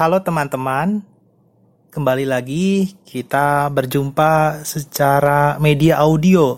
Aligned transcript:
Halo 0.00 0.24
teman-teman, 0.24 1.04
kembali 1.92 2.24
lagi 2.24 2.96
kita 3.04 3.68
berjumpa 3.68 4.64
secara 4.64 5.60
media 5.60 6.00
audio 6.00 6.56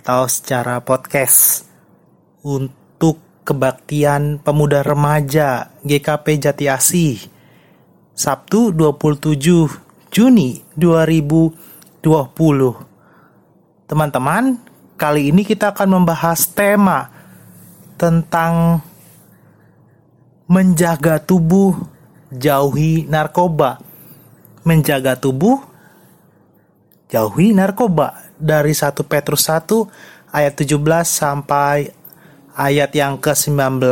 atau 0.00 0.24
secara 0.24 0.80
podcast 0.80 1.68
untuk 2.40 3.44
kebaktian 3.44 4.40
pemuda 4.40 4.80
remaja 4.80 5.76
GKP 5.84 6.40
Jati 6.40 6.72
Asih 6.72 7.20
Sabtu 8.16 8.72
27 8.72 10.08
Juni 10.08 10.64
2020. 10.72 12.00
Teman-teman, 13.92 14.56
kali 14.96 15.28
ini 15.28 15.44
kita 15.44 15.76
akan 15.76 16.00
membahas 16.00 16.48
tema 16.56 17.12
tentang 18.00 18.80
menjaga 20.48 21.20
tubuh, 21.20 21.76
jauhi 22.30 23.06
narkoba. 23.10 23.82
Menjaga 24.62 25.18
tubuh, 25.18 25.58
jauhi 27.10 27.52
narkoba. 27.52 28.30
Dari 28.40 28.72
1 28.72 29.04
Petrus 29.04 29.44
1 29.52 30.32
ayat 30.32 30.56
17 30.56 30.80
sampai 31.04 31.92
ayat 32.56 32.90
yang 32.96 33.20
ke-19. 33.20 33.82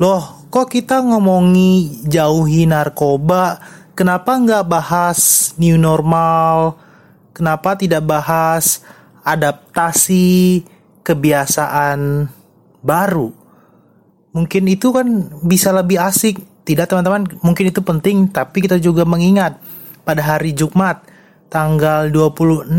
Loh, 0.00 0.22
kok 0.48 0.70
kita 0.70 1.02
ngomongi 1.04 2.06
jauhi 2.08 2.64
narkoba, 2.64 3.60
kenapa 3.92 4.38
nggak 4.38 4.64
bahas 4.64 5.52
new 5.60 5.76
normal? 5.76 6.78
Kenapa 7.36 7.76
tidak 7.76 8.04
bahas 8.04 8.84
adaptasi 9.26 10.64
kebiasaan 11.04 12.28
baru? 12.80 13.32
Mungkin 14.30 14.70
itu 14.70 14.94
kan 14.94 15.06
bisa 15.42 15.74
lebih 15.74 15.98
asik. 15.98 16.49
Tidak 16.64 16.86
teman-teman, 16.86 17.26
mungkin 17.40 17.72
itu 17.72 17.80
penting, 17.80 18.28
tapi 18.30 18.60
kita 18.62 18.76
juga 18.78 19.02
mengingat 19.08 19.58
pada 20.04 20.22
hari 20.22 20.52
Jumat 20.52 21.02
tanggal 21.50 22.08
26 22.08 22.70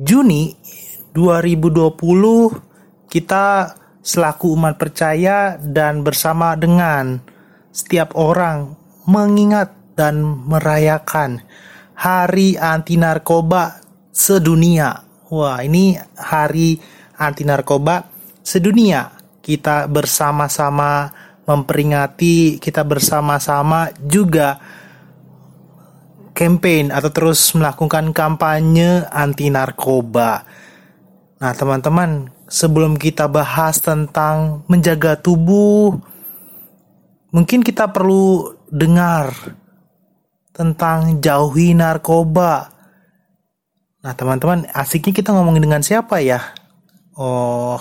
Juni 0.00 0.56
2020 1.12 1.92
kita 3.12 3.76
selaku 4.00 4.56
umat 4.56 4.80
percaya 4.80 5.60
dan 5.60 6.00
bersama 6.00 6.56
dengan 6.56 7.20
setiap 7.68 8.16
orang 8.16 8.74
mengingat 9.04 9.76
dan 9.92 10.24
merayakan 10.24 11.44
Hari 12.00 12.56
Anti 12.56 12.96
Narkoba 12.96 13.76
Sedunia. 14.08 15.10
Wah, 15.30 15.62
ini 15.62 15.94
hari 16.18 16.74
anti 17.14 17.46
narkoba 17.46 18.02
sedunia. 18.42 19.14
Kita 19.38 19.86
bersama-sama 19.86 21.06
memperingati, 21.50 22.62
kita 22.62 22.86
bersama-sama 22.86 23.90
juga 24.06 24.62
campaign 26.30 26.94
atau 26.94 27.10
terus 27.10 27.50
melakukan 27.58 28.14
kampanye 28.14 29.02
anti 29.10 29.50
narkoba. 29.50 30.46
Nah, 31.42 31.52
teman-teman, 31.52 32.30
sebelum 32.46 32.94
kita 32.94 33.26
bahas 33.26 33.82
tentang 33.82 34.62
menjaga 34.70 35.18
tubuh, 35.18 35.98
mungkin 37.34 37.66
kita 37.66 37.90
perlu 37.90 38.54
dengar 38.70 39.34
tentang 40.54 41.18
jauhi 41.18 41.74
narkoba. 41.74 42.70
Nah, 44.00 44.12
teman-teman, 44.16 44.64
asiknya 44.72 45.12
kita 45.12 45.34
ngomongin 45.34 45.64
dengan 45.64 45.82
siapa 45.84 46.24
ya? 46.24 46.40
Oh, 47.20 47.76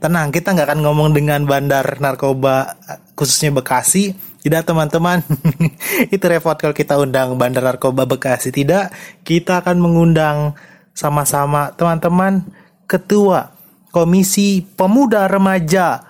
tenang, 0.00 0.32
kita 0.32 0.56
nggak 0.56 0.68
akan 0.72 0.80
ngomong 0.80 1.12
dengan 1.12 1.44
bandar 1.44 1.84
narkoba 2.00 2.72
khususnya 3.18 3.50
Bekasi. 3.50 4.14
Tidak, 4.38 4.62
teman-teman. 4.62 5.26
Itu 6.14 6.24
repot 6.30 6.54
kalau 6.54 6.70
kita 6.70 6.94
undang 6.94 7.34
bandar 7.34 7.66
narkoba 7.66 8.06
Bekasi. 8.06 8.54
Tidak, 8.54 9.18
kita 9.26 9.66
akan 9.66 9.82
mengundang 9.82 10.54
sama-sama 10.94 11.74
teman-teman 11.74 12.46
ketua 12.86 13.58
Komisi 13.90 14.62
Pemuda 14.62 15.26
Remaja 15.26 16.06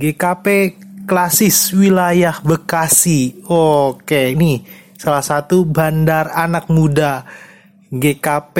GKP 0.00 0.46
Klasis 1.04 1.76
Wilayah 1.76 2.40
Bekasi. 2.40 3.44
Oke, 3.50 4.32
ini 4.32 4.64
salah 4.96 5.20
satu 5.20 5.68
bandar 5.68 6.32
anak 6.32 6.72
muda 6.72 7.28
GKP 7.92 8.56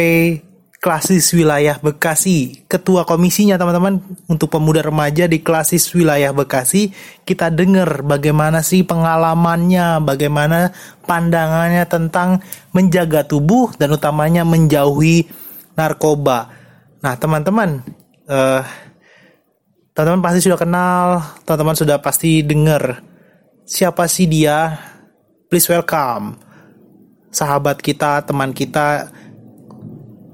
Klasis 0.80 1.36
Wilayah 1.36 1.76
Bekasi. 1.76 2.64
Ketua 2.64 3.04
komisinya 3.04 3.60
teman-teman 3.60 4.00
untuk 4.32 4.48
pemuda 4.48 4.80
remaja 4.80 5.28
di 5.28 5.44
Klasis 5.44 5.92
Wilayah 5.92 6.32
Bekasi. 6.32 6.88
Kita 7.20 7.52
dengar 7.52 8.00
bagaimana 8.00 8.64
sih 8.64 8.80
pengalamannya, 8.88 10.00
bagaimana 10.00 10.72
pandangannya 11.04 11.84
tentang 11.84 12.40
menjaga 12.72 13.28
tubuh 13.28 13.76
dan 13.76 13.92
utamanya 13.92 14.40
menjauhi 14.40 15.28
narkoba. 15.76 16.48
Nah 17.04 17.12
teman-teman, 17.12 17.84
uh, 18.24 18.64
teman-teman 19.92 20.24
pasti 20.24 20.40
sudah 20.48 20.56
kenal, 20.56 21.20
teman-teman 21.44 21.76
sudah 21.76 22.00
pasti 22.00 22.40
dengar 22.40 23.04
siapa 23.68 24.08
sih 24.08 24.24
dia. 24.24 24.80
Please 25.52 25.68
welcome 25.68 26.40
sahabat 27.28 27.84
kita, 27.84 28.24
teman 28.24 28.56
kita 28.56 29.12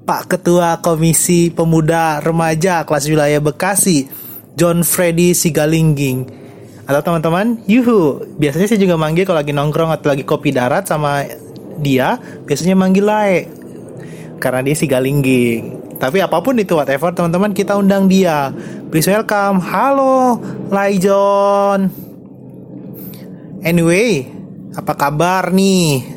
Pak 0.06 0.30
Ketua 0.30 0.78
Komisi 0.78 1.50
Pemuda 1.50 2.22
Remaja 2.22 2.86
Kelas 2.86 3.10
Wilayah 3.10 3.42
Bekasi, 3.42 4.06
John 4.54 4.86
Freddy 4.86 5.34
Sigalingging. 5.34 6.30
Atau 6.86 7.02
teman-teman, 7.02 7.58
yuhu, 7.66 8.22
biasanya 8.38 8.70
saya 8.70 8.78
juga 8.78 8.94
manggil 8.94 9.26
kalau 9.26 9.42
lagi 9.42 9.50
nongkrong 9.50 9.90
atau 9.90 10.14
lagi 10.14 10.22
kopi 10.22 10.54
darat 10.54 10.86
sama 10.86 11.26
dia, 11.82 12.22
biasanya 12.46 12.78
manggil 12.78 13.02
Lae. 13.02 13.50
Karena 14.38 14.62
dia 14.62 14.78
Sigalingging. 14.78 15.98
Tapi 15.98 16.22
apa 16.22 16.38
pun 16.38 16.54
itu 16.54 16.78
whatever 16.78 17.10
teman-teman 17.10 17.50
kita 17.50 17.74
undang 17.74 18.06
dia. 18.06 18.54
Please 18.94 19.10
welcome. 19.10 19.58
Halo, 19.58 20.38
Lai 20.70 21.02
John. 21.02 21.90
Anyway, 23.66 24.22
apa 24.70 24.94
kabar 24.94 25.50
nih? 25.50 26.14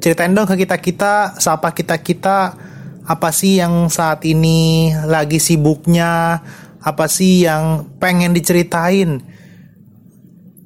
Ceritain 0.00 0.32
dong 0.32 0.48
ke 0.48 0.56
kita-kita, 0.64 1.36
siapa 1.36 1.76
kita-kita 1.76 2.69
apa 3.10 3.34
sih 3.34 3.58
yang 3.58 3.90
saat 3.90 4.22
ini 4.22 4.94
lagi 4.94 5.42
sibuknya, 5.42 6.38
apa 6.78 7.10
sih 7.10 7.42
yang 7.42 7.90
pengen 7.98 8.30
diceritain 8.30 9.18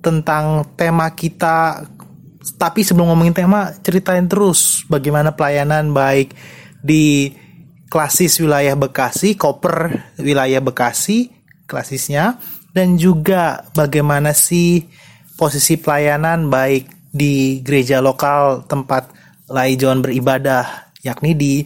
tentang 0.05 0.77
tema 0.77 1.09
kita. 1.17 1.89
Tapi 2.61 2.85
sebelum 2.85 3.09
ngomongin 3.09 3.33
tema, 3.33 3.73
ceritain 3.81 4.29
terus 4.29 4.85
bagaimana 4.93 5.33
pelayanan 5.33 5.97
baik 5.97 6.37
di 6.85 7.33
klasis 7.89 8.37
wilayah 8.45 8.77
Bekasi, 8.77 9.41
koper 9.41 10.13
wilayah 10.21 10.61
Bekasi, 10.61 11.33
klasisnya, 11.65 12.37
dan 12.77 13.01
juga 13.01 13.65
bagaimana 13.73 14.37
sih 14.37 14.85
posisi 15.41 15.81
pelayanan 15.81 16.53
baik 16.53 17.09
di 17.09 17.65
gereja 17.65 18.05
lokal 18.05 18.69
tempat 18.69 19.09
Laijon 19.49 20.05
beribadah, 20.05 20.93
yakni 21.01 21.33
di 21.33 21.65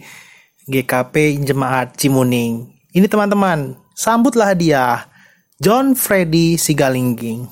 GKP 0.68 1.40
Jemaat 1.48 1.96
Cimuning. 1.96 2.68
Ini 2.92 3.08
teman-teman, 3.08 3.72
sambutlah 3.96 4.52
dia, 4.52 5.08
John 5.56 5.96
Freddy 5.96 6.60
Sigalingging. 6.60 7.48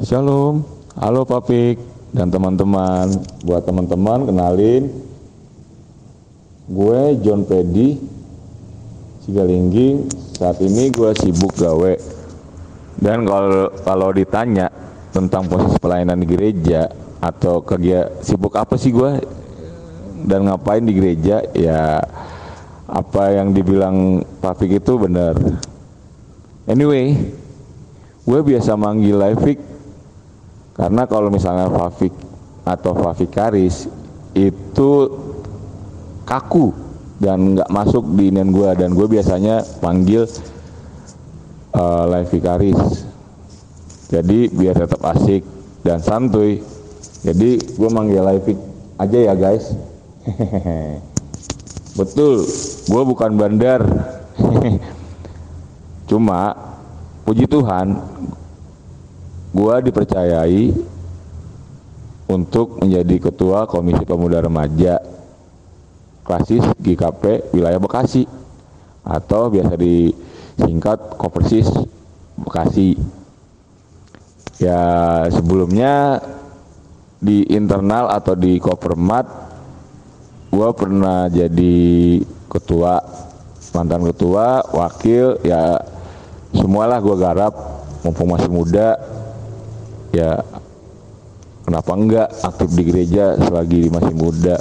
Shalom, 0.00 0.64
halo 0.96 1.28
Papik 1.28 1.76
dan 2.16 2.32
teman-teman. 2.32 3.12
Buat 3.44 3.68
teman-teman 3.68 4.24
kenalin, 4.24 4.88
gue 6.64 7.00
John 7.20 7.44
Freddy 7.44 8.00
Sigalingging. 9.28 10.08
Saat 10.32 10.64
ini 10.64 10.88
gue 10.88 11.12
sibuk 11.12 11.52
gawe. 11.60 11.92
Dan 12.96 13.28
kalau 13.28 13.68
kalau 13.84 14.08
ditanya 14.16 14.72
tentang 15.12 15.44
posisi 15.44 15.76
pelayanan 15.76 16.24
di 16.24 16.26
gereja 16.26 16.88
atau 17.20 17.60
kerja 17.60 18.16
sibuk 18.24 18.56
apa 18.56 18.80
sih 18.80 18.94
gue 18.94 19.37
dan 20.26 20.48
ngapain 20.48 20.82
di 20.82 20.92
gereja? 20.96 21.44
Ya 21.54 22.02
apa 22.88 23.36
yang 23.36 23.52
dibilang 23.52 24.24
Pak 24.40 24.64
Fik 24.64 24.80
itu 24.80 24.96
benar. 24.96 25.36
Anyway 26.64 27.14
gue 28.28 28.40
biasa 28.44 28.76
manggil 28.76 29.16
Levik 29.16 29.56
karena 30.76 31.08
kalau 31.08 31.32
misalnya 31.32 31.72
Fafik 31.72 32.12
atau 32.68 32.92
Fafikaris 32.92 33.88
itu 34.36 34.90
kaku 36.28 36.76
dan 37.16 37.56
nggak 37.56 37.72
masuk 37.72 38.04
di 38.14 38.28
inian 38.28 38.52
gue 38.52 38.68
dan 38.76 38.92
gue 38.92 39.06
biasanya 39.08 39.64
panggil 39.80 40.28
uh, 41.72 42.04
Levikaris 42.04 43.08
jadi 44.08 44.48
biar 44.48 44.72
tetap 44.72 45.04
asik 45.04 45.44
dan 45.84 46.00
santuy. 46.00 46.64
Jadi 47.20 47.60
gue 47.60 47.90
manggil 47.92 48.24
Levik 48.24 48.58
aja 48.96 49.18
ya 49.30 49.34
guys 49.36 49.68
Betul, 51.98 52.46
gue 52.86 53.02
bukan 53.02 53.30
bandar. 53.34 53.82
Cuma, 56.08 56.56
puji 57.28 57.44
Tuhan, 57.44 58.00
gua 59.52 59.80
dipercayai 59.84 60.72
untuk 62.28 62.80
menjadi 62.80 63.28
ketua 63.28 63.68
Komisi 63.68 64.04
Pemuda 64.04 64.40
Remaja 64.44 65.00
Klasis 66.24 66.64
GKP 66.80 67.56
wilayah 67.56 67.80
Bekasi 67.80 68.28
atau 69.04 69.48
biasa 69.48 69.76
disingkat 69.80 71.16
Kopersis 71.16 71.68
Bekasi. 72.36 73.00
Ya 74.60 74.80
sebelumnya 75.32 76.20
di 77.20 77.48
internal 77.52 78.12
atau 78.12 78.36
di 78.36 78.60
Kopermat 78.60 79.47
gua 80.48 80.72
pernah 80.72 81.28
jadi 81.28 81.76
ketua 82.48 83.00
mantan 83.76 84.02
ketua 84.08 84.64
wakil 84.72 85.38
ya 85.44 85.76
semualah 86.56 86.98
gua 87.04 87.16
garap 87.16 87.54
mumpung 88.02 88.32
masih 88.32 88.48
muda 88.48 88.96
ya 90.14 90.40
kenapa 91.68 91.92
enggak 91.92 92.28
aktif 92.40 92.68
di 92.72 92.82
gereja 92.88 93.36
selagi 93.36 93.92
masih 93.92 94.14
muda 94.16 94.56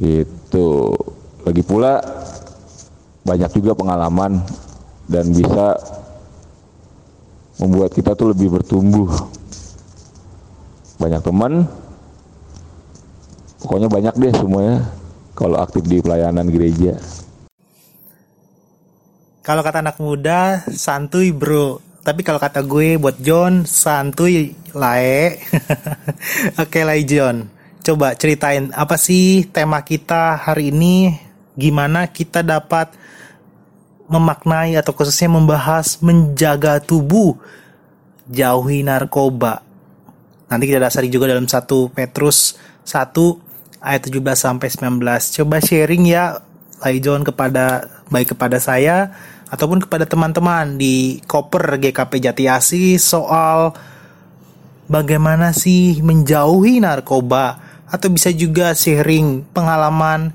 gitu. 0.00 0.96
Lagi 1.44 1.62
pula 1.64 2.00
banyak 3.24 3.50
juga 3.60 3.72
pengalaman 3.76 4.40
dan 5.08 5.24
bisa 5.32 5.76
membuat 7.60 7.92
kita 7.92 8.16
tuh 8.16 8.32
lebih 8.32 8.60
bertumbuh. 8.60 9.08
Banyak 11.00 11.20
teman 11.24 11.64
pokoknya 13.70 13.86
banyak 13.86 14.14
deh 14.18 14.34
semuanya 14.34 14.82
kalau 15.38 15.62
aktif 15.62 15.86
di 15.86 16.02
pelayanan 16.02 16.50
gereja. 16.50 16.98
Kalau 19.46 19.62
kata 19.62 19.78
anak 19.78 20.02
muda 20.02 20.66
santuy 20.74 21.30
bro. 21.30 21.78
Tapi 22.02 22.26
kalau 22.26 22.42
kata 22.42 22.66
gue 22.66 22.98
buat 22.98 23.22
John 23.22 23.62
santuy 23.62 24.58
lae. 24.74 25.38
Oke 26.66 26.82
lah 26.82 26.98
John. 27.06 27.46
Coba 27.86 28.18
ceritain 28.18 28.74
apa 28.74 28.98
sih 28.98 29.46
tema 29.46 29.86
kita 29.86 30.34
hari 30.34 30.74
ini? 30.74 31.14
Gimana 31.54 32.10
kita 32.10 32.42
dapat 32.42 32.90
memaknai 34.10 34.74
atau 34.74 34.90
khususnya 34.98 35.30
membahas 35.30 36.02
menjaga 36.02 36.82
tubuh? 36.82 37.38
Jauhi 38.26 38.82
narkoba. 38.82 39.62
Nanti 40.50 40.66
kita 40.66 40.82
dasari 40.82 41.06
juga 41.06 41.30
dalam 41.30 41.46
satu 41.46 41.86
Petrus 41.94 42.58
1 42.82 43.49
ayat 43.80 44.12
17 44.12 44.20
sampai 44.36 44.68
19 44.68 45.36
coba 45.40 45.56
sharing 45.60 46.04
ya 46.08 46.44
Lai 46.80 47.00
John 47.00 47.24
kepada 47.24 47.88
baik 48.08 48.36
kepada 48.36 48.56
saya 48.56 49.12
ataupun 49.52 49.84
kepada 49.84 50.08
teman-teman 50.08 50.80
di 50.80 51.20
Koper 51.28 51.76
GKP 51.76 52.12
Jatiasi 52.24 52.96
soal 52.96 53.72
bagaimana 54.88 55.52
sih 55.52 56.00
menjauhi 56.00 56.80
narkoba 56.80 57.60
atau 57.90 58.08
bisa 58.08 58.30
juga 58.30 58.72
sharing 58.72 59.44
pengalaman 59.50 60.30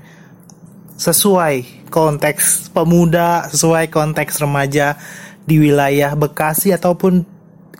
sesuai 0.96 1.88
konteks 1.88 2.72
pemuda, 2.72 3.48
sesuai 3.48 3.88
konteks 3.88 4.40
remaja 4.40 4.96
di 5.44 5.60
wilayah 5.60 6.12
Bekasi 6.16 6.72
ataupun 6.72 7.24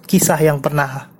kisah 0.06 0.38
yang 0.40 0.62
pernah 0.62 1.12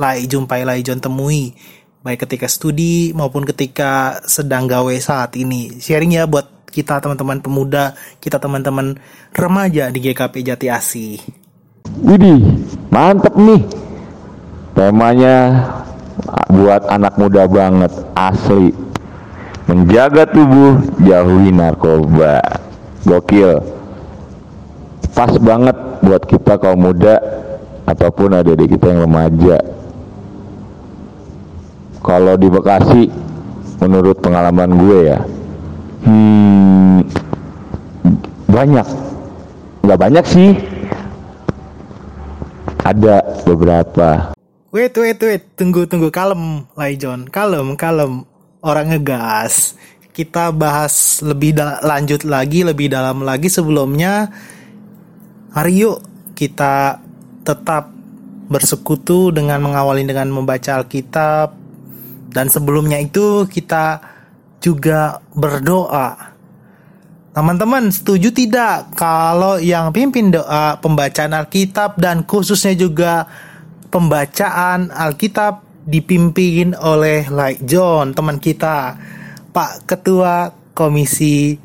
Lai 0.00 0.24
jumpai 0.24 0.64
Lai 0.64 0.80
John 0.80 1.00
temui 1.00 1.52
baik 2.00 2.24
ketika 2.24 2.48
studi 2.48 3.12
maupun 3.12 3.44
ketika 3.44 4.24
sedang 4.24 4.64
gawe 4.64 4.92
saat 4.96 5.36
ini. 5.36 5.76
Sharing 5.76 6.16
ya 6.16 6.24
buat 6.24 6.48
kita 6.72 6.96
teman-teman 7.02 7.44
pemuda, 7.44 7.92
kita 8.24 8.40
teman-teman 8.40 8.96
remaja 9.36 9.92
di 9.92 10.00
GKP 10.00 10.34
Jati 10.40 10.66
Asi. 10.72 11.20
Widih, 12.00 12.40
mantep 12.88 13.36
nih. 13.36 13.60
Temanya 14.72 15.36
buat 16.48 16.88
anak 16.88 17.20
muda 17.20 17.44
banget, 17.44 17.92
asli. 18.16 18.72
Menjaga 19.68 20.24
tubuh, 20.24 20.80
jauhi 21.04 21.52
narkoba. 21.52 22.40
Gokil. 23.04 23.60
Pas 25.12 25.32
banget 25.36 25.76
buat 26.00 26.22
kita 26.24 26.56
kaum 26.56 26.80
muda 26.80 27.20
ataupun 27.84 28.40
adik-adik 28.40 28.78
kita 28.78 28.94
yang 28.94 29.04
remaja. 29.04 29.79
Kalau 32.00 32.34
di 32.40 32.48
Bekasi, 32.48 33.12
menurut 33.80 34.16
pengalaman 34.24 34.72
gue 34.76 35.00
ya, 35.12 35.20
Hmm, 36.00 37.04
banyak, 38.48 38.86
nggak 39.84 40.00
banyak 40.00 40.24
sih. 40.24 40.56
Ada 42.80 43.44
beberapa. 43.44 44.32
Wait, 44.72 44.96
wait, 44.96 45.20
wait, 45.20 45.42
tunggu, 45.60 45.84
tunggu, 45.84 46.08
kalem, 46.08 46.64
Lai 46.72 46.96
John, 46.96 47.28
kalem, 47.28 47.76
kalem. 47.76 48.24
Orang 48.64 48.92
ngegas. 48.92 49.76
Kita 50.16 50.52
bahas 50.52 51.20
lebih 51.20 51.56
lanjut 51.84 52.24
lagi, 52.24 52.64
lebih 52.64 52.88
dalam 52.88 53.24
lagi 53.24 53.52
sebelumnya. 53.52 54.32
Hari 55.52 55.84
yuk 55.84 56.00
kita 56.36 57.00
tetap 57.44 57.92
bersekutu 58.48 59.32
dengan 59.32 59.60
mengawali 59.64 60.04
dengan 60.04 60.32
membaca 60.32 60.80
Alkitab 60.80 61.59
dan 62.30 62.46
sebelumnya 62.48 62.98
itu 63.02 63.46
kita 63.46 64.00
juga 64.62 65.18
berdoa. 65.34 66.30
Teman-teman 67.30 67.94
setuju 67.94 68.34
tidak 68.34 68.94
kalau 68.98 69.62
yang 69.62 69.94
pimpin 69.94 70.34
doa 70.34 70.78
pembacaan 70.82 71.30
Alkitab 71.30 71.94
dan 71.98 72.26
khususnya 72.26 72.74
juga 72.74 73.30
pembacaan 73.90 74.90
Alkitab 74.90 75.62
dipimpin 75.86 76.74
oleh 76.74 77.30
Like 77.30 77.62
John 77.64 78.12
teman 78.12 78.42
kita 78.42 78.98
Pak 79.54 79.86
Ketua 79.88 80.52
Komisi 80.74 81.56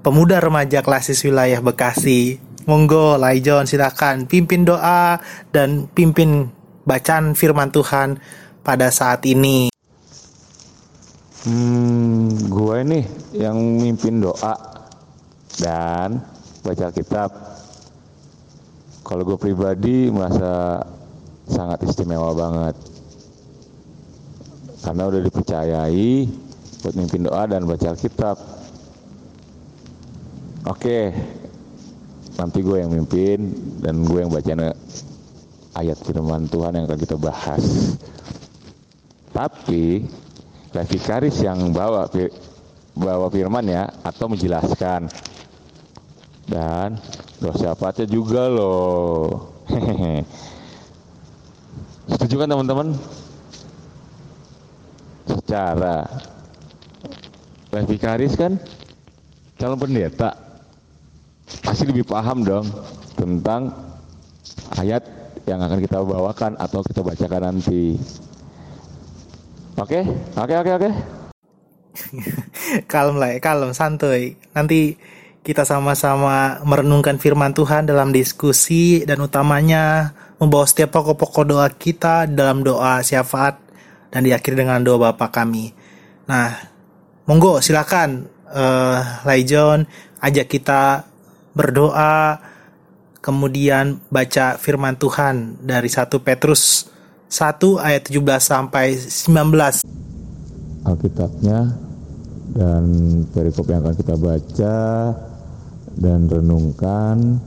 Pemuda 0.00 0.40
Remaja 0.40 0.80
Klasis 0.80 1.26
Wilayah 1.26 1.60
Bekasi 1.60 2.50
Monggo 2.70 3.18
Lai 3.18 3.42
John 3.42 3.66
silakan 3.66 4.30
pimpin 4.30 4.62
doa 4.62 5.18
dan 5.50 5.90
pimpin 5.90 6.54
bacaan 6.84 7.34
firman 7.34 7.74
Tuhan 7.74 8.22
pada 8.62 8.92
saat 8.92 9.24
ini. 9.24 9.69
Hmm, 11.40 12.28
gue 12.52 12.78
nih 12.84 13.04
yang 13.32 13.56
mimpin 13.56 14.20
doa 14.20 14.60
dan 15.56 16.20
baca 16.60 16.92
kitab. 16.92 17.32
Kalau 19.00 19.24
gue 19.24 19.40
pribadi 19.40 20.12
merasa 20.12 20.84
sangat 21.48 21.88
istimewa 21.88 22.36
banget. 22.36 22.76
Karena 24.84 25.08
udah 25.08 25.20
dipercayai 25.24 26.28
buat 26.84 26.94
mimpin 27.00 27.24
doa 27.24 27.48
dan 27.48 27.64
baca 27.64 27.96
kitab. 27.96 28.36
Oke, 30.68 31.08
nanti 32.36 32.60
gue 32.60 32.84
yang 32.84 32.92
mimpin 32.92 33.48
dan 33.80 34.04
gue 34.04 34.20
yang 34.20 34.28
baca 34.28 34.76
ayat 35.72 35.96
firman 36.04 36.52
Tuhan 36.52 36.76
yang 36.76 36.84
akan 36.84 37.00
kita 37.00 37.16
bahas. 37.16 37.96
Tapi 39.32 40.04
Levikaris 40.70 41.42
yang 41.42 41.74
bawa 41.74 42.06
bawa 42.94 43.26
firman 43.30 43.66
ya 43.66 43.90
atau 44.06 44.30
menjelaskan. 44.30 45.10
Dan 46.46 46.98
dosa 47.38 47.74
syafaatnya 47.74 48.06
juga 48.10 48.50
loh. 48.50 49.50
Setuju 52.10 52.34
kan 52.42 52.48
teman-teman? 52.50 52.88
Secara 55.30 56.06
Levikaris 57.70 58.34
kan 58.34 58.58
calon 59.54 59.78
pendeta 59.78 60.34
pasti 61.62 61.86
lebih 61.86 62.02
paham 62.06 62.42
dong 62.42 62.66
tentang 63.14 63.70
ayat 64.78 65.06
yang 65.46 65.62
akan 65.62 65.78
kita 65.82 65.98
bawakan 66.02 66.58
atau 66.58 66.80
kita 66.82 67.02
bacakan 67.02 67.42
nanti 67.46 67.98
Oke, 69.78 70.02
oke, 70.34 70.54
oke, 70.58 70.70
oke. 70.80 70.90
kalem 72.90 73.16
lah, 73.20 73.30
ya, 73.34 73.38
kalem, 73.38 73.70
santuy. 73.70 74.34
Nanti 74.50 74.98
kita 75.40 75.62
sama-sama 75.62 76.60
merenungkan 76.66 77.16
firman 77.16 77.54
Tuhan 77.54 77.86
dalam 77.86 78.10
diskusi 78.10 79.06
dan 79.06 79.22
utamanya 79.24 80.12
membawa 80.42 80.66
setiap 80.66 80.98
pokok-pokok 80.98 81.44
doa 81.46 81.68
kita 81.70 82.26
dalam 82.26 82.66
doa 82.66 83.00
syafaat 83.00 83.56
dan 84.10 84.26
diakhiri 84.26 84.66
dengan 84.66 84.82
doa 84.82 85.12
Bapa 85.12 85.30
kami. 85.30 85.72
Nah, 86.26 86.50
monggo 87.30 87.62
silakan 87.62 88.26
uh, 88.50 89.22
Laijon 89.22 89.86
ajak 90.18 90.50
kita 90.50 91.06
berdoa 91.54 92.42
kemudian 93.22 94.02
baca 94.10 94.58
firman 94.58 94.98
Tuhan 94.98 95.60
dari 95.62 95.88
satu 95.88 96.20
Petrus 96.24 96.89
1 97.30 97.78
ayat 97.78 98.02
17 98.10 98.26
sampai 98.42 98.98
19. 98.98 99.86
Alkitabnya 100.82 101.78
dan 102.50 102.84
perikop 103.30 103.70
yang 103.70 103.86
akan 103.86 103.94
kita 103.94 104.14
baca 104.18 104.78
dan 105.94 106.26
renungkan 106.26 107.38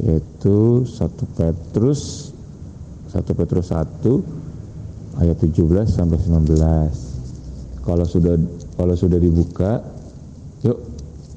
yaitu 0.00 0.88
1 0.88 1.36
Petrus 1.36 2.32
1 3.12 3.20
Petrus 3.36 3.76
1 3.76 5.20
ayat 5.20 5.36
17 5.36 5.68
sampai 5.84 6.16
19. 6.16 7.84
Kalau 7.84 8.06
sudah 8.08 8.40
kalau 8.80 8.94
sudah 8.96 9.20
dibuka, 9.20 9.84
yuk 10.64 10.80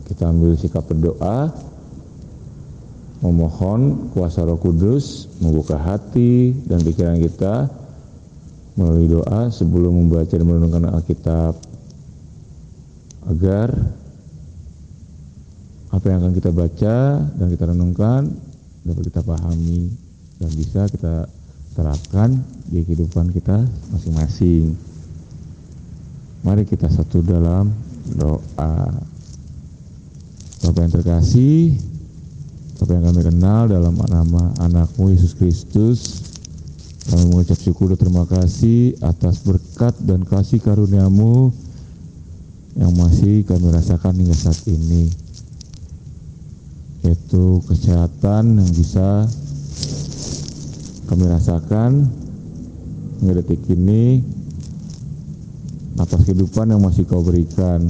kita 0.07 0.31
ambil 0.31 0.55
sikap 0.55 0.87
berdoa 0.87 1.51
memohon 3.23 4.11
kuasa 4.11 4.43
Roh 4.43 4.59
Kudus 4.59 5.31
membuka 5.39 5.79
hati 5.79 6.51
dan 6.67 6.83
pikiran 6.83 7.15
kita 7.23 7.71
melalui 8.75 9.07
doa 9.07 9.47
sebelum 9.47 9.95
membaca 9.95 10.35
dan 10.35 10.43
merenungkan 10.43 10.91
Alkitab 10.91 11.55
agar 13.31 13.71
apa 15.93 16.05
yang 16.09 16.19
akan 16.19 16.33
kita 16.35 16.51
baca 16.51 16.97
dan 17.23 17.47
kita 17.47 17.63
renungkan 17.71 18.27
dapat 18.83 19.03
kita 19.07 19.21
pahami 19.23 19.87
dan 20.43 20.51
bisa 20.59 20.81
kita 20.91 21.29
terapkan 21.79 22.43
di 22.67 22.83
kehidupan 22.83 23.31
kita 23.31 23.63
masing-masing. 23.95 24.75
Mari 26.43 26.67
kita 26.67 26.91
satu 26.91 27.23
dalam 27.23 27.71
doa. 28.19 28.75
Bapak 30.63 30.79
yang 30.79 30.93
terkasih, 30.95 31.75
Bapak 32.83 32.99
yang 32.99 33.15
kami 33.15 33.23
kenal 33.23 33.61
dalam 33.71 33.95
nama 33.95 34.51
anakmu 34.59 35.15
Yesus 35.15 35.31
Kristus, 35.39 36.19
kami 37.07 37.31
mengucap 37.31 37.55
syukur 37.55 37.95
dan 37.95 38.03
terima 38.03 38.27
kasih 38.27 38.99
atas 38.99 39.39
berkat 39.39 39.95
dan 40.03 40.27
kasih 40.27 40.59
karuniamu 40.59 41.55
yang 42.75 42.91
masih 42.99 43.47
kami 43.47 43.71
rasakan 43.71 44.19
hingga 44.19 44.35
saat 44.35 44.59
ini 44.67 45.07
yaitu 47.07 47.63
kesehatan 47.71 48.59
yang 48.59 48.71
bisa 48.75 49.31
kami 51.07 51.23
rasakan 51.31 52.11
hingga 53.23 53.39
detik 53.39 53.63
ini 53.71 54.27
atas 56.03 56.19
kehidupan 56.27 56.67
yang 56.67 56.83
masih 56.83 57.07
kau 57.07 57.23
berikan. 57.23 57.87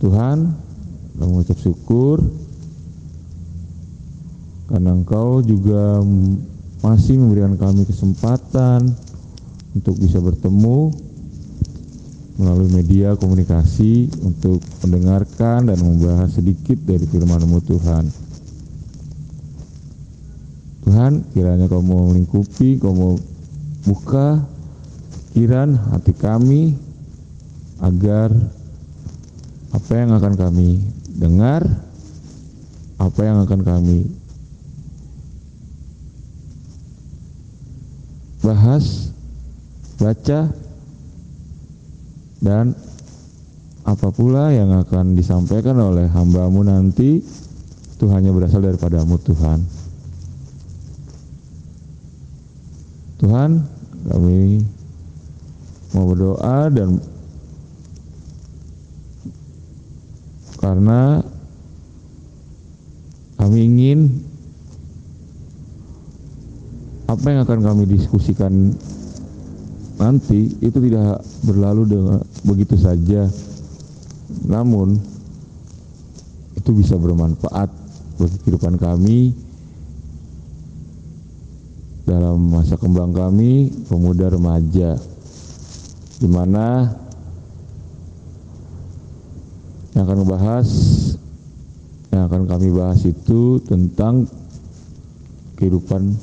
Tuhan 0.00 0.56
kami 1.20 1.28
mengucap 1.28 1.60
syukur 1.60 2.39
karena 4.70 4.94
engkau 4.94 5.42
juga 5.42 5.98
masih 6.80 7.18
memberikan 7.18 7.58
kami 7.58 7.82
kesempatan 7.82 8.94
untuk 9.74 9.98
bisa 9.98 10.22
bertemu 10.22 10.94
melalui 12.38 12.70
media 12.72 13.18
komunikasi 13.18 14.08
untuk 14.22 14.62
mendengarkan 14.86 15.68
dan 15.68 15.76
membahas 15.76 16.32
sedikit 16.32 16.78
dari 16.86 17.04
firman-Mu 17.04 17.58
Tuhan. 17.66 18.04
Tuhan, 20.86 21.12
kiranya 21.36 21.68
Kau 21.68 21.84
mau 21.84 22.08
melingkupi, 22.08 22.80
Kau 22.80 22.96
mau 22.96 23.14
buka 23.84 24.40
pikiran 25.34 25.76
hati 25.92 26.16
kami 26.16 26.78
agar 27.82 28.32
apa 29.70 29.92
yang 29.92 30.10
akan 30.16 30.34
kami 30.38 30.80
dengar, 31.20 31.62
apa 32.96 33.20
yang 33.20 33.44
akan 33.44 33.60
kami 33.60 34.19
bahas, 38.40 39.12
baca, 40.00 40.48
dan 42.40 42.72
apa 43.84 44.08
pula 44.12 44.52
yang 44.52 44.72
akan 44.80 45.12
disampaikan 45.12 45.76
oleh 45.76 46.08
hambamu 46.08 46.64
nanti 46.64 47.20
itu 47.20 48.04
hanya 48.08 48.32
berasal 48.32 48.64
daripadamu 48.64 49.20
Tuhan. 49.20 49.60
Tuhan, 53.20 53.50
kami 54.08 54.64
mau 55.92 56.08
berdoa 56.08 56.72
dan 56.72 56.96
karena 60.56 61.20
kami 63.36 63.58
ingin 63.68 64.29
apa 67.10 67.26
yang 67.26 67.42
akan 67.42 67.58
kami 67.58 67.90
diskusikan 67.90 68.70
nanti 69.98 70.46
itu 70.62 70.78
tidak 70.78 71.18
berlalu 71.42 71.82
dengan 71.90 72.22
begitu 72.46 72.78
saja. 72.78 73.26
Namun 74.46 74.94
itu 76.54 76.70
bisa 76.70 76.94
bermanfaat 76.94 77.66
bagi 78.14 78.36
kehidupan 78.46 78.78
kami 78.78 79.34
dalam 82.06 82.38
masa 82.46 82.78
kembang 82.78 83.10
kami 83.10 83.74
pemuda 83.90 84.30
remaja 84.30 84.94
di 86.22 86.28
mana 86.30 86.94
yang 89.98 90.06
akan 90.06 90.18
membahas 90.22 90.68
yang 92.14 92.22
akan 92.30 92.42
kami 92.46 92.68
bahas 92.70 93.02
itu 93.02 93.58
tentang 93.66 94.26
kehidupan 95.58 96.14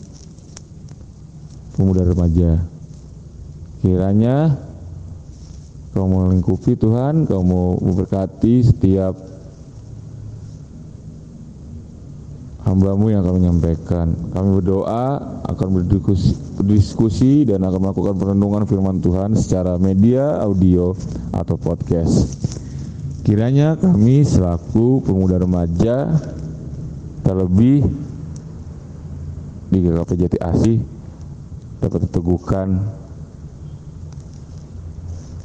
pemuda 1.78 2.02
remaja 2.04 2.58
Kiranya 3.78 4.58
kau 5.94 6.10
melingkupi 6.10 6.74
Tuhan, 6.78 7.30
kau 7.30 7.46
mau 7.46 7.78
memberkati 7.78 8.66
setiap 8.66 9.14
hambamu 12.66 13.14
yang 13.14 13.24
kami 13.24 13.48
menyampaikan. 13.48 14.12
Kami 14.34 14.48
berdoa 14.60 15.06
akan 15.46 15.68
berdiskusi, 15.78 16.34
berdiskusi 16.58 17.34
dan 17.48 17.64
akan 17.64 17.80
melakukan 17.80 18.18
perenungan 18.18 18.64
firman 18.66 18.98
Tuhan 19.00 19.38
secara 19.38 19.78
media, 19.78 20.42
audio, 20.42 20.98
atau 21.32 21.56
podcast. 21.56 22.34
Kiranya 23.22 23.78
kami 23.78 24.26
selaku 24.26 25.06
pemuda 25.06 25.38
remaja 25.38 26.18
terlebih 27.24 27.86
di 29.68 29.78
GKP 29.84 30.10
Jati 30.16 30.38
Asih 30.40 30.97
dapat 31.82 32.10
diteguhkan 32.10 32.82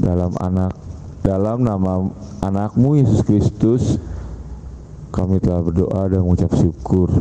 dalam 0.01 0.33
anak 0.41 0.73
dalam 1.23 1.63
nama 1.63 2.11
anakmu 2.43 2.99
Yesus 2.99 3.23
Kristus 3.23 4.01
kami 5.13 5.39
telah 5.39 5.63
berdoa 5.63 6.09
dan 6.09 6.25
mengucap 6.25 6.51
syukur. 6.57 7.13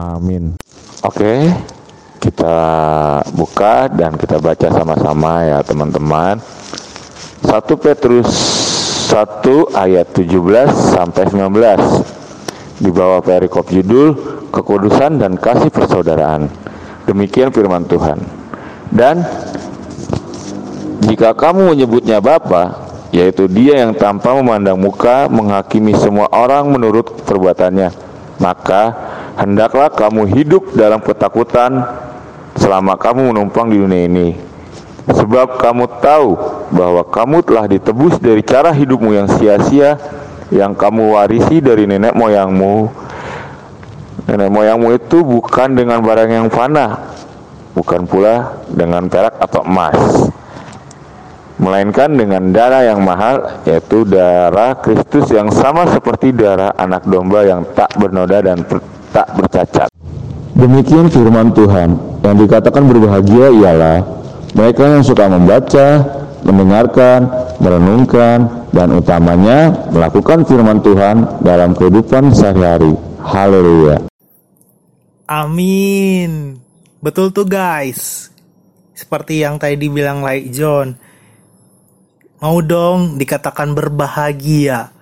Amin. 0.00 0.58
Oke 1.04 1.52
kita 2.18 2.56
buka 3.36 3.86
dan 3.92 4.16
kita 4.16 4.40
baca 4.40 4.68
sama-sama 4.72 5.44
ya 5.44 5.58
teman-teman. 5.60 6.40
1 7.44 7.52
Petrus 7.76 8.32
1 9.12 9.76
ayat 9.76 10.08
17 10.16 10.32
sampai 10.96 11.28
19 11.28 12.80
di 12.80 12.90
bawah 12.90 13.20
perikop 13.20 13.68
judul 13.68 14.16
kekudusan 14.50 15.20
dan 15.20 15.36
kasih 15.36 15.68
persaudaraan. 15.68 16.48
Demikian 17.04 17.52
firman 17.52 17.84
Tuhan 17.84 18.43
dan 18.94 19.26
jika 21.04 21.34
kamu 21.34 21.74
menyebutnya 21.74 22.22
Bapa, 22.22 22.80
yaitu 23.10 23.50
Dia 23.50 23.84
yang 23.84 23.92
tanpa 23.92 24.32
memandang 24.38 24.78
muka 24.78 25.26
menghakimi 25.26 25.92
semua 25.98 26.30
orang 26.30 26.70
menurut 26.70 27.26
perbuatannya, 27.26 27.90
maka 28.38 28.82
hendaklah 29.36 29.90
kamu 29.90 30.30
hidup 30.30 30.72
dalam 30.78 31.02
ketakutan 31.02 31.84
selama 32.54 32.94
kamu 32.94 33.34
menumpang 33.34 33.66
di 33.68 33.76
dunia 33.82 34.06
ini. 34.06 34.28
Sebab 35.04 35.60
kamu 35.60 35.84
tahu 36.00 36.38
bahwa 36.72 37.04
kamu 37.04 37.44
telah 37.44 37.68
ditebus 37.68 38.16
dari 38.16 38.40
cara 38.40 38.72
hidupmu 38.72 39.12
yang 39.12 39.28
sia-sia 39.36 40.00
yang 40.48 40.72
kamu 40.72 41.12
warisi 41.12 41.60
dari 41.60 41.84
nenek 41.84 42.16
moyangmu. 42.16 42.88
Nenek 44.24 44.48
moyangmu 44.48 44.96
itu 44.96 45.20
bukan 45.20 45.76
dengan 45.76 46.00
barang 46.00 46.30
yang 46.32 46.48
fana, 46.48 47.12
bukan 47.74 48.06
pula 48.06 48.64
dengan 48.70 49.10
perak 49.10 49.34
atau 49.42 49.66
emas 49.66 50.30
melainkan 51.54 52.10
dengan 52.18 52.50
darah 52.50 52.82
yang 52.82 53.00
mahal 53.02 53.62
yaitu 53.62 54.02
darah 54.02 54.74
Kristus 54.82 55.30
yang 55.30 55.50
sama 55.54 55.86
seperti 55.90 56.34
darah 56.34 56.74
anak 56.74 57.06
domba 57.06 57.46
yang 57.46 57.62
tak 57.78 57.94
bernoda 57.94 58.42
dan 58.42 58.66
tak 59.14 59.28
bercacat. 59.38 59.88
Demikian 60.54 61.10
firman 61.10 61.54
Tuhan 61.54 61.98
yang 62.22 62.36
dikatakan 62.38 62.82
berbahagia 62.86 63.46
ialah 63.54 63.96
mereka 64.54 64.98
yang 64.98 65.02
suka 65.02 65.26
membaca, 65.26 65.86
mendengarkan, 66.46 67.26
merenungkan, 67.58 68.38
dan 68.70 68.90
utamanya 68.94 69.70
melakukan 69.90 70.42
firman 70.46 70.78
Tuhan 70.82 71.42
dalam 71.42 71.74
kehidupan 71.74 72.34
sehari-hari. 72.34 72.94
Haleluya. 73.22 74.06
Amin. 75.30 76.63
Betul 77.04 77.36
tuh 77.36 77.44
guys. 77.44 78.32
Seperti 78.96 79.44
yang 79.44 79.60
tadi 79.60 79.76
dibilang 79.76 80.24
Like 80.24 80.48
John 80.54 80.96
Mau 82.44 82.60
dong 82.60 83.16
dikatakan 83.16 83.72
berbahagia. 83.72 84.92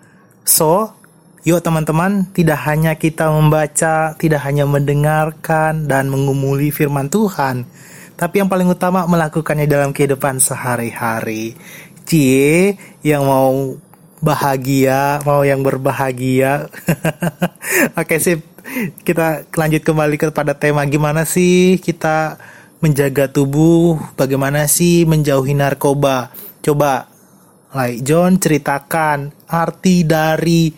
So, 0.47 0.95
Yuk 1.43 1.59
teman-teman, 1.59 2.31
tidak 2.31 2.55
hanya 2.71 2.95
kita 2.95 3.27
membaca, 3.27 4.15
tidak 4.15 4.47
hanya 4.47 4.63
mendengarkan 4.63 5.91
dan 5.91 6.07
mengumuli 6.07 6.71
firman 6.71 7.11
Tuhan, 7.11 7.67
tapi 8.15 8.39
yang 8.39 8.47
paling 8.47 8.71
utama 8.71 9.11
melakukannya 9.11 9.67
dalam 9.67 9.91
kehidupan 9.91 10.39
sehari-hari. 10.39 11.59
Cie, 12.07 12.79
yang 13.03 13.27
mau 13.27 13.75
bahagia, 14.23 15.19
mau 15.27 15.43
yang 15.43 15.67
berbahagia. 15.67 16.71
Oke 17.99 18.23
sip, 18.23 18.47
kita 19.03 19.51
lanjut 19.51 19.83
kembali 19.83 20.17
kepada 20.17 20.55
tema 20.55 20.87
gimana 20.87 21.27
sih 21.27 21.83
kita 21.83 22.39
menjaga 22.83 23.31
tubuh, 23.31 23.95
bagaimana 24.19 24.67
sih 24.67 25.07
menjauhi 25.07 25.55
narkoba. 25.55 26.35
Coba, 26.67 27.07
like 27.71 28.03
John 28.03 28.43
ceritakan 28.43 29.31
arti 29.47 30.03
dari 30.03 30.75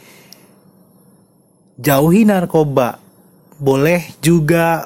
jauhi 1.80 2.28
narkoba. 2.28 3.00
Boleh 3.56 4.04
juga 4.20 4.84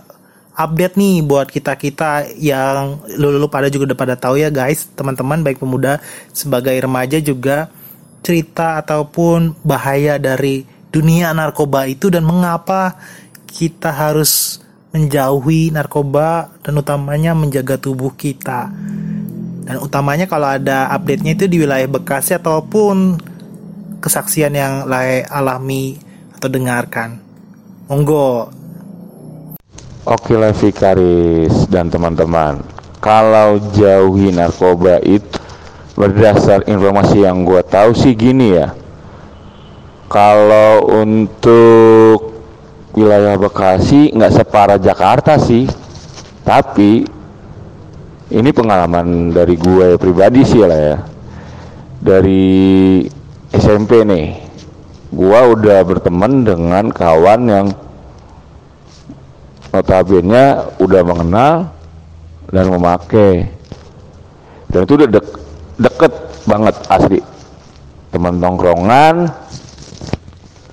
update 0.54 0.94
nih 0.94 1.26
buat 1.26 1.50
kita-kita 1.50 2.38
yang 2.38 3.02
lulu 3.18 3.50
pada 3.50 3.66
juga 3.66 3.94
udah 3.94 3.98
pada 3.98 4.14
tahu 4.14 4.38
ya 4.38 4.50
guys, 4.54 4.86
teman-teman 4.94 5.42
baik 5.42 5.58
pemuda 5.58 5.98
sebagai 6.30 6.74
remaja 6.78 7.18
juga 7.18 7.66
cerita 8.22 8.78
ataupun 8.78 9.58
bahaya 9.66 10.22
dari 10.22 10.77
dunia 10.88 11.32
narkoba 11.36 11.84
itu 11.84 12.08
dan 12.08 12.24
mengapa 12.24 12.96
kita 13.48 13.92
harus 13.92 14.60
menjauhi 14.92 15.68
narkoba 15.68 16.48
dan 16.64 16.80
utamanya 16.80 17.36
menjaga 17.36 17.76
tubuh 17.76 18.12
kita. 18.16 18.72
Dan 19.68 19.84
utamanya 19.84 20.24
kalau 20.24 20.48
ada 20.48 20.88
update-nya 20.96 21.36
itu 21.36 21.44
di 21.44 21.60
wilayah 21.60 21.84
Bekasi 21.84 22.40
ataupun 22.40 23.20
kesaksian 24.00 24.56
yang 24.56 24.88
alami 25.28 26.00
atau 26.32 26.48
dengarkan. 26.48 27.20
Monggo. 27.88 28.48
Oke 30.08 30.40
Levi 30.40 30.72
Karis 30.72 31.68
dan 31.68 31.92
teman-teman, 31.92 32.64
kalau 32.96 33.60
jauhi 33.76 34.32
narkoba 34.32 35.04
itu 35.04 35.36
berdasar 35.98 36.64
informasi 36.64 37.26
yang 37.28 37.44
gue 37.44 37.60
tahu 37.66 37.92
sih 37.92 38.16
gini 38.16 38.56
ya. 38.56 38.72
Kalau 40.08 40.88
untuk 40.88 42.40
wilayah 42.96 43.36
Bekasi 43.36 44.16
nggak 44.16 44.40
separah 44.40 44.80
Jakarta 44.80 45.36
sih, 45.36 45.68
tapi 46.48 47.04
ini 48.32 48.50
pengalaman 48.52 49.32
dari 49.36 49.60
gue 49.60 50.00
pribadi 50.00 50.48
sih 50.48 50.64
lah 50.64 50.80
ya. 50.80 50.96
Dari 52.00 53.04
SMP 53.52 54.04
nih, 54.04 54.26
gua 55.12 55.52
udah 55.52 55.80
berteman 55.84 56.44
dengan 56.44 56.92
kawan 56.92 57.40
yang 57.48 57.66
notabene 59.72 60.72
udah 60.80 61.02
mengenal 61.04 61.54
dan 62.52 62.66
memakai. 62.68 63.48
Dan 64.68 64.84
itu 64.84 64.92
udah 65.00 65.08
dek, 65.08 65.26
deket 65.80 66.12
banget 66.44 66.76
asli. 66.92 67.20
Teman 68.08 68.40
nongkrongan 68.40 69.32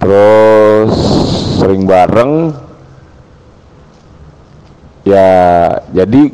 terus 0.05 0.93
sering 1.57 1.89
bareng. 1.89 2.53
Ya 5.01 5.29
jadi 5.89 6.29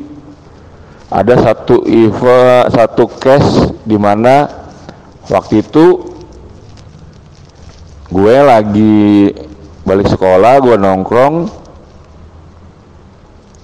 ada 1.08 1.40
satu 1.40 1.80
event 1.88 2.68
satu 2.68 3.08
case 3.16 3.72
di 3.88 3.96
mana 3.96 4.48
waktu 5.32 5.64
itu 5.64 6.12
gue 8.12 8.36
lagi 8.44 9.32
balik 9.88 10.08
sekolah 10.12 10.60
gue 10.60 10.76
nongkrong. 10.76 11.48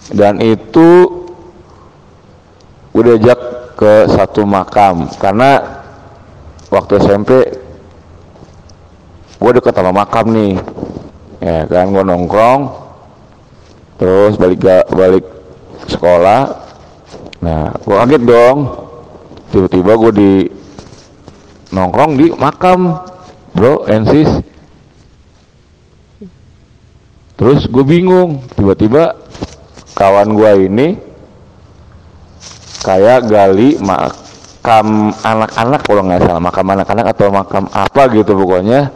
Dan 0.08 0.40
itu 0.40 0.88
gue 2.96 3.02
diajak 3.12 3.40
ke 3.76 4.08
satu 4.08 4.48
makam. 4.48 5.04
Karena 5.20 5.84
waktu 6.72 6.96
SMP 6.96 7.67
gue 9.38 9.50
deket 9.54 9.74
sama 9.74 9.92
makam 9.94 10.26
nih. 10.34 10.54
Ya 11.38 11.64
kan 11.70 11.94
gue 11.94 12.02
nongkrong. 12.02 12.60
Terus 13.98 14.34
balik 14.38 14.62
balik 14.90 15.24
sekolah. 15.86 16.54
Nah 17.42 17.70
gue 17.78 17.96
kaget 17.96 18.22
dong. 18.26 18.58
Tiba-tiba 19.48 19.92
gue 19.96 20.12
di 20.12 20.32
nongkrong 21.72 22.12
di 22.16 22.26
makam 22.36 22.96
bro 23.52 23.84
and 23.88 24.08
sis 24.10 24.30
terus 27.38 27.70
gue 27.70 27.84
bingung. 27.86 28.42
Tiba-tiba 28.58 29.14
kawan 29.94 30.34
gue 30.34 30.50
ini 30.66 30.88
kayak 32.82 33.26
gali 33.26 33.78
makam 33.82 35.10
anak-anak 35.22 35.80
kalau 35.82 36.02
nggak 36.06 36.22
salah 36.22 36.42
makam 36.42 36.66
anak-anak 36.70 37.06
atau 37.10 37.28
makam 37.34 37.64
apa 37.74 38.02
gitu 38.14 38.32
pokoknya 38.38 38.90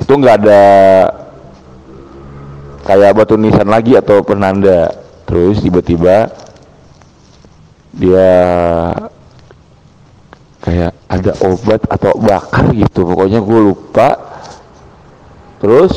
itu 0.00 0.12
nggak 0.16 0.36
ada 0.44 0.62
kayak 2.86 3.14
batu 3.16 3.34
nisan 3.36 3.68
lagi 3.68 3.98
atau 3.98 4.22
penanda. 4.24 4.92
Terus 5.28 5.64
tiba-tiba 5.64 6.28
dia 7.92 8.30
kayak 10.62 10.92
ada 11.08 11.32
obat 11.44 11.80
atau 11.88 12.12
bakar 12.20 12.72
gitu. 12.72 13.04
Pokoknya 13.08 13.40
gue 13.40 13.60
lupa. 13.72 14.16
Terus 15.60 15.92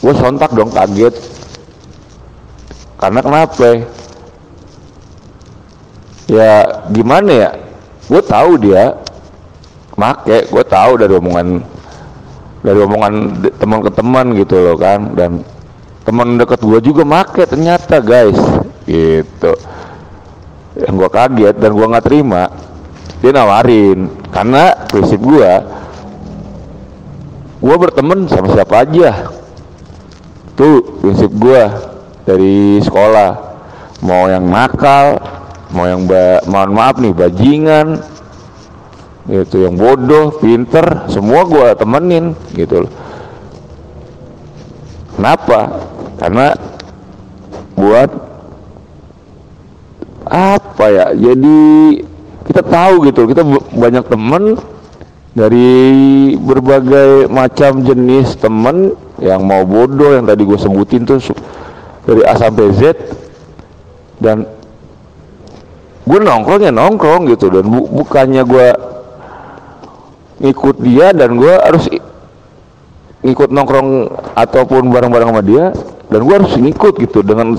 gue 0.00 0.14
sontak 0.16 0.52
dong 0.52 0.72
kaget. 0.72 1.14
Karena 3.00 3.20
kenapa? 3.20 3.84
Ya 6.24 6.52
gimana 6.88 7.30
ya? 7.32 7.50
Gue 8.08 8.20
tahu 8.24 8.56
dia 8.60 8.96
make 9.94 10.50
gue 10.50 10.64
tahu 10.66 10.98
dari 10.98 11.14
omongan 11.14 11.62
dari 12.64 12.78
omongan 12.80 13.14
teman 13.60 13.80
ke 13.84 13.90
teman 13.92 14.26
gitu 14.38 14.56
loh 14.58 14.76
kan. 14.78 15.12
Dan 15.14 15.44
teman 16.04 16.36
dekat 16.36 16.60
gue 16.60 16.80
juga 16.82 17.02
make 17.06 17.44
ternyata 17.46 18.00
guys. 18.00 18.38
Gitu. 18.84 19.52
Yang 20.74 20.94
gue 20.98 21.10
kaget 21.10 21.56
dan 21.56 21.70
gue 21.70 21.86
nggak 21.86 22.06
terima 22.06 22.50
dia 23.22 23.30
nawarin. 23.32 24.10
Karena 24.28 24.74
prinsip 24.90 25.20
gue 25.22 25.52
gue 27.64 27.76
berteman 27.78 28.28
sama 28.28 28.52
siapa 28.52 28.84
aja. 28.84 29.32
Tuh 30.54 31.02
prinsip 31.02 31.30
gue 31.34 31.62
dari 32.28 32.78
sekolah. 32.84 33.56
Mau 34.04 34.28
yang 34.28 34.44
nakal 34.44 35.16
mau 35.74 35.90
yang 35.90 36.06
mohon 36.46 36.70
maaf 36.70 37.02
nih 37.02 37.10
bajingan 37.10 37.98
gitu 39.24 39.64
yang 39.64 39.80
bodoh 39.80 40.36
pinter 40.36 41.08
semua 41.08 41.48
gue 41.48 41.72
temenin 41.80 42.36
gitu 42.52 42.84
loh. 42.84 42.92
Kenapa? 45.16 45.80
Karena 46.20 46.52
buat 47.72 48.10
apa 50.28 50.86
ya? 50.92 51.06
Jadi 51.16 51.58
kita 52.44 52.60
tahu 52.60 53.08
gitu 53.08 53.24
kita 53.24 53.40
banyak 53.72 54.04
temen 54.04 54.60
dari 55.32 55.72
berbagai 56.36 57.26
macam 57.32 57.80
jenis 57.80 58.36
temen 58.36 58.92
yang 59.18 59.40
mau 59.40 59.64
bodoh 59.64 60.20
yang 60.20 60.28
tadi 60.28 60.44
gue 60.44 60.58
sebutin 60.60 61.08
tuh 61.08 61.22
dari 62.04 62.20
A 62.28 62.36
sampai 62.36 62.76
Z. 62.76 62.92
Dan 64.20 64.44
gue 66.04 66.18
nongkrong 66.20 66.68
ya 66.68 66.72
nongkrong 66.72 67.32
gitu 67.32 67.48
dan 67.48 67.64
bu 67.64 67.88
bukannya 67.88 68.44
gue 68.44 68.66
ngikut 70.44 70.76
dia 70.84 71.16
dan 71.16 71.40
gue 71.40 71.54
harus 71.56 71.88
ngikut 73.24 73.48
nongkrong 73.48 74.12
ataupun 74.36 74.92
bareng-bareng 74.92 75.32
sama 75.32 75.40
dia 75.40 75.72
dan 76.12 76.20
gue 76.20 76.34
harus 76.36 76.52
ngikut 76.60 77.00
gitu 77.00 77.24
dengan 77.24 77.56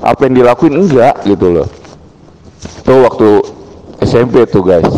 apa 0.00 0.20
yang 0.24 0.34
dilakuin 0.40 0.74
enggak 0.80 1.20
gitu 1.28 1.60
loh. 1.60 1.68
Itu 2.80 2.94
waktu 3.04 3.28
SMP 4.00 4.48
tuh 4.48 4.64
guys. 4.64 4.92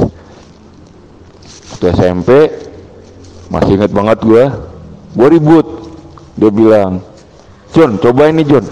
Waktu 1.75 1.87
SMP 1.99 2.31
masih 3.51 3.75
inget 3.75 3.91
banget 3.91 4.19
gue 4.23 4.45
gue 5.19 5.29
ribut. 5.35 5.67
Dia 6.39 6.51
bilang 6.55 7.03
John 7.75 7.99
coba 7.99 8.31
ini 8.31 8.47
John 8.47 8.63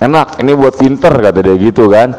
enak 0.00 0.40
ini 0.40 0.56
buat 0.56 0.80
pinter 0.80 1.12
kata 1.12 1.44
dia 1.44 1.56
gitu 1.60 1.92
kan. 1.92 2.16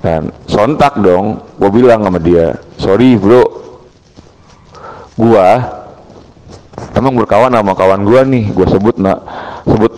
Dan 0.00 0.30
sontak 0.46 1.02
dong 1.02 1.42
gue 1.58 1.70
bilang 1.74 2.06
sama 2.06 2.22
dia 2.22 2.54
sorry 2.78 3.18
bro 3.18 3.45
gua 5.16 5.48
emang 6.92 7.16
berkawan 7.16 7.52
sama 7.52 7.72
kawan 7.72 8.04
gua 8.04 8.20
nih 8.24 8.52
gue 8.52 8.66
sebut 8.68 8.96
nak 9.00 9.24
sebut 9.64 9.92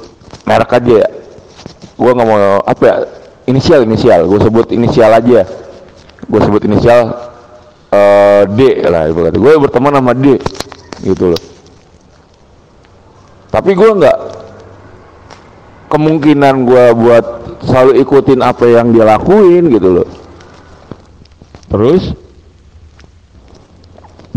merek 0.47 0.73
aja. 0.79 0.95
Ya 1.05 1.09
gue 1.99 2.11
nggak 2.15 2.29
mau 2.31 2.63
apa 2.63 2.83
ya 2.87 2.97
inisial 3.51 3.83
inisial. 3.83 4.31
Gue 4.31 4.39
sebut 4.39 4.71
inisial 4.71 5.11
aja. 5.11 5.43
Gue 6.31 6.41
sebut 6.41 6.63
inisial 6.63 7.11
uh, 7.91 8.43
D 8.47 8.87
lah 8.87 9.11
ibu 9.11 9.27
kata. 9.27 9.37
Gue 9.37 9.53
berteman 9.59 9.99
sama 9.99 10.15
D 10.15 10.39
gitu 11.03 11.35
loh. 11.35 11.43
Tapi 13.51 13.75
gue 13.75 13.91
nggak 13.99 14.19
kemungkinan 15.91 16.55
gue 16.69 16.85
buat 16.95 17.27
selalu 17.67 17.99
ikutin 18.07 18.41
apa 18.47 18.65
yang 18.71 18.95
dia 18.95 19.03
lakuin 19.03 19.67
gitu 19.75 19.89
loh. 20.01 20.09
Terus 21.69 22.15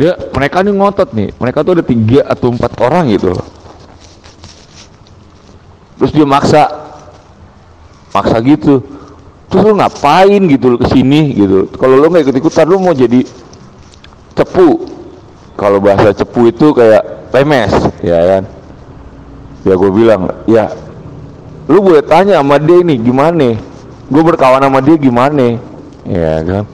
dia 0.02 0.18
mereka 0.34 0.66
nih 0.66 0.74
ngotot 0.74 1.10
nih. 1.14 1.30
Mereka 1.38 1.62
tuh 1.62 1.78
ada 1.78 1.86
tiga 1.86 2.26
atau 2.26 2.50
empat 2.50 2.74
orang 2.82 3.14
gitu. 3.14 3.38
Terus 6.02 6.12
dia 6.18 6.26
maksa. 6.26 6.66
Maksa 8.10 8.42
gitu. 8.42 8.82
Terus 9.54 9.62
lu 9.62 9.78
ngapain 9.78 10.42
gitu 10.50 10.74
loh 10.74 10.80
ke 10.82 10.90
sini 10.90 11.38
gitu. 11.38 11.70
Kalau 11.78 12.02
lu 12.02 12.10
nggak 12.10 12.26
ikut 12.26 12.36
ikutan 12.42 12.66
lu 12.66 12.82
mau 12.82 12.98
jadi 12.98 13.22
cepu. 14.34 14.90
Kalau 15.54 15.78
bahasa 15.78 16.10
cepu 16.18 16.50
itu 16.50 16.74
kayak 16.74 17.30
lemes 17.30 17.74
ya 18.02 18.18
kan? 18.26 18.44
Ya 19.62 19.78
gue 19.78 19.92
bilang 19.94 20.34
ya 20.50 20.74
lu 21.70 21.80
boleh 21.80 22.04
tanya 22.04 22.42
sama 22.42 22.58
dia 22.58 22.84
ini 22.84 23.00
gimana 23.00 23.56
gue 24.12 24.24
berkawan 24.28 24.60
sama 24.60 24.84
dia 24.84 25.00
gimana 25.00 25.56
ya 26.04 26.44
kan 26.44 26.68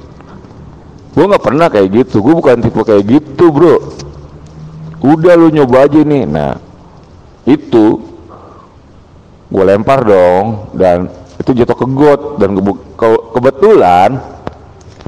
gue 1.17 1.25
nggak 1.25 1.41
pernah 1.41 1.65
kayak 1.73 1.89
gitu. 2.05 2.21
Gue 2.21 2.37
bukan 2.37 2.61
tipe 2.61 2.77
kayak 2.85 3.01
gitu 3.09 3.49
bro. 3.49 3.81
Udah 5.01 5.33
lu 5.33 5.49
nyoba 5.49 5.89
aja 5.89 5.97
nih. 5.97 6.29
Nah 6.29 6.61
itu 7.49 8.05
gue 9.49 9.63
lempar 9.65 10.05
dong 10.05 10.69
dan 10.77 11.09
itu 11.41 11.57
jatuh 11.57 11.73
ke 11.73 11.85
got 11.89 12.21
dan 12.37 12.53
ke 12.53 12.61
ke 12.93 13.07
kebetulan 13.33 14.21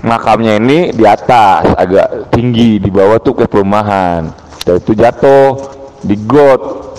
makamnya 0.02 0.58
ini 0.58 0.96
di 0.96 1.04
atas 1.06 1.70
agak 1.78 2.34
tinggi 2.34 2.82
di 2.82 2.90
bawah 2.90 3.22
tuh 3.22 3.38
ke 3.38 3.46
perumahan. 3.46 4.34
Dan 4.66 4.82
itu 4.82 4.98
jatuh 4.98 5.62
di 6.02 6.18
got. 6.26 6.90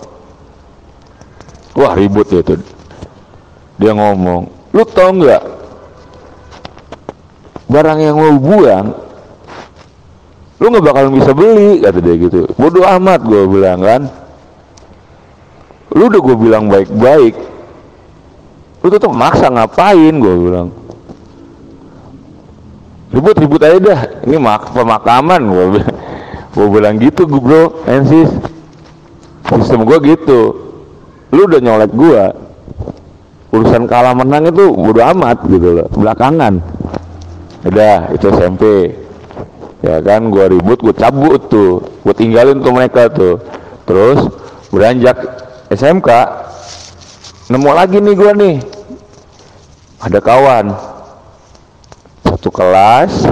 Wah 1.74 1.98
ribut 1.98 2.30
ya 2.30 2.46
itu 2.46 2.54
dia 3.80 3.96
ngomong 3.96 4.44
lu 4.76 4.84
tau 4.84 5.08
nggak 5.16 5.42
barang 7.70 7.98
yang 8.02 8.18
lu 8.18 8.36
buang 8.42 8.86
lu 10.60 10.66
nggak 10.68 10.84
bakalan 10.84 11.16
bisa 11.16 11.32
beli 11.32 11.80
kata 11.80 12.04
dia 12.04 12.14
gitu. 12.20 12.44
Bodoh 12.60 12.84
amat 12.84 13.24
gue 13.24 13.48
bilang 13.48 13.80
kan? 13.80 14.02
Lu 15.96 16.12
udah 16.12 16.20
gue 16.20 16.36
bilang 16.36 16.68
baik-baik 16.68 17.34
lu 18.80 18.96
tuh 18.96 19.12
maksa 19.14 19.48
ngapain 19.48 20.14
gue 20.18 20.34
bilang. 20.36 20.68
Ribut-ribut 23.10 23.60
aja 23.64 23.78
dah. 23.80 24.00
Ini 24.28 24.36
mak 24.36 24.74
pemakaman 24.76 25.40
gue 25.48 25.64
bilang 25.78 25.94
gue 26.50 26.66
bilang 26.66 26.94
gitu 26.98 27.24
gue 27.24 27.40
bro 27.40 27.86
ensis. 27.88 28.28
Sistem 29.48 29.88
gue 29.88 29.98
gitu. 30.04 30.40
Lu 31.30 31.46
udah 31.46 31.60
nyolek 31.62 31.92
gue 31.94 32.50
urusan 33.50 33.90
kalah 33.90 34.14
menang 34.14 34.46
itu 34.46 34.70
bodo 34.70 35.02
amat 35.02 35.42
gitu 35.50 35.82
loh 35.82 35.86
belakangan 35.90 36.62
udah 37.60 38.08
itu 38.16 38.26
SMP 38.32 38.64
ya 39.84 40.00
kan 40.00 40.32
gua 40.32 40.48
ribut 40.48 40.80
gua 40.80 40.94
cabut 40.96 41.40
tuh. 41.48 41.84
Gua 42.00 42.14
tinggalin 42.16 42.60
tuh 42.64 42.72
mereka 42.72 43.08
tuh. 43.12 43.40
Terus 43.84 44.28
beranjak 44.72 45.16
SMK 45.72 46.08
nemu 47.52 47.70
lagi 47.72 47.98
nih 48.00 48.14
gua 48.16 48.32
nih. 48.32 48.56
Ada 50.00 50.18
kawan. 50.24 50.66
Satu 52.24 52.48
kelas 52.48 53.28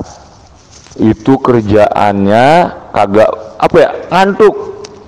itu 0.99 1.33
kerjaannya 1.39 2.47
kagak 2.93 3.31
apa 3.57 3.77
ya 3.77 3.91
ngantuk. 4.13 4.55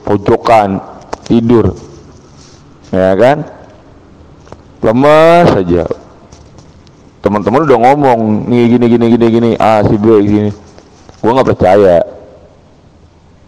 Pojokan 0.05 0.81
tidur. 1.29 1.77
Ya 2.91 3.15
kan? 3.15 3.47
Lemes 4.81 5.47
saja 5.53 5.85
teman-teman 7.21 7.69
udah 7.69 7.79
ngomong 7.79 8.49
nih 8.49 8.77
gini 8.77 8.87
gini 8.89 9.07
gini 9.13 9.27
gini 9.29 9.51
ah 9.61 9.85
si 9.85 9.97
B 10.01 10.09
gini 10.25 10.51
gua 11.21 11.37
nggak 11.37 11.51
percaya. 11.57 12.01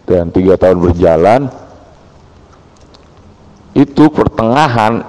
Dan 0.03 0.29
tiga 0.35 0.59
tahun 0.59 0.83
berjalan 0.83 1.41
itu 3.73 4.05
pertengahan 4.13 5.01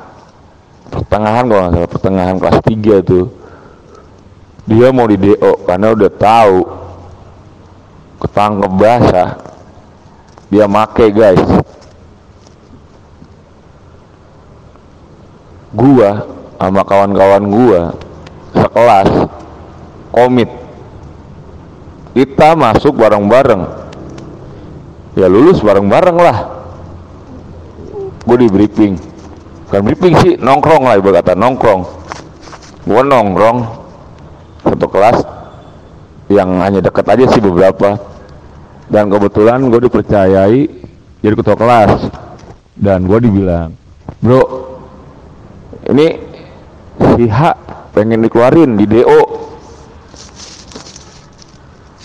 pertengahan 0.87 1.43
kalau 1.49 1.61
nggak 1.67 1.73
salah 1.75 1.91
pertengahan 1.91 2.35
kelas 2.39 2.59
3 2.63 3.03
tuh 3.03 3.25
dia 4.63 4.87
mau 4.95 5.03
di 5.09 5.19
DO 5.19 5.67
karena 5.67 5.91
udah 5.91 6.11
tahu 6.13 6.57
ketangkep 8.23 8.71
basah. 8.79 9.29
Dia 10.47 10.69
make 10.69 11.11
guys. 11.11 11.43
Gua 15.73 16.23
sama 16.61 16.85
kawan-kawan 16.85 17.43
gua 17.49 17.81
sekelas 18.53 19.09
komit. 20.13 20.49
Kita 22.13 22.53
masuk 22.53 22.93
bareng-bareng. 22.97 23.65
Ya 25.17 25.25
lulus 25.25 25.61
bareng-bareng 25.61 26.17
lah. 26.17 26.37
Gue 28.23 28.37
di 28.37 28.49
briefing. 28.49 28.97
Kan 29.73 29.81
briefing 29.81 30.13
sih 30.21 30.33
nongkrong 30.37 30.85
lah 30.85 31.01
ibu 31.01 31.09
kata 31.09 31.33
nongkrong. 31.33 31.81
Gue 32.85 33.01
nongkrong. 33.01 33.57
Satu 34.63 34.87
kelas 34.87 35.25
yang 36.29 36.61
hanya 36.61 36.79
dekat 36.79 37.05
aja 37.09 37.25
sih 37.33 37.41
beberapa. 37.41 37.97
Dan 38.87 39.09
kebetulan 39.09 39.65
gue 39.73 39.81
dipercayai 39.89 40.61
jadi 41.25 41.33
ketua 41.33 41.57
kelas. 41.57 42.09
Dan 42.77 43.09
gue 43.09 43.19
dibilang 43.21 43.83
bro 44.23 44.39
ini 45.91 46.15
si 46.95 47.27
H 47.27 47.39
pengen 47.93 48.25
dikeluarin 48.25 48.73
di 48.73 48.89
DO 48.89 49.21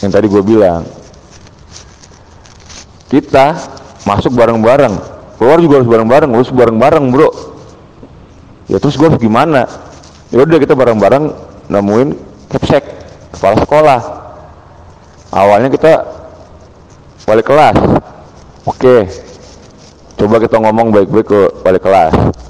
yang 0.04 0.12
tadi 0.14 0.26
gue 0.30 0.42
bilang. 0.44 0.86
Kita 3.08 3.56
masuk 4.04 4.36
bareng-bareng. 4.36 4.94
Keluar 5.40 5.58
juga 5.64 5.80
harus 5.80 5.88
bareng-bareng 5.88 6.30
harus 6.36 6.52
bareng-bareng 6.52 7.04
bro. 7.08 7.30
Ya 8.68 8.76
terus 8.76 9.00
gue 9.00 9.08
harus 9.08 9.18
gimana? 9.18 9.64
Ya 10.28 10.44
udah 10.44 10.60
kita 10.60 10.76
bareng-bareng 10.76 11.32
nemuin 11.72 12.08
capsek 12.52 12.84
kepala 13.32 13.56
sekolah. 13.64 14.00
Awalnya 15.32 15.72
kita 15.72 16.04
wali 17.24 17.42
kelas. 17.42 17.76
Oke. 18.68 19.08
Coba 20.20 20.36
kita 20.36 20.60
ngomong 20.60 20.92
baik-baik 20.92 21.26
ke 21.26 21.40
wali 21.64 21.80
kelas 21.80 22.47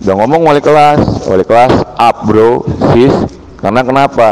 udah 0.00 0.14
ngomong 0.16 0.40
wali 0.48 0.60
kelas. 0.64 1.28
Wali 1.28 1.44
kelas 1.44 1.74
up 1.96 2.16
bro. 2.24 2.64
Sis. 2.92 3.14
Karena 3.60 3.84
kenapa? 3.84 4.28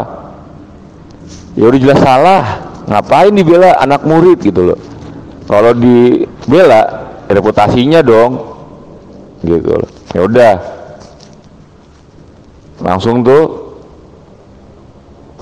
Ya 1.57 1.69
udah 1.69 1.81
jelas 1.81 2.01
salah. 2.01 2.45
Ngapain 2.89 3.33
dibela 3.37 3.77
anak 3.77 4.05
murid 4.09 4.41
gitu 4.41 4.73
loh. 4.73 4.81
Kalau 5.45 5.77
dibela 5.77 7.09
reputasinya 7.29 8.01
dong. 8.01 8.57
Gitu 9.45 9.69
loh. 9.69 9.91
Ya 10.17 10.21
udah. 10.25 10.55
Langsung 12.81 13.21
tuh 13.21 13.75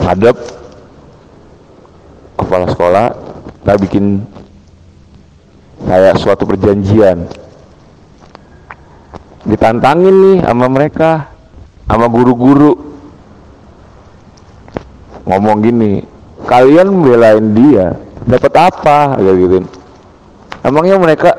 hadap 0.01 0.37
kepala 2.37 2.67
sekolah 2.71 3.07
kita 3.67 3.75
bikin 3.83 4.05
kayak 5.83 6.15
suatu 6.23 6.47
perjanjian 6.47 7.27
ditantangin 9.47 10.15
nih 10.15 10.39
sama 10.43 10.67
mereka 10.67 11.11
sama 11.87 12.07
guru-guru. 12.11 12.75
Ngomong 15.27 15.59
gini 15.63 15.93
kalian 16.47 17.03
belain 17.03 17.55
dia 17.55 17.99
dapat 18.27 18.53
apa? 18.71 19.19
Gitu 19.19 19.67
emangnya 20.67 20.99
mereka 20.99 21.31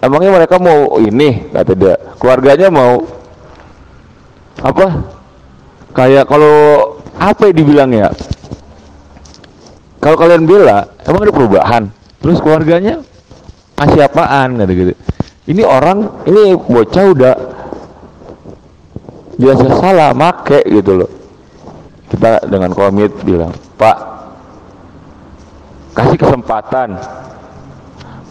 emangnya 0.00 0.30
mereka 0.32 0.56
mau 0.56 0.96
ini? 1.00 1.48
Kata 1.52 1.72
dia. 1.76 1.96
Keluarganya 2.20 2.68
mau 2.72 3.04
apa? 4.64 4.86
Kayak 5.94 6.24
kalau 6.26 6.56
apa 7.20 7.52
yang 7.52 7.56
dibilang 7.56 7.90
ya? 7.92 8.08
Kalau 10.00 10.16
kalian 10.20 10.44
bela 10.44 10.88
emang 11.08 11.24
ada 11.24 11.32
perubahan? 11.32 11.82
Terus 12.20 12.40
keluarganya 12.40 13.00
masih 13.76 14.04
apaan? 14.04 14.60
Kata 14.60 14.72
gitu 14.72 14.92
ini 15.44 15.60
orang 15.60 16.24
ini 16.24 16.56
bocah 16.56 17.04
udah 17.12 17.36
biasa 19.36 19.64
salah 19.76 20.10
make 20.16 20.64
gitu 20.64 21.04
loh. 21.04 21.10
Kita 22.08 22.48
dengan 22.48 22.72
komit 22.72 23.12
bilang 23.28 23.52
pak 23.76 23.98
kasih 25.92 26.16
kesempatan. 26.16 26.96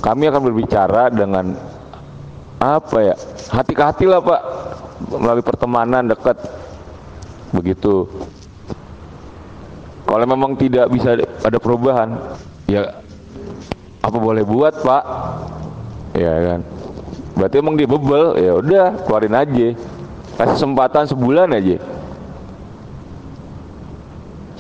Kami 0.04 0.28
akan 0.28 0.42
berbicara 0.42 1.08
dengan 1.14 1.56
apa 2.60 2.98
ya 3.00 3.16
hati 3.54 3.72
ke 3.72 3.84
hati 3.86 4.06
lah 4.10 4.20
pak 4.20 4.42
melalui 5.14 5.46
pertemanan 5.46 6.10
dekat. 6.10 6.42
Begitu. 7.54 8.10
Kalau 10.10 10.26
memang 10.26 10.58
tidak 10.58 10.90
bisa 10.90 11.14
ada 11.22 11.58
perubahan 11.62 12.18
ya 12.66 12.90
apa 14.02 14.18
boleh 14.18 14.42
buat 14.42 14.82
pak? 14.82 15.04
Ya 16.18 16.34
kan 16.42 16.62
berarti 17.38 17.56
emang 17.60 17.76
dia 17.78 17.90
bebel. 17.90 18.38
Ya 18.40 18.54
udah 18.58 18.86
keluarin 19.06 19.36
aja. 19.36 19.68
Kasih 20.34 20.54
kesempatan 20.58 21.06
sebulan 21.10 21.50
aja. 21.54 21.78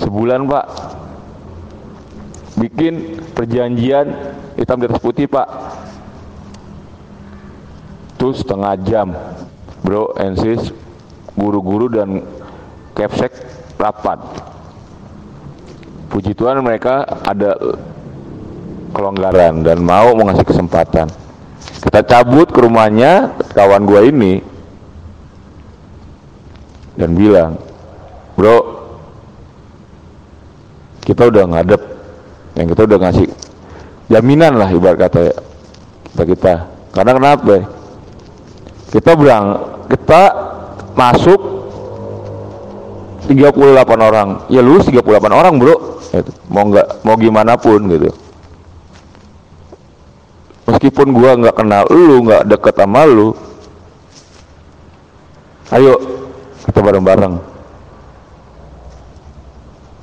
Sebulan 0.02 0.46
pak. 0.46 0.66
Bikin 2.54 3.24
perjanjian 3.34 4.14
hitam 4.58 4.78
di 4.82 4.86
atas 4.86 5.02
putih 5.02 5.26
pak. 5.26 5.48
Terus 8.22 8.46
setengah 8.46 8.74
jam. 8.86 9.08
Bro 9.84 10.16
and 10.16 10.38
sis 10.40 10.72
guru-guru 11.34 11.90
dan 11.90 12.24
capsek 12.94 13.34
rapat. 13.82 14.22
Puji 16.14 16.38
Tuhan 16.38 16.62
mereka 16.62 17.10
ada 17.26 17.58
kelonggaran 18.94 19.66
dan 19.66 19.82
mau 19.82 20.14
mengasih 20.14 20.46
kesempatan 20.46 21.10
kita 21.84 22.00
cabut 22.06 22.48
ke 22.50 22.60
rumahnya 22.64 23.36
kawan 23.54 23.84
gua 23.84 24.02
ini 24.08 24.40
dan 26.96 27.18
bilang 27.18 27.60
bro 28.40 28.84
kita 31.04 31.28
udah 31.28 31.44
ngadep 31.52 31.82
yang 32.56 32.68
kita 32.70 32.82
udah 32.88 32.98
ngasih 33.02 33.28
jaminan 34.08 34.56
lah 34.56 34.70
ibarat 34.72 34.98
kata 35.10 35.20
ya, 35.20 35.36
kita 36.14 36.24
kita. 36.24 36.54
Karena 36.94 37.12
kenapa 37.18 37.56
kita 38.94 39.12
berang 39.18 39.46
kita 39.90 40.22
masuk 40.94 41.40
38 43.26 43.58
orang. 43.98 44.30
Ya 44.48 44.62
lulus 44.62 44.86
38 44.88 45.34
orang 45.34 45.54
bro. 45.58 45.76
Mau 46.54 46.70
nggak 46.70 47.02
mau 47.02 47.18
gimana 47.18 47.58
pun 47.58 47.90
gitu 47.90 48.23
meskipun 50.70 51.12
gua 51.12 51.36
nggak 51.40 51.56
kenal 51.58 51.84
lu 51.92 52.24
nggak 52.24 52.44
deket 52.48 52.76
sama 52.78 53.04
lu 53.08 53.36
ayo 55.74 55.94
kita 56.64 56.80
bareng-bareng. 56.80 57.36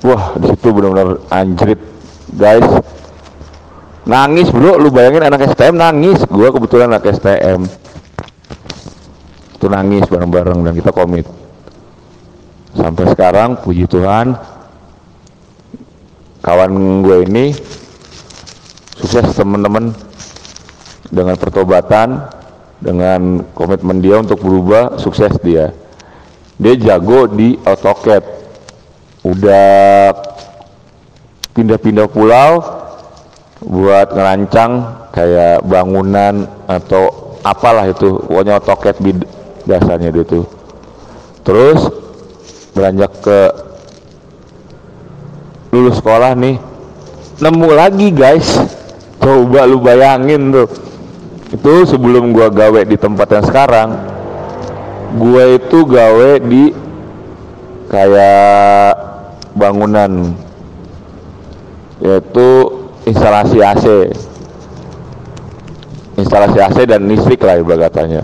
Wah 0.01 0.23
di 0.37 0.45
situ 0.53 0.67
benar-benar 0.73 1.21
anjrit 1.29 1.79
guys. 2.37 2.65
Nangis 4.05 4.49
bro. 4.49 4.81
Lu 4.81 4.89
bayangin 4.89 5.29
anak 5.29 5.45
STM 5.53 5.77
nangis. 5.77 6.21
Gua 6.25 6.49
kebetulan 6.53 6.89
anak 6.89 7.05
STM 7.17 7.65
itu 9.61 9.65
nangis 9.69 10.09
bareng-bareng 10.09 10.65
dan 10.65 10.73
kita 10.73 10.89
komit. 10.89 11.29
Sampai 12.73 13.05
sekarang 13.13 13.61
puji 13.61 13.85
Tuhan 13.85 14.33
kawan 16.41 17.05
gue 17.05 17.17
ini 17.29 17.45
sukses 18.97 19.37
teman-teman 19.37 19.93
dengan 21.11 21.35
pertobatan 21.35 22.23
dengan 22.81 23.45
komitmen 23.53 24.01
dia 24.01 24.17
untuk 24.17 24.41
berubah 24.41 24.97
sukses 24.97 25.35
dia. 25.45 25.69
Dia 26.57 26.73
jago 26.79 27.29
di 27.29 27.59
AutoCAD. 27.61 28.41
Udah 29.21 30.09
pindah-pindah 31.53 32.09
pulau 32.09 32.81
buat 33.61 34.09
ngerancang 34.17 34.71
kayak 35.13 35.61
bangunan 35.67 36.49
atau 36.65 37.37
apalah 37.45 37.85
itu. 37.85 38.17
Pokoknya 38.25 38.57
AutoCAD 38.57 38.97
dasarnya 39.69 40.09
dia 40.09 40.25
tuh. 40.25 40.45
Terus 41.45 41.85
beranjak 42.73 43.11
ke 43.21 43.39
lulus 45.75 46.01
sekolah 46.01 46.33
nih 46.33 46.57
nemu 47.41 47.69
lagi 47.73 48.07
guys. 48.09 48.57
Coba 49.21 49.69
lu 49.69 49.77
bayangin 49.77 50.49
tuh 50.49 50.90
itu 51.51 51.73
sebelum 51.83 52.31
gua 52.31 52.47
gawe 52.47 52.81
di 52.87 52.95
tempat 52.95 53.27
yang 53.27 53.45
sekarang 53.45 53.89
gua 55.19 55.43
itu 55.55 55.83
gawe 55.83 56.31
di 56.39 56.71
kayak 57.91 58.95
bangunan 59.51 60.31
yaitu 61.99 62.49
instalasi 63.03 63.59
AC 63.59 63.85
instalasi 66.21 66.59
AC 66.61 66.77
dan 66.85 67.09
listrik 67.09 67.41
lah 67.41 67.57
ibarat 67.57 67.89
katanya. 67.91 68.21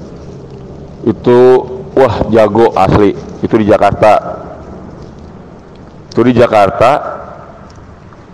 Itu 1.04 1.66
wah 1.98 2.30
jago 2.30 2.72
asli. 2.78 3.18
Itu 3.42 3.58
di 3.58 3.66
Jakarta. 3.66 4.14
Itu 6.14 6.22
di 6.22 6.34
Jakarta. 6.38 7.16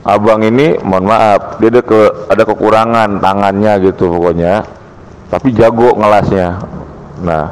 Abang 0.03 0.43
ini 0.43 0.75
mohon 0.83 1.07
maaf 1.07 1.63
dia 1.63 1.71
ada 1.71 1.79
ke 1.79 2.27
ada 2.27 2.43
kekurangan 2.43 3.23
tangannya 3.23 3.87
gitu 3.87 4.11
pokoknya 4.11 4.82
tapi 5.33 5.49
jago 5.57 5.97
ngelasnya. 5.97 6.61
Nah 7.25 7.45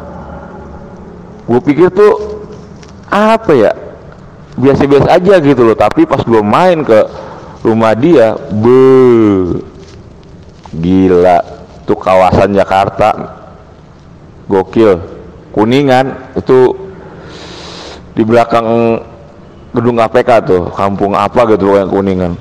gue 1.50 1.60
pikir 1.66 1.90
tuh 1.90 2.46
apa 3.10 3.52
ya? 3.58 3.74
Biasa-biasa 4.54 5.18
aja 5.18 5.42
gitu 5.42 5.66
loh. 5.66 5.74
Tapi 5.74 6.06
pas 6.06 6.22
gue 6.22 6.42
main 6.46 6.86
ke 6.86 7.00
rumah 7.66 7.98
dia 7.98 8.38
be 8.54 8.86
gila. 10.78 11.42
Tuh 11.90 11.98
kawasan 11.98 12.54
Jakarta. 12.54 13.42
Gokil. 14.46 15.02
Kuningan 15.50 16.38
itu 16.38 16.78
di 18.14 18.22
belakang 18.22 19.02
gedung 19.74 19.98
KPK 19.98 20.30
tuh 20.46 20.62
kampung 20.70 21.18
apa 21.18 21.50
gitu 21.50 21.82
yang 21.82 21.90
kuningan. 21.90 22.38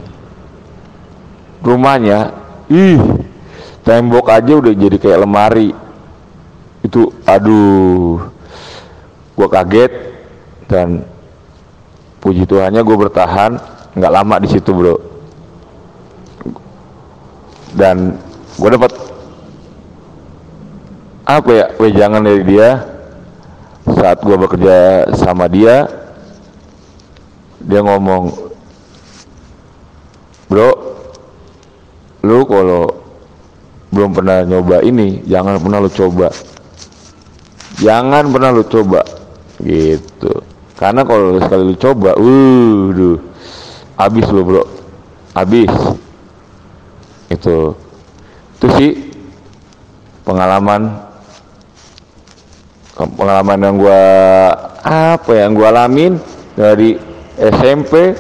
Rumahnya 1.64 2.34
ih 2.68 3.19
tembok 3.90 4.30
aja 4.30 4.54
udah 4.54 4.70
jadi 4.70 4.96
kayak 5.02 5.26
lemari. 5.26 5.74
Itu 6.86 7.10
aduh 7.26 8.22
gua 9.34 9.48
kaget 9.50 9.90
dan 10.70 11.02
puji 12.22 12.46
Tuhannya 12.46 12.86
gue 12.86 12.96
bertahan 13.08 13.58
nggak 13.98 14.14
lama 14.14 14.38
di 14.38 14.48
situ 14.52 14.70
bro. 14.70 14.96
Dan 17.74 18.14
gue 18.54 18.70
dapat 18.70 18.92
apa 21.26 21.50
ya 21.50 21.66
wejangan 21.82 22.22
dari 22.22 22.42
dia 22.46 22.86
saat 23.90 24.22
gue 24.22 24.36
bekerja 24.38 25.10
sama 25.18 25.50
dia. 25.50 25.90
Dia 27.58 27.82
ngomong 27.82 28.30
bro 30.46 30.70
lu 32.20 32.44
kalau 32.44 32.99
belum 33.90 34.10
pernah 34.14 34.46
nyoba 34.46 34.82
ini. 34.86 35.22
Jangan 35.26 35.58
pernah 35.58 35.78
lu 35.82 35.90
coba. 35.90 36.28
Jangan 37.82 38.24
pernah 38.30 38.50
lu 38.54 38.64
coba. 38.66 39.02
Gitu. 39.60 40.32
Karena 40.78 41.04
kalau 41.04 41.36
sekali 41.42 41.62
lu 41.74 41.76
coba 41.76 42.10
uh 42.16 43.18
habis 44.00 44.26
lu 44.30 44.42
bro. 44.46 44.64
Habis. 45.34 45.74
Itu. 47.28 47.74
Itu 48.58 48.66
sih 48.78 48.92
pengalaman. 50.24 51.10
Pengalaman 53.00 53.58
yang 53.64 53.76
gua 53.80 54.02
apa 54.84 55.32
yang 55.32 55.56
gua 55.56 55.72
alamin 55.72 56.20
dari 56.52 57.00
SMP 57.40 58.12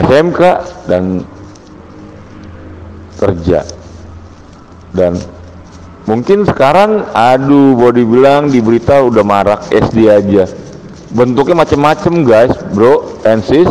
SMK 0.00 0.40
dan 0.88 1.20
kerja. 3.18 3.66
Dan 4.94 5.18
mungkin 6.06 6.46
sekarang 6.46 7.10
aduh 7.12 7.74
body 7.74 8.04
bilang 8.06 8.48
di 8.48 8.62
berita 8.62 9.02
udah 9.02 9.24
marak 9.26 9.60
SD 9.74 10.08
aja. 10.08 10.46
Bentuknya 11.10 11.66
macem-macem 11.66 12.22
guys 12.22 12.54
bro 12.72 13.20
and 13.26 13.42
sis. 13.42 13.68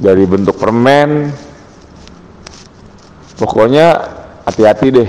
Dari 0.00 0.24
bentuk 0.24 0.56
permen. 0.58 1.30
Pokoknya 3.38 3.98
hati-hati 4.46 4.88
deh. 4.90 5.08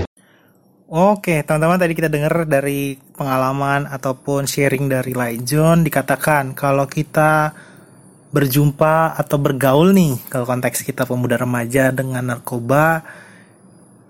Oke, 0.86 1.42
teman-teman 1.42 1.82
tadi 1.82 1.98
kita 1.98 2.06
dengar 2.06 2.46
dari 2.46 2.94
pengalaman 2.94 3.90
ataupun 3.90 4.46
sharing 4.46 4.86
dari 4.86 5.18
Lai 5.18 5.34
John 5.42 5.82
dikatakan 5.82 6.54
kalau 6.54 6.86
kita 6.86 7.50
berjumpa 8.36 9.16
atau 9.16 9.40
bergaul 9.40 9.96
nih 9.96 10.20
kalau 10.28 10.44
konteks 10.44 10.84
kita 10.84 11.08
pemuda 11.08 11.40
remaja 11.40 11.88
dengan 11.88 12.36
narkoba. 12.36 13.00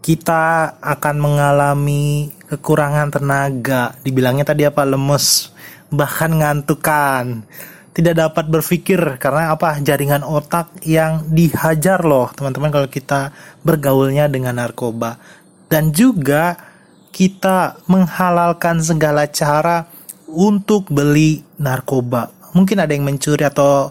Kita 0.03 0.75
akan 0.83 1.17
mengalami 1.19 2.31
kekurangan 2.51 3.11
tenaga. 3.11 3.95
Dibilangnya 4.03 4.47
tadi 4.47 4.67
apa? 4.67 4.83
Lemes 4.83 5.51
bahkan 5.91 6.35
ngantukan. 6.35 7.47
Tidak 7.95 8.15
dapat 8.15 8.51
berpikir 8.51 8.99
karena 9.23 9.55
apa? 9.55 9.79
Jaringan 9.79 10.27
otak 10.27 10.75
yang 10.83 11.27
dihajar 11.31 12.03
loh 12.03 12.31
teman-teman 12.35 12.71
kalau 12.71 12.89
kita 12.91 13.31
bergaulnya 13.63 14.27
dengan 14.27 14.59
narkoba. 14.59 15.19
Dan 15.67 15.91
juga 15.91 16.55
kita 17.11 17.81
menghalalkan 17.89 18.83
segala 18.85 19.27
cara 19.27 19.89
untuk 20.29 20.91
beli 20.93 21.41
narkoba. 21.57 22.31
Mungkin 22.53 22.79
ada 22.79 22.93
yang 22.93 23.09
mencuri 23.09 23.43
atau 23.43 23.91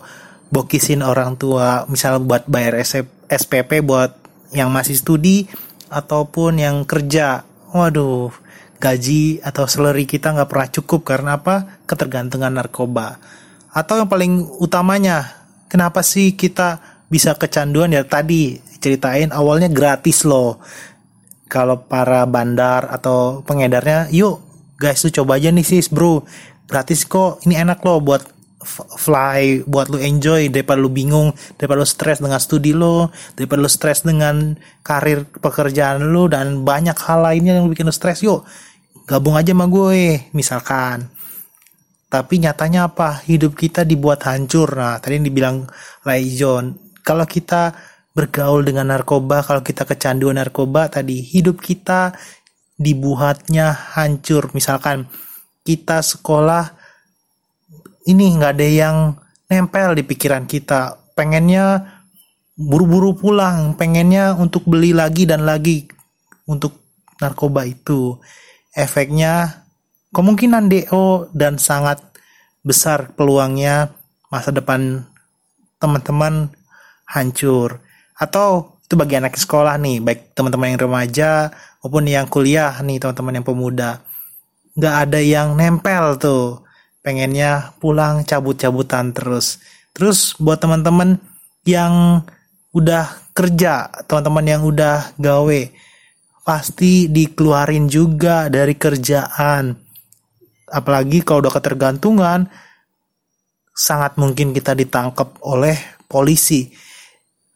bokisin 0.56 1.04
orang 1.04 1.36
tua 1.36 1.84
misal 1.92 2.24
buat 2.24 2.48
bayar 2.48 2.80
SPP 3.28 3.84
buat 3.84 4.16
yang 4.56 4.72
masih 4.72 4.96
studi 4.96 5.52
ataupun 5.92 6.64
yang 6.64 6.88
kerja. 6.88 7.44
Waduh 7.76 8.32
gaji 8.80 9.44
atau 9.44 9.68
salary 9.68 10.08
kita 10.08 10.32
nggak 10.32 10.48
pernah 10.48 10.70
cukup 10.72 11.02
karena 11.04 11.32
apa? 11.36 11.84
Ketergantungan 11.84 12.56
narkoba. 12.56 13.20
Atau 13.76 14.00
yang 14.00 14.08
paling 14.08 14.48
utamanya 14.64 15.28
kenapa 15.68 16.00
sih 16.00 16.40
kita 16.40 16.80
bisa 17.12 17.36
kecanduan? 17.36 17.92
Ya 17.92 18.08
tadi 18.08 18.64
ceritain 18.80 19.36
awalnya 19.36 19.68
gratis 19.68 20.24
loh. 20.24 20.64
Kalau 21.52 21.84
para 21.84 22.24
bandar 22.24 22.88
atau 22.88 23.44
pengedarnya 23.44 24.08
yuk 24.16 24.40
guys 24.80 25.04
tuh 25.04 25.12
coba 25.12 25.36
aja 25.36 25.52
nih 25.52 25.68
sis 25.68 25.92
bro. 25.92 26.24
Gratis 26.66 27.04
kok 27.04 27.44
ini 27.44 27.60
enak 27.60 27.84
loh 27.84 28.00
buat 28.00 28.35
fly 28.74 29.64
buat 29.70 29.88
lu 29.94 30.02
enjoy 30.02 30.50
daripada 30.50 30.82
lu 30.82 30.90
bingung 30.90 31.32
daripada 31.56 31.86
lu 31.86 31.88
stres 31.88 32.18
dengan 32.20 32.42
studi 32.42 32.74
lo 32.74 33.14
daripada 33.38 33.62
lu 33.62 33.70
stres 33.70 34.02
dengan 34.02 34.58
karir 34.82 35.30
pekerjaan 35.30 36.02
lu 36.10 36.26
dan 36.26 36.66
banyak 36.66 36.98
hal 36.98 37.24
lainnya 37.24 37.62
yang 37.62 37.70
bikin 37.70 37.86
lu 37.86 37.94
stres 37.94 38.26
yuk 38.26 38.44
gabung 39.06 39.38
aja 39.38 39.54
sama 39.54 39.70
gue 39.70 40.34
misalkan. 40.34 41.14
Tapi 42.10 42.42
nyatanya 42.42 42.90
apa? 42.90 43.22
Hidup 43.26 43.58
kita 43.58 43.86
dibuat 43.86 44.26
hancur. 44.26 44.78
Nah 44.78 44.98
tadi 44.98 45.22
yang 45.22 45.26
dibilang 45.30 45.58
John 46.34 46.74
kalau 47.06 47.26
kita 47.30 47.74
bergaul 48.16 48.66
dengan 48.66 48.90
narkoba 48.90 49.44
kalau 49.44 49.62
kita 49.62 49.84
kecanduan 49.84 50.40
narkoba 50.40 50.88
tadi 50.90 51.22
hidup 51.22 51.62
kita 51.62 52.18
dibuatnya 52.76 53.72
hancur. 53.94 54.50
Misalkan 54.58 55.06
kita 55.66 56.02
sekolah 56.02 56.75
ini 58.06 58.38
nggak 58.38 58.54
ada 58.58 58.68
yang 58.68 58.98
nempel 59.50 59.98
di 59.98 60.04
pikiran 60.06 60.46
kita. 60.46 60.98
Pengennya 61.18 61.96
buru-buru 62.56 63.18
pulang 63.20 63.76
pengennya 63.76 64.32
untuk 64.40 64.64
beli 64.64 64.96
lagi 64.96 65.28
dan 65.28 65.44
lagi 65.44 65.90
untuk 66.48 66.78
narkoba 67.20 67.66
itu. 67.68 68.16
Efeknya 68.76 69.66
kemungkinan 70.12 70.72
DO 70.72 71.32
dan 71.36 71.60
sangat 71.60 72.00
besar 72.64 73.14
peluangnya 73.14 73.92
masa 74.30 74.52
depan 74.52 75.06
teman-teman 75.80 76.52
hancur. 77.08 77.80
Atau 78.16 78.80
itu 78.86 78.94
bagi 78.94 79.18
anak 79.18 79.34
sekolah 79.36 79.82
nih 79.82 79.98
baik 80.04 80.38
teman-teman 80.38 80.76
yang 80.76 80.82
remaja 80.86 81.32
maupun 81.82 82.06
yang 82.06 82.30
kuliah 82.30 82.74
nih 82.86 83.02
teman-teman 83.02 83.42
yang 83.42 83.48
pemuda. 83.48 83.92
Nggak 84.76 84.96
ada 85.08 85.20
yang 85.24 85.56
nempel 85.56 86.20
tuh 86.20 86.65
pengennya 87.06 87.78
pulang 87.78 88.26
cabut-cabutan 88.26 89.14
terus. 89.14 89.62
Terus 89.94 90.34
buat 90.42 90.58
teman-teman 90.58 91.22
yang 91.70 92.26
udah 92.74 93.30
kerja, 93.38 93.94
teman-teman 94.10 94.46
yang 94.50 94.62
udah 94.66 95.14
gawe, 95.22 95.62
pasti 96.42 97.06
dikeluarin 97.14 97.86
juga 97.86 98.50
dari 98.50 98.74
kerjaan. 98.74 99.78
Apalagi 100.66 101.22
kalau 101.22 101.46
udah 101.46 101.54
ketergantungan, 101.54 102.50
sangat 103.70 104.18
mungkin 104.18 104.50
kita 104.50 104.74
ditangkap 104.74 105.38
oleh 105.46 105.78
polisi. 106.10 106.74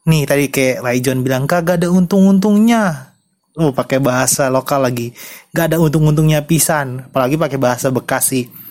Nih 0.06 0.30
tadi 0.30 0.54
kayak 0.54 0.86
Laijon 0.86 1.26
bilang 1.26 1.50
kagak 1.50 1.82
ada 1.82 1.90
untung-untungnya. 1.90 3.18
Oh 3.58 3.74
pakai 3.74 3.98
bahasa 3.98 4.48
lokal 4.48 4.88
lagi. 4.88 5.12
Gak 5.52 5.74
ada 5.74 5.78
untung-untungnya 5.84 6.48
pisan. 6.48 7.12
Apalagi 7.12 7.36
pakai 7.36 7.60
bahasa 7.60 7.92
Bekasi 7.92 8.69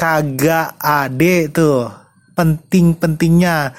kagak 0.00 0.76
ade 0.78 1.48
tuh. 1.52 1.88
Penting-pentingnya. 2.32 3.76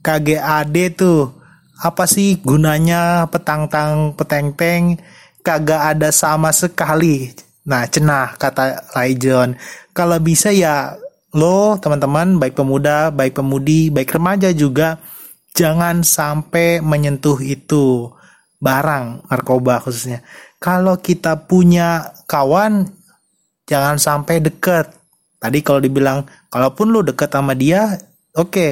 Kagak 0.00 0.42
ade 0.42 0.92
tuh. 0.92 1.34
Apa 1.80 2.04
sih 2.04 2.40
gunanya 2.40 3.28
petang-tang 3.28 4.12
peteng-teng? 4.16 5.00
Kagak 5.40 5.96
ada 5.96 6.12
sama 6.12 6.52
sekali. 6.52 7.32
Nah 7.70 7.84
cenah 7.84 8.40
kata 8.40 8.92
Laijon 8.96 9.52
kalau 9.92 10.16
bisa 10.16 10.48
ya 10.48 10.96
lo 11.36 11.76
teman-teman 11.76 12.40
baik 12.40 12.56
pemuda 12.56 13.12
baik 13.12 13.36
pemudi 13.36 13.92
baik 13.92 14.16
remaja 14.16 14.48
juga 14.50 14.96
jangan 15.52 16.00
sampai 16.00 16.80
menyentuh 16.80 17.38
itu. 17.44 18.08
Barang 18.60 19.24
narkoba 19.32 19.80
khususnya. 19.80 20.20
Kalau 20.60 21.00
kita 21.00 21.48
punya 21.48 22.12
kawan 22.28 22.92
jangan 23.64 23.96
sampai 23.96 24.44
deket 24.44 24.99
Tadi 25.40 25.58
kalau 25.64 25.80
dibilang, 25.80 26.28
kalaupun 26.52 26.92
lu 26.92 27.00
deket 27.00 27.32
sama 27.32 27.56
dia, 27.56 27.96
oke, 28.36 28.52
okay, 28.52 28.70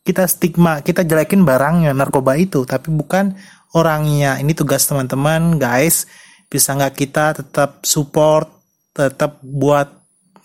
kita 0.00 0.24
stigma, 0.24 0.80
kita 0.80 1.04
jelekin 1.04 1.44
barangnya 1.44 1.92
narkoba 1.92 2.40
itu, 2.40 2.64
tapi 2.64 2.88
bukan 2.88 3.36
orangnya. 3.76 4.40
Ini 4.40 4.56
tugas 4.56 4.88
teman-teman, 4.88 5.60
guys. 5.60 6.08
Bisa 6.48 6.72
nggak 6.72 6.94
kita 6.96 7.36
tetap 7.36 7.84
support, 7.84 8.48
tetap 8.96 9.44
buat 9.44 9.92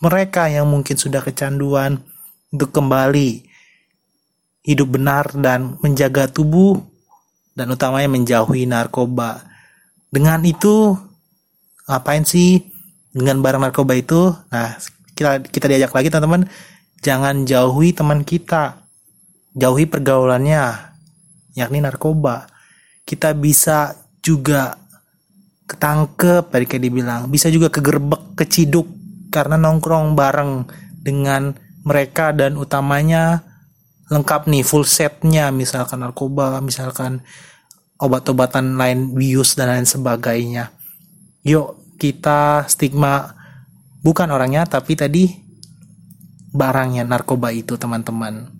mereka 0.04 0.52
yang 0.52 0.68
mungkin 0.68 1.00
sudah 1.00 1.24
kecanduan 1.24 2.04
untuk 2.52 2.76
kembali 2.76 3.48
hidup 4.68 5.00
benar 5.00 5.32
dan 5.40 5.80
menjaga 5.80 6.28
tubuh 6.28 6.76
dan 7.56 7.72
utamanya 7.72 8.12
menjauhi 8.12 8.68
narkoba. 8.68 9.46
Dengan 10.12 10.44
itu, 10.44 11.00
ngapain 11.88 12.28
sih 12.28 12.60
dengan 13.16 13.40
barang 13.40 13.62
narkoba 13.62 13.94
itu? 13.96 14.36
Nah, 14.52 14.76
kita 15.16 15.44
kita 15.44 15.66
diajak 15.72 15.92
lagi 15.92 16.08
teman-teman. 16.10 16.48
Jangan 17.02 17.46
jauhi 17.50 17.94
teman 17.94 18.22
kita. 18.22 18.86
Jauhi 19.58 19.90
pergaulannya 19.90 20.94
yakni 21.58 21.84
narkoba. 21.84 22.48
Kita 23.04 23.36
bisa 23.36 23.98
juga 24.22 24.78
ketangkep 25.66 26.52
tadi 26.52 26.66
kayak 26.68 26.84
dibilang. 26.84 27.22
Bisa 27.28 27.50
juga 27.50 27.74
kegerbek 27.74 28.38
keciduk 28.38 28.88
karena 29.34 29.56
nongkrong 29.58 30.14
bareng 30.14 30.68
dengan 31.02 31.56
mereka 31.82 32.36
dan 32.36 32.60
utamanya 32.60 33.42
lengkap 34.12 34.48
nih 34.52 34.64
full 34.64 34.86
setnya. 34.86 35.50
Misalkan 35.50 36.04
narkoba 36.06 36.62
misalkan 36.62 37.26
obat-obatan 37.98 38.78
lain 38.78 39.14
bius 39.18 39.58
dan 39.58 39.74
lain 39.74 39.88
sebagainya. 39.88 40.70
Yuk 41.42 41.98
kita 41.98 42.66
stigma 42.70 43.41
bukan 44.02 44.28
orangnya 44.34 44.66
tapi 44.66 44.98
tadi 44.98 45.30
barangnya 46.52 47.08
narkoba 47.08 47.54
itu 47.56 47.80
teman-teman. 47.80 48.52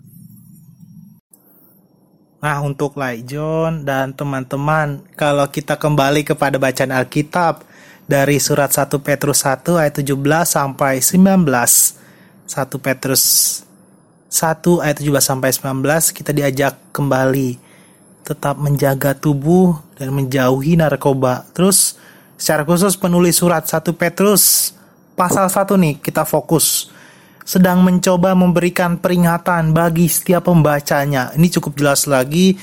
Nah 2.42 2.58
untuk 2.58 2.98
John 3.22 3.86
dan 3.86 4.18
teman-teman 4.18 5.06
kalau 5.14 5.46
kita 5.46 5.78
kembali 5.78 6.26
kepada 6.26 6.58
bacaan 6.58 6.90
Alkitab 6.90 7.62
dari 8.02 8.42
surat 8.42 8.74
1 8.74 8.90
Petrus 8.98 9.46
1 9.46 9.78
ayat 9.78 9.94
17 10.02 10.18
sampai 10.42 10.98
19 10.98 11.46
1 11.46 12.82
Petrus 12.82 13.22
1 14.26 14.82
ayat 14.82 14.96
17 14.98 15.22
sampai 15.22 15.50
19 15.54 16.16
kita 16.16 16.34
diajak 16.34 16.74
kembali. 16.90 17.70
Tetap 18.26 18.58
menjaga 18.58 19.14
tubuh 19.14 19.78
dan 19.94 20.10
menjauhi 20.10 20.74
narkoba. 20.74 21.46
Terus 21.54 21.94
secara 22.34 22.66
khusus 22.66 22.98
penulis 22.98 23.38
surat 23.38 23.70
1 23.70 23.86
Petrus 23.94 24.74
pasal 25.14 25.48
1 25.48 25.76
nih 25.78 25.94
kita 26.00 26.24
fokus 26.24 26.90
sedang 27.42 27.82
mencoba 27.82 28.38
memberikan 28.38 29.02
peringatan 29.02 29.74
bagi 29.74 30.06
setiap 30.06 30.46
pembacanya. 30.46 31.34
Ini 31.34 31.46
cukup 31.58 31.74
jelas 31.74 32.06
lagi 32.06 32.54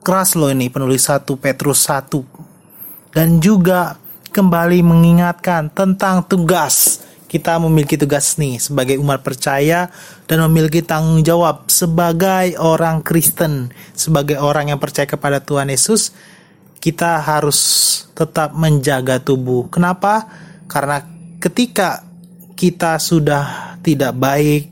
keras 0.00 0.34
loh 0.34 0.48
ini 0.48 0.72
penulis 0.72 1.06
1 1.06 1.28
Petrus 1.36 1.86
1 1.86 3.12
dan 3.12 3.38
juga 3.38 4.00
kembali 4.32 4.80
mengingatkan 4.80 5.68
tentang 5.70 6.24
tugas 6.24 7.04
kita 7.30 7.62
memiliki 7.62 7.94
tugas 7.94 8.34
nih 8.42 8.58
sebagai 8.58 8.98
umat 8.98 9.22
percaya 9.22 9.86
dan 10.26 10.42
memiliki 10.50 10.82
tanggung 10.82 11.22
jawab 11.22 11.70
sebagai 11.70 12.58
orang 12.58 13.06
Kristen, 13.06 13.70
sebagai 13.94 14.34
orang 14.42 14.74
yang 14.74 14.82
percaya 14.82 15.06
kepada 15.06 15.38
Tuhan 15.38 15.70
Yesus, 15.70 16.10
kita 16.82 17.22
harus 17.22 17.58
tetap 18.18 18.50
menjaga 18.58 19.22
tubuh. 19.22 19.70
Kenapa? 19.70 20.26
Karena 20.66 21.06
ketika 21.40 22.04
kita 22.54 23.00
sudah 23.00 23.74
tidak 23.80 24.12
baik, 24.12 24.68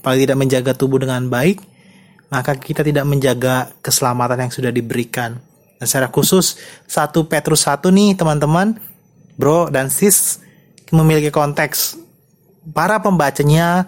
apalagi 0.00 0.24
tidak 0.24 0.40
menjaga 0.40 0.72
tubuh 0.72 0.96
dengan 0.96 1.28
baik, 1.28 1.60
maka 2.32 2.56
kita 2.56 2.80
tidak 2.80 3.04
menjaga 3.04 3.76
keselamatan 3.84 4.48
yang 4.48 4.52
sudah 4.52 4.72
diberikan. 4.72 5.36
Dan 5.76 5.86
secara 5.86 6.08
khusus, 6.08 6.56
satu 6.88 7.28
Petrus 7.28 7.68
1 7.68 7.92
nih 7.92 8.16
teman-teman, 8.16 8.80
bro 9.36 9.68
dan 9.68 9.92
sis 9.92 10.40
memiliki 10.90 11.28
konteks. 11.28 12.00
Para 12.72 12.98
pembacanya, 12.98 13.86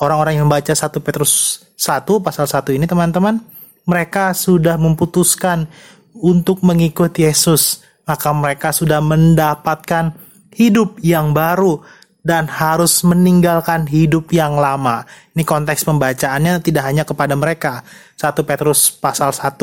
orang-orang 0.00 0.40
yang 0.40 0.48
membaca 0.48 0.72
satu 0.72 0.98
Petrus 1.04 1.62
1 1.76 2.24
pasal 2.24 2.48
1 2.48 2.72
ini 2.72 2.88
teman-teman, 2.88 3.38
mereka 3.84 4.32
sudah 4.32 4.80
memutuskan 4.80 5.68
untuk 6.16 6.64
mengikuti 6.64 7.28
Yesus. 7.28 7.84
Maka 8.02 8.34
mereka 8.34 8.74
sudah 8.74 8.98
mendapatkan 8.98 10.31
hidup 10.56 11.00
yang 11.00 11.32
baru 11.32 11.80
dan 12.22 12.46
harus 12.46 13.02
meninggalkan 13.02 13.84
hidup 13.90 14.30
yang 14.30 14.54
lama. 14.54 15.02
Ini 15.34 15.42
konteks 15.42 15.82
pembacaannya 15.82 16.62
tidak 16.62 16.84
hanya 16.86 17.02
kepada 17.02 17.34
mereka. 17.34 17.82
1 18.14 18.30
Petrus 18.46 18.94
pasal 18.94 19.34
1. 19.34 19.58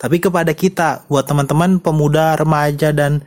Tapi 0.00 0.16
kepada 0.18 0.50
kita, 0.56 1.04
buat 1.06 1.28
teman-teman 1.28 1.78
pemuda, 1.78 2.34
remaja, 2.34 2.90
dan 2.90 3.22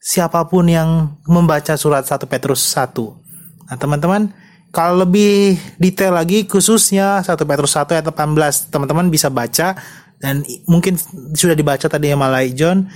siapa 0.00 0.48
pun 0.48 0.64
yang 0.70 1.18
membaca 1.26 1.74
surat 1.76 2.06
1 2.06 2.24
Petrus 2.30 2.62
1. 2.72 3.68
Nah 3.68 3.76
teman-teman, 3.76 4.32
kalau 4.70 5.02
lebih 5.02 5.58
detail 5.82 6.14
lagi 6.14 6.46
khususnya 6.46 7.20
1 7.26 7.34
Petrus 7.42 7.74
1 7.74 7.90
ayat 7.90 8.06
18, 8.06 8.70
teman-teman 8.70 9.10
bisa 9.10 9.28
baca 9.28 9.74
dan 10.22 10.46
mungkin 10.70 10.94
sudah 11.34 11.58
dibaca 11.58 11.90
tadi 11.90 12.12
sama 12.12 12.30
Lai 12.30 12.54
John 12.54 12.86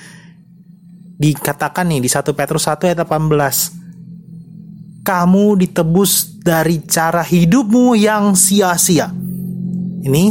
dikatakan 1.32 1.88
nih 1.88 2.04
di 2.04 2.10
1 2.12 2.20
Petrus 2.36 2.68
1 2.68 2.92
ayat 2.92 3.00
18 3.08 3.84
kamu 5.04 5.60
ditebus 5.60 6.40
dari 6.40 6.80
cara 6.88 7.20
hidupmu 7.20 7.92
yang 7.92 8.32
sia-sia. 8.32 9.12
Ini 10.04 10.24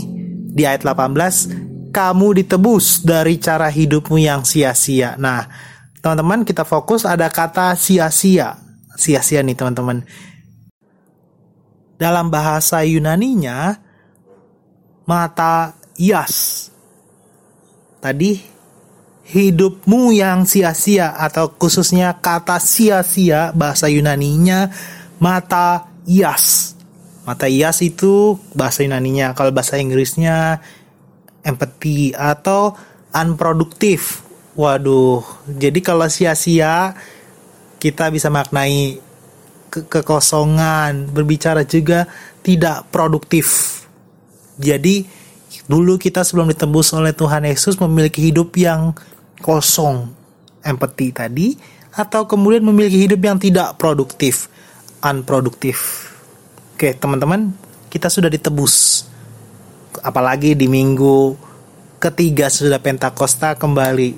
di 0.49 0.65
ayat 0.65 0.81
18, 0.81 1.93
kamu 1.93 2.27
ditebus 2.41 3.05
dari 3.05 3.37
cara 3.37 3.69
hidupmu 3.69 4.17
yang 4.17 4.41
sia-sia. 4.41 5.13
Nah, 5.21 5.45
teman-teman 6.01 6.41
kita 6.41 6.65
fokus 6.65 7.05
ada 7.05 7.29
kata 7.29 7.77
sia-sia. 7.77 8.57
Sia-sia 8.97 9.45
nih 9.45 9.53
teman-teman. 9.53 10.01
Dalam 11.97 12.33
bahasa 12.33 12.81
Yunaninya, 12.81 13.77
mata 15.05 15.77
ias. 16.01 16.69
Tadi 18.01 18.52
hidupmu 19.23 20.11
yang 20.11 20.43
sia-sia 20.43 21.15
atau 21.15 21.55
khususnya 21.55 22.19
kata 22.19 22.59
sia-sia 22.59 23.55
bahasa 23.55 23.87
Yunaninya 23.87 24.67
mata 25.17 25.87
ias. 26.03 26.75
Mata 27.23 27.47
ias 27.47 27.79
itu 27.79 28.35
bahasa 28.51 28.83
Yunaninya. 28.83 29.31
Kalau 29.31 29.55
bahasa 29.55 29.79
Inggrisnya 29.79 30.59
empathy 31.47 32.11
atau 32.11 32.75
unproduktif. 33.15 34.27
Waduh, 34.53 35.23
jadi 35.49 35.79
kalau 35.81 36.05
sia-sia 36.11 36.93
kita 37.81 38.13
bisa 38.13 38.29
maknai 38.29 39.01
ke 39.73 39.81
kekosongan, 39.89 41.09
berbicara 41.09 41.65
juga 41.65 42.05
tidak 42.45 42.85
produktif. 42.93 43.79
Jadi 44.61 45.09
dulu 45.65 45.97
kita 45.97 46.21
sebelum 46.21 46.53
ditembus 46.53 46.93
oleh 46.93 47.15
Tuhan 47.17 47.49
Yesus 47.49 47.81
memiliki 47.81 48.29
hidup 48.29 48.53
yang 48.53 48.93
kosong 49.39 50.11
empati 50.63 51.07
tadi 51.15 51.47
atau 51.93 52.25
kemudian 52.25 52.65
memiliki 52.65 53.05
hidup 53.05 53.21
yang 53.21 53.37
tidak 53.37 53.77
produktif, 53.77 54.49
unproduktif. 55.05 56.09
Oke, 56.73 56.97
teman-teman, 56.97 57.53
kita 57.93 58.09
sudah 58.09 58.33
ditebus. 58.33 59.05
Apalagi 60.01 60.57
di 60.57 60.65
minggu 60.65 61.37
ketiga 62.01 62.49
sudah 62.49 62.81
Pentakosta 62.81 63.53
kembali. 63.55 64.17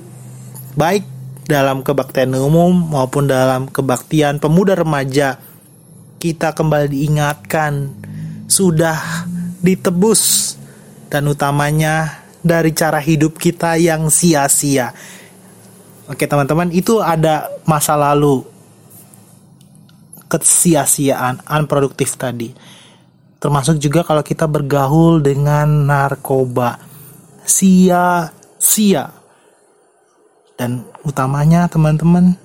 Baik 0.79 1.03
dalam 1.45 1.83
kebaktian 1.85 2.33
umum 2.33 2.73
maupun 2.73 3.27
dalam 3.29 3.67
kebaktian 3.69 4.39
pemuda 4.39 4.73
remaja, 4.73 5.37
kita 6.17 6.55
kembali 6.55 6.89
diingatkan 6.89 7.91
sudah 8.47 8.97
ditebus 9.61 10.55
dan 11.11 11.29
utamanya 11.29 12.24
dari 12.45 12.69
cara 12.77 13.01
hidup 13.01 13.41
kita 13.41 13.73
yang 13.81 14.13
sia-sia. 14.13 14.93
Oke 16.05 16.29
teman-teman, 16.29 16.69
itu 16.69 17.01
ada 17.01 17.49
masa 17.65 17.97
lalu 17.97 18.45
kesia-siaan, 20.29 21.41
unproduktif 21.49 22.13
tadi. 22.13 22.53
Termasuk 23.41 23.81
juga 23.81 24.05
kalau 24.05 24.21
kita 24.21 24.45
bergaul 24.45 25.25
dengan 25.25 25.89
narkoba. 25.89 26.77
Sia-sia. 27.41 29.09
Dan 30.55 30.85
utamanya 31.03 31.65
teman-teman, 31.67 32.37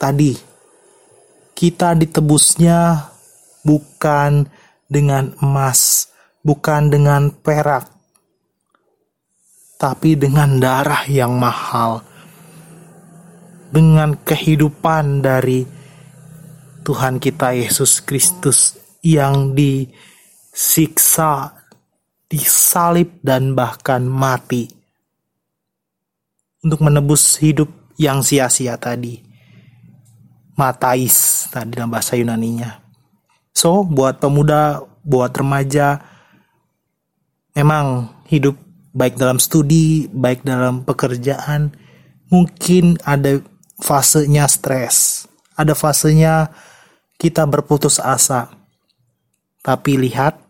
tadi 0.00 0.34
kita 1.52 1.92
ditebusnya 1.92 3.12
bukan 3.62 4.48
dengan 4.90 5.36
emas, 5.38 6.10
bukan 6.42 6.90
dengan 6.90 7.30
perak, 7.30 7.99
tapi 9.80 10.12
dengan 10.12 10.60
darah 10.60 11.08
yang 11.08 11.40
mahal, 11.40 12.04
dengan 13.72 14.12
kehidupan 14.12 15.24
dari 15.24 15.64
Tuhan 16.84 17.16
kita 17.16 17.56
Yesus 17.56 18.04
Kristus 18.04 18.76
yang 19.00 19.56
disiksa, 19.56 20.04
disalib, 22.28 23.24
dan 23.24 23.56
bahkan 23.56 24.04
mati 24.04 24.68
untuk 26.60 26.84
menebus 26.84 27.40
hidup 27.40 27.72
yang 27.96 28.20
sia-sia 28.20 28.76
tadi. 28.76 29.16
Matais 30.60 31.48
tadi 31.48 31.72
dalam 31.72 31.88
bahasa 31.88 32.20
Yunaninya. 32.20 32.84
So, 33.56 33.80
buat 33.80 34.20
pemuda, 34.20 34.84
buat 35.00 35.32
remaja, 35.32 36.04
memang 37.56 38.12
hidup 38.28 38.69
baik 38.90 39.14
dalam 39.18 39.38
studi, 39.38 40.10
baik 40.10 40.42
dalam 40.42 40.82
pekerjaan, 40.82 41.70
mungkin 42.30 42.98
ada 43.06 43.38
fasenya 43.78 44.46
stres, 44.50 45.26
ada 45.54 45.74
fasenya 45.74 46.50
kita 47.18 47.46
berputus 47.46 48.02
asa. 48.02 48.50
Tapi 49.60 50.00
lihat, 50.00 50.40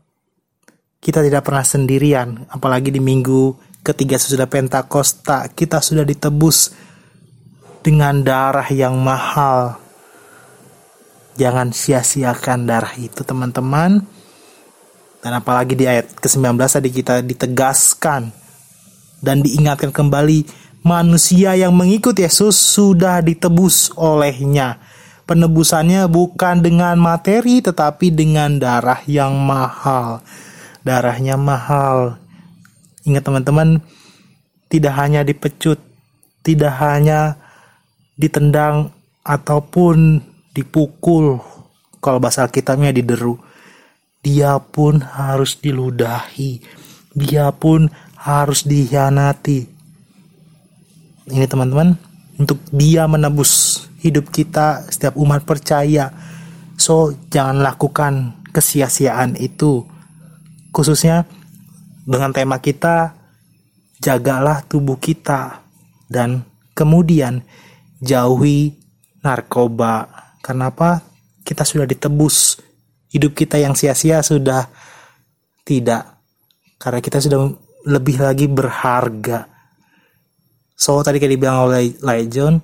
kita 1.02 1.24
tidak 1.24 1.42
pernah 1.42 1.66
sendirian, 1.66 2.46
apalagi 2.46 2.94
di 2.94 3.02
minggu 3.02 3.58
ketiga 3.82 4.20
sesudah 4.20 4.46
Pentakosta, 4.46 5.50
kita 5.50 5.82
sudah 5.82 6.06
ditebus 6.06 6.70
dengan 7.82 8.22
darah 8.22 8.68
yang 8.70 8.94
mahal. 9.00 9.80
Jangan 11.34 11.72
sia-siakan 11.72 12.68
darah 12.68 12.94
itu, 13.00 13.24
teman-teman 13.24 14.19
dan 15.20 15.36
apalagi 15.36 15.76
di 15.76 15.84
ayat 15.84 16.16
ke-19 16.16 16.56
tadi 16.56 16.88
kita 16.88 17.20
ditegaskan 17.20 18.32
dan 19.20 19.44
diingatkan 19.44 19.92
kembali 19.92 20.48
manusia 20.80 21.52
yang 21.52 21.76
mengikut 21.76 22.16
Yesus 22.16 22.56
sudah 22.56 23.20
ditebus 23.20 23.92
olehnya. 24.00 24.80
Penebusannya 25.28 26.10
bukan 26.10 26.64
dengan 26.64 26.98
materi 26.98 27.62
tetapi 27.62 28.10
dengan 28.10 28.58
darah 28.58 28.98
yang 29.06 29.36
mahal. 29.38 30.24
Darahnya 30.82 31.36
mahal. 31.36 32.18
Ingat 33.04 33.28
teman-teman, 33.28 33.84
tidak 34.72 34.96
hanya 34.96 35.20
dipecut, 35.22 35.78
tidak 36.42 36.74
hanya 36.80 37.36
ditendang 38.16 38.90
ataupun 39.22 40.24
dipukul. 40.56 41.38
Kalau 42.00 42.18
bahasa 42.18 42.48
Alkitabnya 42.48 42.90
dideru 42.96 43.49
dia 44.20 44.60
pun 44.60 45.00
harus 45.00 45.56
diludahi, 45.56 46.60
dia 47.16 47.48
pun 47.56 47.88
harus 48.20 48.68
dihianati. 48.68 49.64
Ini 51.30 51.46
teman-teman, 51.48 51.96
untuk 52.36 52.60
dia 52.72 53.08
menebus 53.08 53.84
hidup 54.00 54.32
kita 54.32 54.84
setiap 54.88 55.16
umat 55.16 55.44
percaya. 55.44 56.12
So, 56.80 57.12
jangan 57.28 57.60
lakukan 57.60 58.44
kesia-siaan 58.52 59.36
itu. 59.36 59.84
Khususnya 60.72 61.28
dengan 62.08 62.32
tema 62.32 62.60
kita, 62.60 63.12
jagalah 64.00 64.64
tubuh 64.64 64.96
kita. 64.96 65.64
Dan 66.08 66.44
kemudian 66.72 67.44
jauhi 68.00 68.74
narkoba. 69.20 70.08
Kenapa? 70.40 71.04
Kita 71.44 71.62
sudah 71.64 71.84
ditebus 71.84 72.58
hidup 73.10 73.34
kita 73.34 73.58
yang 73.58 73.74
sia-sia 73.74 74.22
sudah 74.22 74.70
tidak. 75.66 76.18
Karena 76.80 77.02
kita 77.04 77.20
sudah 77.20 77.50
lebih 77.84 78.22
lagi 78.22 78.46
berharga. 78.48 79.50
So 80.78 80.96
tadi 81.04 81.20
kayak 81.20 81.36
dibilang 81.36 81.68
oleh 81.68 81.92
Lejon 82.00 82.56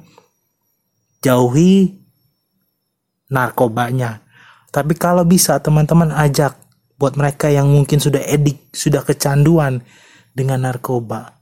jauhi 1.20 1.92
narkobanya. 3.28 4.24
Tapi 4.72 4.92
kalau 4.96 5.26
bisa 5.26 5.58
teman-teman 5.60 6.12
ajak 6.14 6.56
buat 6.96 7.16
mereka 7.16 7.52
yang 7.52 7.68
mungkin 7.68 8.00
sudah 8.00 8.24
edik 8.24 8.72
sudah 8.72 9.04
kecanduan 9.04 9.84
dengan 10.32 10.64
narkoba. 10.68 11.36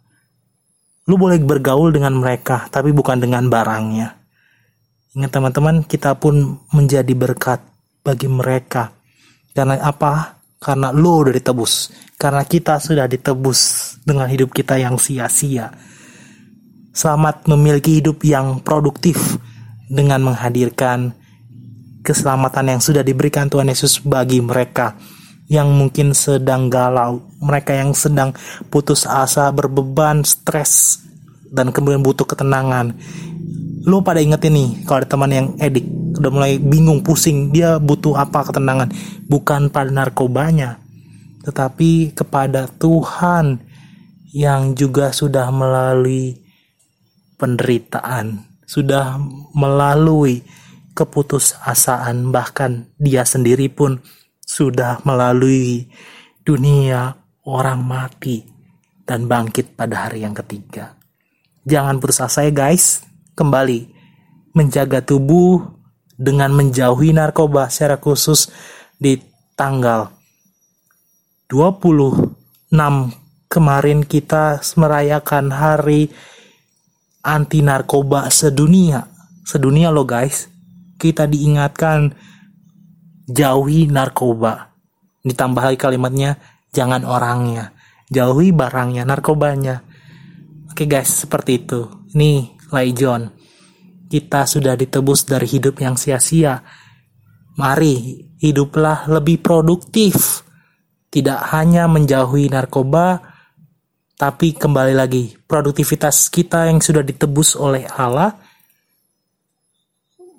Lu 1.04 1.20
boleh 1.20 1.38
bergaul 1.42 1.92
dengan 1.92 2.16
mereka 2.16 2.66
tapi 2.72 2.90
bukan 2.90 3.20
dengan 3.22 3.46
barangnya. 3.46 4.24
Ingat 5.14 5.30
teman-teman 5.30 5.86
kita 5.86 6.18
pun 6.18 6.58
menjadi 6.74 7.14
berkat 7.14 7.62
bagi 8.02 8.26
mereka. 8.26 8.93
Karena 9.54 9.78
apa? 9.78 10.42
Karena 10.58 10.90
lo 10.90 11.22
udah 11.22 11.30
ditebus. 11.30 11.94
Karena 12.18 12.42
kita 12.42 12.82
sudah 12.82 13.06
ditebus 13.06 13.60
dengan 14.02 14.26
hidup 14.26 14.50
kita 14.50 14.74
yang 14.82 14.98
sia-sia. 14.98 15.70
Selamat 16.90 17.46
memiliki 17.46 18.02
hidup 18.02 18.22
yang 18.26 18.58
produktif 18.66 19.38
dengan 19.86 20.26
menghadirkan 20.26 21.14
keselamatan 22.02 22.76
yang 22.76 22.80
sudah 22.82 23.06
diberikan 23.06 23.46
Tuhan 23.46 23.70
Yesus 23.70 24.02
bagi 24.02 24.42
mereka 24.42 24.98
yang 25.46 25.70
mungkin 25.70 26.16
sedang 26.16 26.72
galau, 26.72 27.22
mereka 27.38 27.76
yang 27.76 27.92
sedang 27.92 28.32
putus 28.72 29.04
asa, 29.04 29.52
berbeban, 29.54 30.24
stres, 30.24 31.04
dan 31.52 31.70
kemudian 31.70 32.02
butuh 32.02 32.26
ketenangan. 32.26 32.96
Lo 33.84 34.00
pada 34.00 34.18
inget 34.18 34.40
ini 34.48 34.82
kalau 34.88 35.04
ada 35.04 35.08
teman 35.08 35.30
yang 35.30 35.48
edik, 35.60 35.84
udah 36.14 36.30
mulai 36.30 36.56
bingung, 36.62 37.02
pusing, 37.02 37.50
dia 37.50 37.76
butuh 37.82 38.14
apa 38.14 38.46
ketenangan? 38.46 38.90
Bukan 39.26 39.68
pada 39.74 39.90
narkobanya, 39.90 40.78
tetapi 41.42 42.14
kepada 42.14 42.70
Tuhan 42.70 43.60
yang 44.34 44.74
juga 44.78 45.10
sudah 45.10 45.50
melalui 45.50 46.38
penderitaan, 47.36 48.46
sudah 48.64 49.18
melalui 49.52 50.42
keputusasaan, 50.94 52.30
bahkan 52.30 52.86
dia 52.96 53.26
sendiri 53.26 53.66
pun 53.66 53.98
sudah 54.46 55.02
melalui 55.02 55.90
dunia 56.46 57.18
orang 57.44 57.82
mati 57.82 58.46
dan 59.02 59.26
bangkit 59.26 59.74
pada 59.74 60.08
hari 60.08 60.22
yang 60.22 60.32
ketiga. 60.32 60.96
Jangan 61.66 61.98
putus 61.98 62.22
asa 62.22 62.46
ya 62.46 62.52
guys, 62.54 63.02
kembali 63.34 63.90
menjaga 64.54 65.02
tubuh 65.02 65.73
dengan 66.14 66.54
menjauhi 66.54 67.14
narkoba 67.14 67.70
secara 67.70 67.98
khusus 67.98 68.50
di 68.98 69.18
tanggal 69.58 70.14
26 71.48 72.74
kemarin 73.46 74.02
kita 74.02 74.58
merayakan 74.74 75.54
hari 75.54 76.10
anti 77.22 77.62
narkoba 77.62 78.26
sedunia. 78.32 79.06
Sedunia 79.46 79.94
loh 79.94 80.08
guys. 80.08 80.50
Kita 80.98 81.28
diingatkan 81.28 82.16
jauhi 83.28 83.86
narkoba. 83.86 84.72
Ditambah 85.24 85.62
lagi 85.62 85.78
kalimatnya, 85.78 86.40
jangan 86.74 87.06
orangnya. 87.06 87.76
Jauhi 88.08 88.50
barangnya, 88.50 89.06
narkobanya. 89.06 89.84
Oke 90.70 90.90
guys, 90.90 91.24
seperti 91.24 91.64
itu. 91.64 91.86
Nih, 92.18 92.50
Lai 92.72 92.90
John. 92.90 93.30
Kita 94.14 94.46
sudah 94.46 94.78
ditebus 94.78 95.26
dari 95.26 95.50
hidup 95.50 95.82
yang 95.82 95.98
sia-sia. 95.98 96.62
Mari, 97.58 98.22
hiduplah 98.38 99.10
lebih 99.10 99.42
produktif. 99.42 100.46
Tidak 101.10 101.50
hanya 101.50 101.90
menjauhi 101.90 102.46
narkoba, 102.46 103.18
tapi 104.14 104.54
kembali 104.54 104.94
lagi, 104.94 105.34
produktivitas 105.34 106.30
kita 106.30 106.70
yang 106.70 106.78
sudah 106.78 107.02
ditebus 107.02 107.58
oleh 107.58 107.90
Allah 107.90 108.38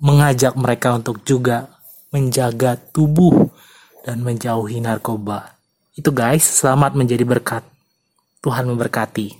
mengajak 0.00 0.56
mereka 0.56 0.96
untuk 0.96 1.20
juga 1.24 1.68
menjaga 2.12 2.80
tubuh, 2.80 3.52
dan 4.06 4.22
menjauhi 4.22 4.78
narkoba. 4.78 5.58
Itu 5.98 6.14
guys, 6.14 6.46
selamat 6.46 6.94
menjadi 6.94 7.26
berkat. 7.26 7.66
Tuhan 8.38 8.70
memberkati. 8.70 9.34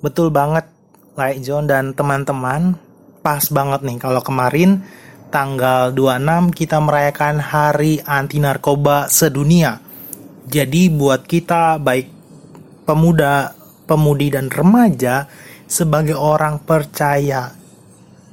Betul 0.00 0.32
banget, 0.32 0.64
John 1.44 1.68
dan 1.68 1.92
teman-teman. 1.92 2.80
Pas 3.20 3.44
banget 3.52 3.84
nih 3.84 4.00
kalau 4.00 4.24
kemarin 4.24 4.80
tanggal 5.28 5.92
26 5.92 6.56
kita 6.56 6.80
merayakan 6.80 7.36
Hari 7.38 8.00
Anti 8.02 8.40
Narkoba 8.40 9.12
Sedunia. 9.12 9.76
Jadi 10.48 10.88
buat 10.88 11.28
kita 11.28 11.76
baik 11.78 12.08
pemuda, 12.88 13.52
pemudi 13.84 14.32
dan 14.32 14.48
remaja 14.48 15.28
sebagai 15.68 16.16
orang 16.16 16.64
percaya 16.64 17.54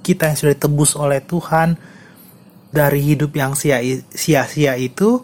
kita 0.01 0.31
yang 0.31 0.37
sudah 0.39 0.53
ditebus 0.55 0.91
oleh 0.95 1.19
Tuhan 1.21 1.77
dari 2.71 3.03
hidup 3.03 3.35
yang 3.35 3.53
sia-sia 3.53 4.73
itu 4.79 5.19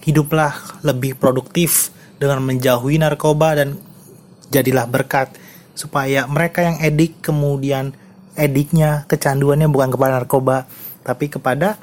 hiduplah 0.00 0.80
lebih 0.86 1.18
produktif 1.18 1.92
dengan 2.16 2.40
menjauhi 2.40 2.96
narkoba 2.96 3.58
dan 3.58 3.76
jadilah 4.48 4.88
berkat 4.88 5.49
supaya 5.80 6.28
mereka 6.28 6.60
yang 6.60 6.76
edik 6.84 7.24
kemudian 7.24 7.96
ediknya 8.36 9.08
kecanduannya 9.08 9.72
bukan 9.72 9.96
kepada 9.96 10.20
narkoba 10.20 10.68
tapi 11.00 11.32
kepada 11.32 11.80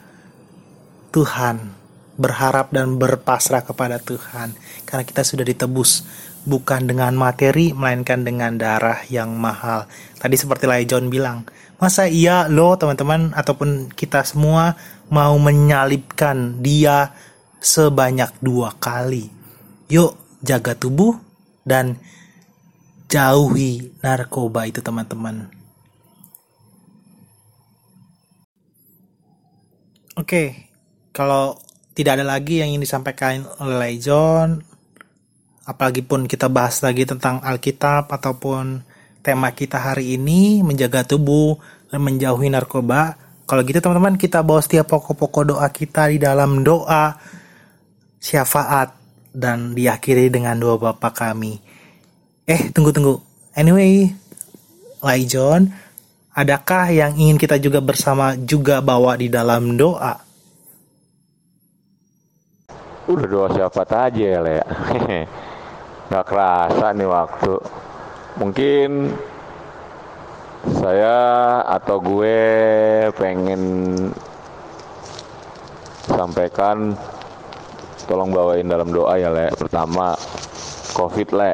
Tuhan 1.09 1.73
berharap 2.17 2.69
dan 2.69 3.01
berpasrah 3.01 3.65
kepada 3.65 3.97
Tuhan 3.97 4.53
karena 4.85 5.03
kita 5.05 5.21
sudah 5.25 5.45
ditebus 5.45 6.05
bukan 6.47 6.87
dengan 6.87 7.11
materi 7.13 7.75
melainkan 7.75 8.23
dengan 8.23 8.55
darah 8.55 9.03
yang 9.11 9.35
mahal. 9.35 9.85
Tadi 10.15 10.35
seperti 10.39 10.63
Lai 10.65 10.87
John 10.87 11.11
bilang, 11.11 11.43
masa 11.77 12.07
iya 12.07 12.47
lo 12.47 12.79
teman-teman 12.79 13.35
ataupun 13.35 13.91
kita 13.91 14.23
semua 14.23 14.79
mau 15.11 15.35
menyalibkan 15.35 16.63
dia 16.63 17.11
sebanyak 17.59 18.31
dua 18.39 18.73
kali. 18.79 19.27
Yuk 19.91 20.15
jaga 20.39 20.73
tubuh 20.73 21.19
dan 21.67 21.99
jauhi 23.07 23.95
narkoba 24.03 24.67
itu 24.67 24.83
teman-teman. 24.83 25.47
Oke, 30.17 30.73
kalau 31.15 31.55
tidak 31.93 32.19
ada 32.19 32.25
lagi 32.25 32.59
yang 32.59 32.73
ingin 32.73 32.83
disampaikan 32.83 33.47
oleh 33.61 33.95
John, 34.01 34.59
apalagi 35.63 36.01
pun 36.03 36.27
kita 36.27 36.49
bahas 36.51 36.81
lagi 36.81 37.07
tentang 37.07 37.39
Alkitab 37.39 38.09
ataupun 38.11 38.81
tema 39.21 39.53
kita 39.53 39.77
hari 39.77 40.17
ini 40.17 40.65
menjaga 40.65 41.05
tubuh 41.05 41.59
dan 41.93 42.01
menjauhi 42.01 42.49
narkoba. 42.49 43.15
Kalau 43.47 43.61
gitu 43.63 43.79
teman-teman 43.79 44.19
kita 44.19 44.43
bawa 44.43 44.59
setiap 44.59 44.91
pokok-pokok 44.91 45.55
doa 45.55 45.67
kita 45.71 46.11
di 46.11 46.19
dalam 46.19 46.65
doa 46.65 47.15
syafaat 48.19 48.91
dan 49.31 49.77
diakhiri 49.77 50.33
dengan 50.33 50.57
doa 50.59 50.75
Bapa 50.81 51.13
kami. 51.13 51.76
Eh, 52.47 52.71
tunggu-tunggu. 52.71 53.19
Anyway, 53.59 54.15
Lai 55.03 55.27
John, 55.27 55.67
adakah 56.31 56.95
yang 56.95 57.13
ingin 57.19 57.35
kita 57.35 57.59
juga 57.59 57.83
bersama 57.83 58.39
juga 58.39 58.79
bawa 58.79 59.19
di 59.19 59.27
dalam 59.27 59.75
doa? 59.75 60.15
Udah 63.11 63.27
doa 63.27 63.47
syafaat 63.51 63.91
aja 64.11 64.25
ya, 64.35 64.39
Le. 64.39 64.57
nggak 66.07 66.23
kerasa 66.23 66.95
nih 66.95 67.09
waktu 67.11 67.53
mungkin 68.39 69.11
saya 70.79 71.19
atau 71.67 71.99
gue 71.99 72.39
pengen 73.19 73.61
sampaikan 76.07 76.95
tolong 78.07 78.31
bawain 78.31 78.71
dalam 78.71 78.87
doa 78.87 79.19
ya 79.19 79.35
le 79.35 79.51
pertama 79.59 80.15
covid 80.95 81.27
le 81.35 81.53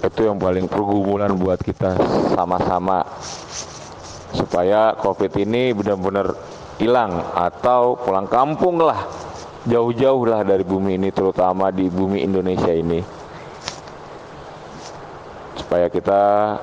itu 0.00 0.24
yang 0.24 0.40
paling 0.40 0.64
pergumulan 0.64 1.36
buat 1.36 1.60
kita 1.60 2.00
sama-sama. 2.32 3.04
Supaya 4.32 4.96
covid 4.96 5.34
ini 5.36 5.76
benar-benar 5.76 6.32
hilang 6.80 7.20
atau 7.36 8.00
pulang 8.00 8.24
kampung 8.24 8.80
lah. 8.80 9.04
Jauh-jauh 9.68 10.24
lah 10.24 10.40
dari 10.40 10.64
bumi 10.64 10.96
ini 10.96 11.12
terutama 11.12 11.68
di 11.68 11.92
bumi 11.92 12.24
Indonesia 12.24 12.72
ini. 12.72 13.04
Supaya 15.60 15.92
kita 15.92 16.56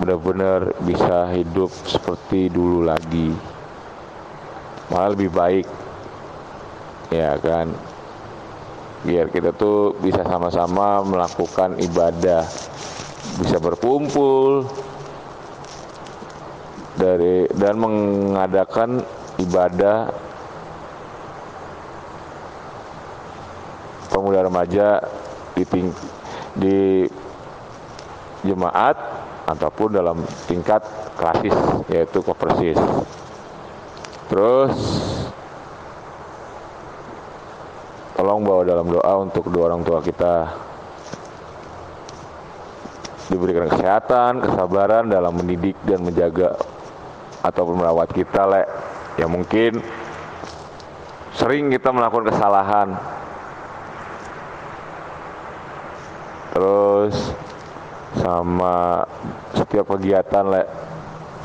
benar-benar 0.00 0.72
bisa 0.80 1.28
hidup 1.36 1.68
seperti 1.84 2.48
dulu 2.48 2.88
lagi. 2.88 3.36
Malah 4.88 5.12
lebih 5.12 5.28
baik. 5.28 5.66
Ya 7.12 7.36
kan 7.36 7.89
biar 9.00 9.32
kita 9.32 9.56
tuh 9.56 9.96
bisa 9.96 10.20
sama-sama 10.28 11.00
melakukan 11.00 11.80
ibadah 11.80 12.44
bisa 13.40 13.56
berkumpul 13.56 14.68
dari 17.00 17.48
dan 17.56 17.80
mengadakan 17.80 19.00
ibadah 19.40 20.12
pemuda 24.12 24.44
remaja 24.44 24.88
di 25.56 25.64
ting, 25.64 25.88
di 26.60 27.08
jemaat 28.44 28.96
ataupun 29.48 29.96
dalam 29.96 30.20
tingkat 30.44 30.84
klasis 31.16 31.56
yaitu 31.88 32.20
kopersis. 32.20 32.76
Terus 34.28 34.76
tolong 38.18 38.42
bawa 38.42 38.62
dalam 38.66 38.86
doa 38.90 39.12
untuk 39.22 39.50
dua 39.50 39.70
orang 39.70 39.82
tua 39.86 40.02
kita 40.02 40.50
diberikan 43.30 43.70
kesehatan, 43.70 44.42
kesabaran 44.42 45.06
dalam 45.06 45.30
mendidik 45.38 45.78
dan 45.86 46.02
menjaga 46.02 46.58
ataupun 47.46 47.78
merawat 47.78 48.10
kita, 48.10 48.42
le. 48.50 48.62
Ya 49.18 49.30
mungkin 49.30 49.78
sering 51.38 51.70
kita 51.70 51.94
melakukan 51.94 52.34
kesalahan. 52.34 52.88
Terus 56.50 57.14
sama 58.18 59.06
setiap 59.54 59.94
kegiatan 59.94 60.42
le 60.50 60.66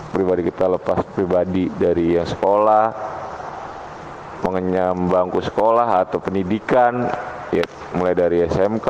pribadi 0.09 0.41
kita 0.49 0.65
lepas 0.65 1.05
pribadi 1.13 1.69
dari 1.77 2.17
yang 2.17 2.25
sekolah 2.25 3.14
mengenyam 4.45 5.09
bangku 5.09 5.41
sekolah 5.41 6.05
atau 6.05 6.21
pendidikan 6.21 7.09
ya 7.49 7.65
mulai 7.97 8.13
dari 8.13 8.45
SMK 8.45 8.89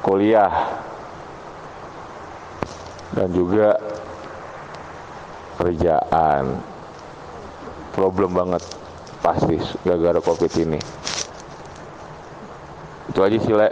kuliah. 0.00 0.80
Dan 3.14 3.30
juga 3.30 3.78
kerjaan. 5.60 6.58
Problem 7.94 8.34
banget 8.34 8.64
pasti 9.22 9.54
gara-gara 9.86 10.18
covid 10.18 10.50
ini. 10.58 10.80
Itu 13.12 13.22
aja 13.22 13.38
sih 13.38 13.54
le. 13.54 13.68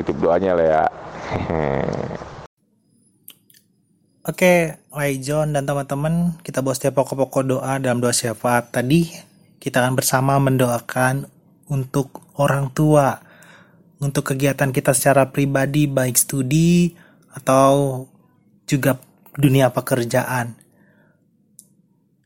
Titip 0.00 0.16
doanya 0.16 0.56
le 0.56 0.64
ya 0.64 0.84
Oke, 4.26 4.82
Lai 4.90 5.22
John 5.22 5.54
dan 5.54 5.70
teman-teman, 5.70 6.34
kita 6.42 6.58
bahas 6.58 6.82
setiap 6.82 6.98
pokok-pokok 6.98 7.46
doa 7.46 7.78
dalam 7.78 8.02
doa 8.02 8.10
syafaat. 8.10 8.74
Tadi 8.74 9.06
kita 9.62 9.78
akan 9.78 9.94
bersama 9.94 10.34
mendoakan 10.42 11.30
untuk 11.70 12.26
orang 12.34 12.74
tua, 12.74 13.22
untuk 14.02 14.34
kegiatan 14.34 14.74
kita 14.74 14.98
secara 14.98 15.30
pribadi, 15.30 15.86
baik 15.86 16.18
studi 16.18 16.90
atau 17.38 18.02
juga 18.66 18.98
dunia 19.38 19.70
pekerjaan. 19.70 20.58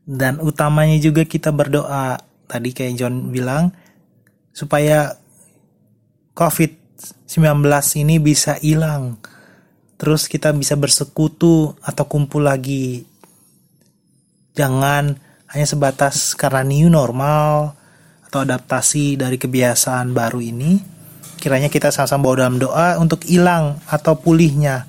Dan 0.01 0.41
utamanya 0.41 0.97
juga 0.97 1.29
kita 1.29 1.53
berdoa, 1.53 2.17
tadi 2.49 2.73
kayak 2.73 2.97
John 2.97 3.29
bilang, 3.29 3.77
supaya 4.57 5.21
COVID-19 6.33 7.61
ini 8.01 8.17
bisa 8.17 8.57
hilang 8.57 9.21
terus 10.01 10.33
kita 10.33 10.57
bisa 10.57 10.81
bersekutu 10.81 11.77
atau 11.85 12.05
kumpul 12.09 12.49
lagi. 12.49 13.05
Jangan 14.57 15.13
hanya 15.53 15.67
sebatas 15.69 16.33
karena 16.33 16.65
new 16.65 16.89
normal 16.89 17.77
atau 18.25 18.41
adaptasi 18.41 19.21
dari 19.21 19.37
kebiasaan 19.37 20.17
baru 20.17 20.41
ini. 20.41 20.81
Kiranya 21.37 21.69
kita 21.69 21.93
sama-sama 21.93 22.33
bawa 22.33 22.37
dalam 22.49 22.57
doa 22.57 22.89
untuk 22.97 23.29
hilang 23.29 23.77
atau 23.93 24.17
pulihnya. 24.17 24.89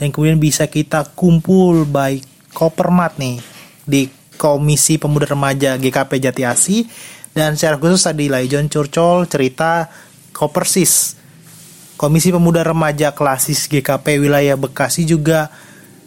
Dan 0.00 0.08
kemudian 0.08 0.40
bisa 0.40 0.64
kita 0.64 1.04
kumpul 1.12 1.84
baik 1.84 2.24
kopermat 2.56 3.20
nih 3.20 3.40
di 3.84 4.08
Komisi 4.40 4.96
Pemuda 4.96 5.28
Remaja 5.28 5.76
GKP 5.76 6.12
Jati 6.20 6.42
Asi 6.44 6.84
dan 7.32 7.56
secara 7.56 7.76
khusus 7.76 8.04
tadi 8.04 8.28
Laijon 8.28 8.68
Curcol 8.68 9.28
cerita 9.28 9.88
Kopersis 10.32 11.16
Komisi 11.96 12.28
Pemuda 12.28 12.60
Remaja 12.60 13.16
Klasis 13.16 13.72
GKP 13.72 14.20
Wilayah 14.20 14.60
Bekasi 14.60 15.08
juga 15.08 15.48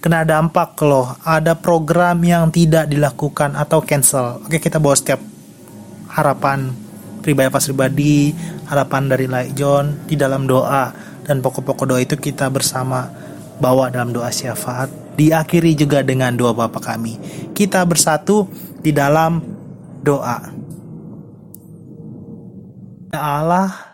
kena 0.05 0.21
dampak 0.21 0.77
loh. 0.85 1.17
Ada 1.25 1.57
program 1.57 2.21
yang 2.21 2.53
tidak 2.53 2.85
dilakukan 2.93 3.57
atau 3.57 3.81
cancel. 3.81 4.37
Oke, 4.45 4.61
kita 4.61 4.77
bawa 4.77 4.93
setiap 4.93 5.17
harapan 6.13 6.69
pribadi 7.25 7.49
pas 7.49 7.65
pribadi, 7.65 8.37
harapan 8.69 9.03
dari 9.09 9.25
Lai 9.25 9.49
John 9.57 10.05
di 10.05 10.13
dalam 10.13 10.45
doa 10.45 10.93
dan 11.25 11.41
pokok-pokok 11.41 11.85
doa 11.89 11.99
itu 12.05 12.21
kita 12.21 12.53
bersama 12.53 13.09
bawa 13.57 13.89
dalam 13.89 14.13
doa 14.13 14.29
syafaat. 14.29 14.93
Diakhiri 15.17 15.73
juga 15.73 16.05
dengan 16.05 16.37
doa 16.37 16.53
Bapa 16.53 16.77
kami. 16.77 17.17
Kita 17.57 17.81
bersatu 17.81 18.45
di 18.77 18.93
dalam 18.93 19.41
doa. 20.05 20.37
Ya 23.09 23.41
Allah, 23.41 23.88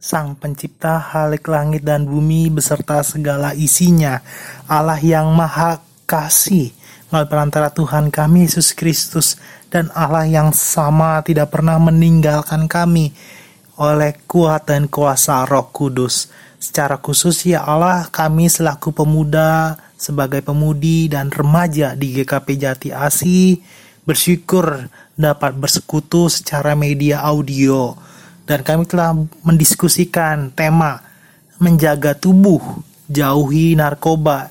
Sang 0.00 0.32
pencipta 0.32 0.96
halik 0.96 1.44
langit 1.44 1.84
dan 1.84 2.08
bumi 2.08 2.48
beserta 2.48 3.04
segala 3.04 3.52
isinya, 3.52 4.24
Allah 4.64 4.96
yang 4.96 5.28
maha 5.36 5.76
kasih, 6.08 6.72
melalui 7.12 7.28
perantara 7.28 7.68
Tuhan 7.68 8.08
kami 8.08 8.48
Yesus 8.48 8.72
Kristus 8.72 9.36
dan 9.68 9.92
Allah 9.92 10.24
yang 10.24 10.56
sama 10.56 11.20
tidak 11.20 11.52
pernah 11.52 11.76
meninggalkan 11.76 12.64
kami. 12.64 13.12
Oleh 13.76 14.16
kuat 14.24 14.72
dan 14.72 14.88
kuasa 14.88 15.44
roh 15.44 15.68
kudus. 15.68 16.32
Secara 16.56 16.96
khusus 16.96 17.44
ya 17.44 17.60
Allah 17.68 18.08
kami 18.08 18.48
selaku 18.48 18.96
pemuda, 18.96 19.76
sebagai 20.00 20.40
pemudi 20.40 21.12
dan 21.12 21.28
remaja 21.28 21.92
di 21.92 22.16
GKP 22.16 22.48
Jati 22.56 22.88
Asi 22.88 23.60
bersyukur 24.08 24.88
dapat 25.12 25.60
bersekutu 25.60 26.32
secara 26.32 26.72
media 26.72 27.20
audio 27.20 28.08
dan 28.50 28.66
kami 28.66 28.82
telah 28.82 29.14
mendiskusikan 29.46 30.50
tema 30.50 30.98
menjaga 31.62 32.18
tubuh, 32.18 32.58
jauhi 33.06 33.78
narkoba. 33.78 34.50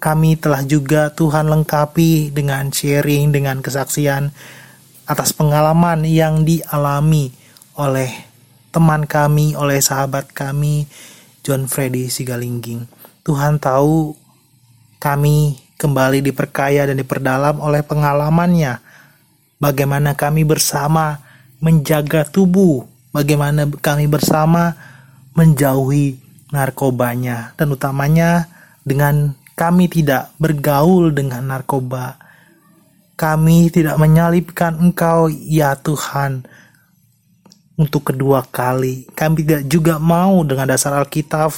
Kami 0.00 0.40
telah 0.40 0.64
juga 0.64 1.12
Tuhan 1.12 1.52
lengkapi 1.52 2.32
dengan 2.32 2.72
sharing, 2.72 3.36
dengan 3.36 3.60
kesaksian 3.60 4.32
atas 5.04 5.36
pengalaman 5.36 6.08
yang 6.08 6.48
dialami 6.48 7.36
oleh 7.76 8.08
teman 8.72 9.04
kami, 9.04 9.52
oleh 9.52 9.84
sahabat 9.84 10.32
kami, 10.32 10.88
John 11.44 11.68
Freddy 11.68 12.08
Sigalingging. 12.08 12.88
Tuhan 13.28 13.60
tahu 13.60 14.16
kami 15.04 15.60
kembali 15.76 16.24
diperkaya 16.24 16.88
dan 16.88 16.96
diperdalam 16.96 17.60
oleh 17.60 17.84
pengalamannya. 17.84 18.80
Bagaimana 19.60 20.16
kami 20.16 20.48
bersama 20.48 21.23
menjaga 21.64 22.28
tubuh, 22.28 22.84
bagaimana 23.08 23.64
kami 23.64 24.04
bersama 24.04 24.76
menjauhi 25.32 26.20
narkobanya 26.52 27.56
dan 27.56 27.72
utamanya 27.72 28.52
dengan 28.84 29.32
kami 29.56 29.88
tidak 29.88 30.28
bergaul 30.36 31.08
dengan 31.08 31.48
narkoba. 31.48 32.20
Kami 33.16 33.72
tidak 33.72 33.96
menyalibkan 33.96 34.76
Engkau, 34.76 35.30
ya 35.30 35.78
Tuhan, 35.78 36.44
untuk 37.78 38.12
kedua 38.12 38.44
kali. 38.44 39.08
Kami 39.14 39.46
tidak 39.46 39.62
juga 39.70 39.96
mau 40.02 40.44
dengan 40.44 40.68
dasar 40.68 40.98
Alkitab 40.98 41.54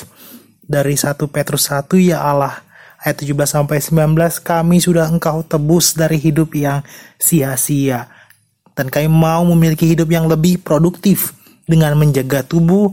dari 0.63 0.95
1 0.95 1.17
Petrus 1.33 1.73
1, 1.73 1.97
ya 1.99 2.21
Allah, 2.23 2.61
ayat 3.01 3.25
17 3.25 3.33
sampai 3.49 3.81
19 3.81 4.45
kami 4.45 4.77
sudah 4.79 5.09
Engkau 5.09 5.41
tebus 5.43 5.97
dari 5.97 6.21
hidup 6.21 6.53
yang 6.53 6.85
sia-sia 7.17 8.16
dan 8.77 8.93
kami 8.93 9.09
mau 9.09 9.43
memiliki 9.43 9.89
hidup 9.89 10.13
yang 10.13 10.29
lebih 10.29 10.61
produktif 10.61 11.33
dengan 11.65 11.97
menjaga 11.97 12.45
tubuh 12.45 12.93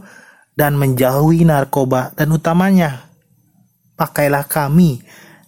dan 0.55 0.79
menjauhi 0.79 1.43
narkoba 1.43 2.15
dan 2.15 2.31
utamanya 2.31 3.05
pakailah 3.99 4.47
kami 4.47 5.03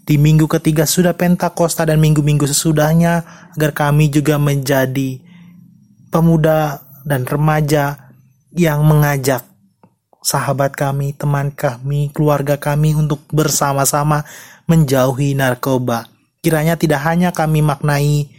di 0.06 0.22
minggu 0.22 0.46
ketiga 0.46 0.86
sudah 0.86 1.18
Pentakosta 1.18 1.82
dan 1.82 1.98
minggu-minggu 1.98 2.46
sesudahnya 2.46 3.26
agar 3.58 3.74
kami 3.74 4.14
juga 4.14 4.38
menjadi 4.38 5.18
pemuda 6.14 6.86
dan 7.02 7.26
remaja 7.26 8.14
yang 8.54 8.86
mengajak 8.86 9.42
sahabat 10.22 10.74
kami, 10.74 11.14
teman 11.18 11.54
kami, 11.54 12.14
keluarga 12.14 12.58
kami 12.58 12.98
untuk 12.98 13.22
bersama-sama 13.30 14.26
menjauhi 14.66 15.38
narkoba. 15.38 16.10
Kiranya 16.42 16.78
tidak 16.78 17.02
hanya 17.06 17.34
kami 17.34 17.62
maknai 17.62 18.30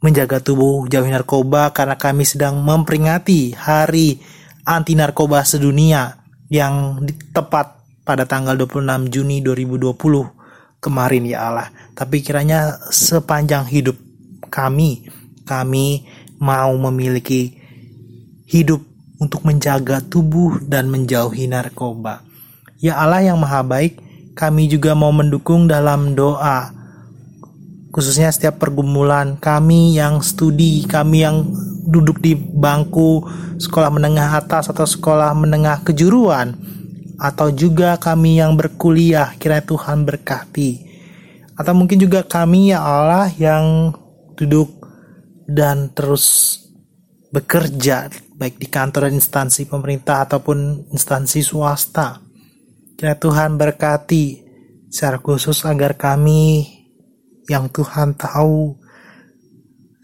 menjaga 0.00 0.40
tubuh 0.40 0.88
jauhi 0.88 1.12
narkoba 1.12 1.70
karena 1.76 1.96
kami 2.00 2.24
sedang 2.24 2.56
memperingati 2.64 3.52
hari 3.52 4.20
anti 4.64 4.96
narkoba 4.96 5.44
sedunia 5.44 6.20
yang 6.48 7.04
tepat 7.30 7.80
pada 8.02 8.24
tanggal 8.24 8.56
26 8.56 9.12
Juni 9.12 9.44
2020 9.44 10.80
kemarin 10.80 11.22
ya 11.28 11.52
Allah. 11.52 11.68
Tapi 11.92 12.24
kiranya 12.24 12.80
sepanjang 12.88 13.68
hidup 13.68 13.94
kami, 14.48 15.06
kami 15.44 16.08
mau 16.40 16.72
memiliki 16.90 17.60
hidup 18.48 18.82
untuk 19.20 19.44
menjaga 19.44 20.00
tubuh 20.00 20.58
dan 20.64 20.88
menjauhi 20.88 21.44
narkoba. 21.44 22.24
Ya 22.80 22.96
Allah 22.96 23.20
yang 23.20 23.36
maha 23.36 23.60
baik, 23.60 24.00
kami 24.32 24.66
juga 24.72 24.96
mau 24.96 25.12
mendukung 25.12 25.68
dalam 25.68 26.16
doa 26.16 26.79
khususnya 27.90 28.30
setiap 28.30 28.62
pergumulan 28.62 29.36
kami 29.36 29.98
yang 29.98 30.22
studi, 30.22 30.86
kami 30.86 31.26
yang 31.26 31.46
duduk 31.86 32.22
di 32.22 32.38
bangku 32.38 33.26
sekolah 33.58 33.90
menengah 33.90 34.38
atas 34.38 34.70
atau 34.70 34.86
sekolah 34.86 35.34
menengah 35.34 35.82
kejuruan 35.82 36.54
atau 37.20 37.52
juga 37.52 38.00
kami 38.00 38.40
yang 38.40 38.56
berkuliah 38.56 39.36
kiranya 39.36 39.66
Tuhan 39.66 40.08
berkati. 40.08 40.88
Atau 41.58 41.76
mungkin 41.76 42.00
juga 42.00 42.24
kami 42.24 42.72
ya 42.72 42.80
Allah 42.80 43.28
yang 43.36 43.92
duduk 44.32 44.80
dan 45.44 45.92
terus 45.92 46.56
bekerja 47.28 48.08
baik 48.40 48.56
di 48.56 48.64
kantor 48.72 49.12
dan 49.12 49.20
instansi 49.20 49.68
pemerintah 49.68 50.24
ataupun 50.24 50.88
instansi 50.88 51.44
swasta. 51.44 52.24
Kiranya 52.96 53.20
Tuhan 53.20 53.60
berkati 53.60 54.24
secara 54.88 55.20
khusus 55.20 55.60
agar 55.68 56.00
kami 56.00 56.79
yang 57.50 57.66
Tuhan 57.66 58.14
tahu 58.14 58.78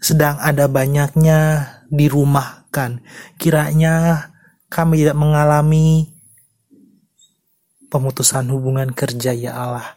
sedang 0.03 0.35
ada 0.43 0.67
banyaknya 0.67 1.63
dirumahkan. 1.87 2.99
Kiranya 3.39 4.27
kami 4.67 5.07
tidak 5.07 5.15
mengalami 5.15 6.11
pemutusan 7.87 8.51
hubungan 8.51 8.91
kerja 8.91 9.31
ya 9.31 9.55
Allah. 9.55 9.95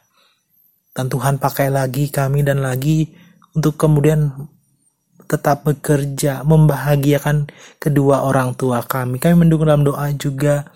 Dan 0.95 1.11
Tuhan 1.11 1.43
pakai 1.43 1.75
lagi 1.75 2.07
kami 2.07 2.47
dan 2.47 2.63
lagi 2.63 3.11
untuk 3.59 3.75
kemudian 3.75 4.31
tetap 5.27 5.63
bekerja, 5.63 6.43
membahagiakan 6.43 7.51
kedua 7.79 8.27
orang 8.27 8.55
tua 8.59 8.83
kami. 8.83 9.23
Kami 9.23 9.47
mendukung 9.47 9.71
dalam 9.71 9.87
doa 9.87 10.11
juga 10.15 10.71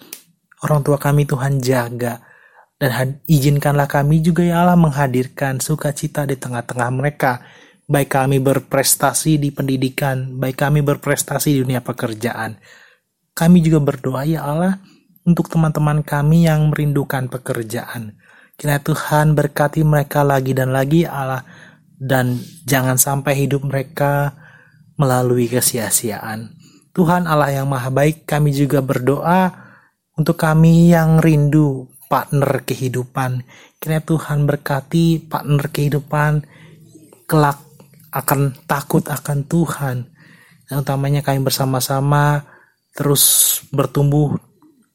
orang 0.62 0.82
tua 0.86 0.98
kami 0.98 1.26
Tuhan 1.26 1.58
jaga. 1.58 2.22
Dan 2.74 3.22
izinkanlah 3.30 3.86
kami 3.86 4.18
juga 4.20 4.42
ya 4.42 4.66
Allah 4.66 4.74
menghadirkan 4.74 5.62
sukacita 5.62 6.26
di 6.26 6.34
tengah-tengah 6.34 6.90
mereka. 6.90 7.40
Baik 7.84 8.16
kami 8.16 8.40
berprestasi 8.40 9.36
di 9.36 9.52
pendidikan, 9.52 10.40
baik 10.40 10.56
kami 10.56 10.80
berprestasi 10.80 11.52
di 11.54 11.58
dunia 11.62 11.84
pekerjaan. 11.84 12.56
Kami 13.36 13.60
juga 13.60 13.78
berdoa 13.84 14.24
ya 14.24 14.46
Allah 14.46 14.80
untuk 15.28 15.52
teman-teman 15.52 16.00
kami 16.00 16.48
yang 16.48 16.72
merindukan 16.72 17.28
pekerjaan. 17.28 18.16
Kiranya 18.54 18.80
Tuhan 18.80 19.34
berkati 19.34 19.82
mereka 19.82 20.22
lagi 20.22 20.54
dan 20.54 20.70
lagi 20.70 21.04
Allah 21.04 21.42
dan 21.98 22.38
jangan 22.64 22.96
sampai 22.96 23.34
hidup 23.44 23.66
mereka 23.66 24.32
melalui 24.94 25.50
kesia-siaan. 25.50 26.54
Tuhan 26.94 27.26
Allah 27.26 27.50
yang 27.50 27.66
Maha 27.66 27.90
Baik, 27.90 28.22
kami 28.22 28.54
juga 28.54 28.78
berdoa 28.78 29.50
untuk 30.14 30.38
kami 30.38 30.94
yang 30.94 31.18
rindu 31.18 31.90
partner 32.14 32.62
kehidupan. 32.62 33.42
Kiranya 33.82 34.06
Tuhan 34.06 34.46
berkati 34.46 35.18
partner 35.26 35.66
kehidupan 35.66 36.46
kelak 37.26 37.58
akan 38.14 38.54
takut 38.70 39.02
akan 39.10 39.42
Tuhan. 39.50 39.96
Dan 40.70 40.74
utamanya 40.78 41.26
kami 41.26 41.42
bersama-sama 41.42 42.46
terus 42.94 43.58
bertumbuh, 43.74 44.38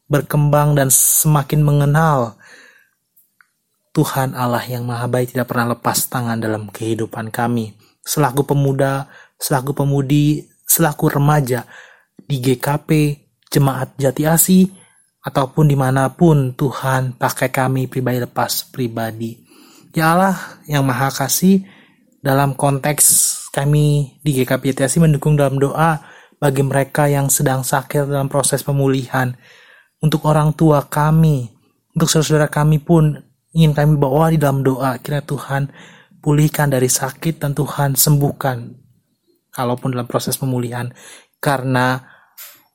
berkembang 0.08 0.80
dan 0.80 0.88
semakin 0.88 1.60
mengenal 1.60 2.40
Tuhan 3.92 4.32
Allah 4.32 4.64
yang 4.64 4.88
Maha 4.88 5.12
Baik 5.12 5.36
tidak 5.36 5.52
pernah 5.52 5.76
lepas 5.76 6.08
tangan 6.08 6.40
dalam 6.40 6.72
kehidupan 6.72 7.36
kami. 7.36 7.76
Selaku 8.00 8.48
pemuda, 8.48 9.12
selaku 9.36 9.76
pemudi, 9.76 10.48
selaku 10.64 11.20
remaja 11.20 11.68
di 12.16 12.40
GKP, 12.40 13.20
Jemaat 13.52 14.00
Jati 14.00 14.24
Asi, 14.24 14.79
ataupun 15.30 15.70
di 15.70 15.78
mana 15.78 16.10
pun 16.10 16.58
Tuhan 16.58 17.14
pakai 17.14 17.54
kami 17.54 17.86
pribadi 17.86 18.18
lepas 18.26 18.66
pribadi. 18.74 19.38
Ya 19.94 20.18
Allah 20.18 20.38
yang 20.66 20.82
Maha 20.86 21.14
Kasih, 21.14 21.66
dalam 22.26 22.58
konteks 22.58 23.38
kami 23.54 24.18
di 24.26 24.32
GKP 24.42 24.74
Asi 24.82 24.98
mendukung 24.98 25.38
dalam 25.38 25.62
doa 25.62 26.02
bagi 26.42 26.66
mereka 26.66 27.06
yang 27.06 27.30
sedang 27.30 27.62
sakit 27.62 28.10
dalam 28.10 28.26
proses 28.26 28.66
pemulihan. 28.66 29.34
Untuk 30.00 30.26
orang 30.26 30.56
tua 30.56 30.88
kami, 30.88 31.52
untuk 31.94 32.08
saudara-saudara 32.08 32.48
kami 32.48 32.80
pun 32.80 33.20
ingin 33.52 33.76
kami 33.76 34.00
bawa 34.00 34.32
di 34.32 34.40
dalam 34.40 34.64
doa. 34.64 34.96
Kira 34.98 35.22
Tuhan 35.22 35.68
pulihkan 36.24 36.72
dari 36.72 36.88
sakit 36.88 37.44
dan 37.44 37.52
Tuhan 37.52 38.00
sembuhkan 38.00 38.58
kalaupun 39.52 39.92
dalam 39.92 40.08
proses 40.08 40.40
pemulihan 40.40 40.88
karena 41.44 42.00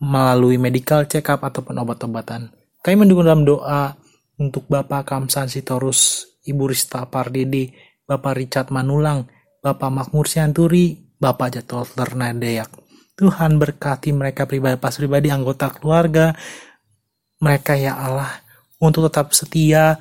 melalui 0.03 0.59
medical 0.59 1.07
check 1.07 1.29
up 1.31 1.45
ataupun 1.45 1.79
obat-obatan. 1.79 2.51
Kami 2.85 2.95
mendukung 2.95 3.25
dalam 3.25 3.47
doa 3.47 3.95
untuk 4.39 4.67
Bapak 4.67 5.09
Kamsan 5.09 5.47
Sitorus, 5.47 6.27
Ibu 6.45 6.69
Rista 6.69 7.07
Pardede, 7.07 7.71
Bapak 8.05 8.35
Richard 8.37 8.69
Manulang, 8.75 9.25
Bapak 9.65 9.89
Makmur 9.89 10.29
Sianturi, 10.29 10.93
Bapak 11.17 11.57
Jatuh 11.57 11.89
Ternadeyak. 11.89 12.69
Tuhan 13.15 13.57
berkati 13.63 14.11
mereka 14.11 14.45
pribadi, 14.45 14.77
pas 14.77 14.93
pribadi, 14.93 15.31
anggota 15.31 15.71
keluarga, 15.71 16.35
mereka 17.39 17.79
ya 17.79 17.95
Allah, 17.95 18.43
untuk 18.83 19.07
tetap 19.07 19.31
setia 19.31 19.97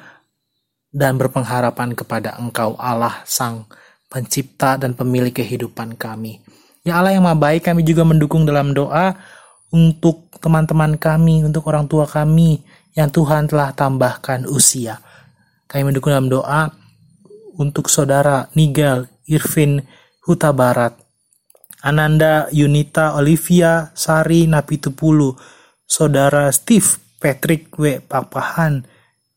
dan 0.89 1.15
berpengharapan 1.21 1.93
kepada 1.93 2.35
Engkau 2.41 2.73
Allah 2.75 3.21
Sang 3.23 3.69
Pencipta 4.09 4.81
dan 4.81 4.97
Pemilik 4.97 5.33
kehidupan 5.33 5.93
kami. 5.95 6.41
Ya 6.83 6.99
Allah 6.99 7.15
yang 7.15 7.23
maha 7.23 7.37
baik, 7.37 7.69
kami 7.69 7.85
juga 7.85 8.03
mendukung 8.03 8.43
dalam 8.43 8.75
doa 8.75 9.15
untuk 9.73 10.29
teman-teman 10.37 11.01
kami, 11.01 11.41
untuk 11.41 11.65
orang 11.65 11.89
tua 11.89 12.05
kami 12.05 12.61
yang 12.93 13.09
Tuhan 13.09 13.49
telah 13.49 13.73
tambahkan 13.73 14.45
usia. 14.45 15.01
Kami 15.65 15.89
mendukung 15.89 16.13
dalam 16.13 16.29
doa 16.29 16.69
untuk 17.57 17.89
saudara 17.89 18.45
Nigel 18.53 19.09
Irvin 19.25 19.81
Huta 20.23 20.53
Barat, 20.53 20.93
Ananda 21.81 22.47
Yunita 22.53 23.17
Olivia 23.17 23.89
Sari 23.97 24.45
Napitupulu, 24.45 25.33
saudara 25.89 26.53
Steve 26.53 27.17
Patrick 27.17 27.73
W. 27.73 27.97
Papahan, 28.05 28.85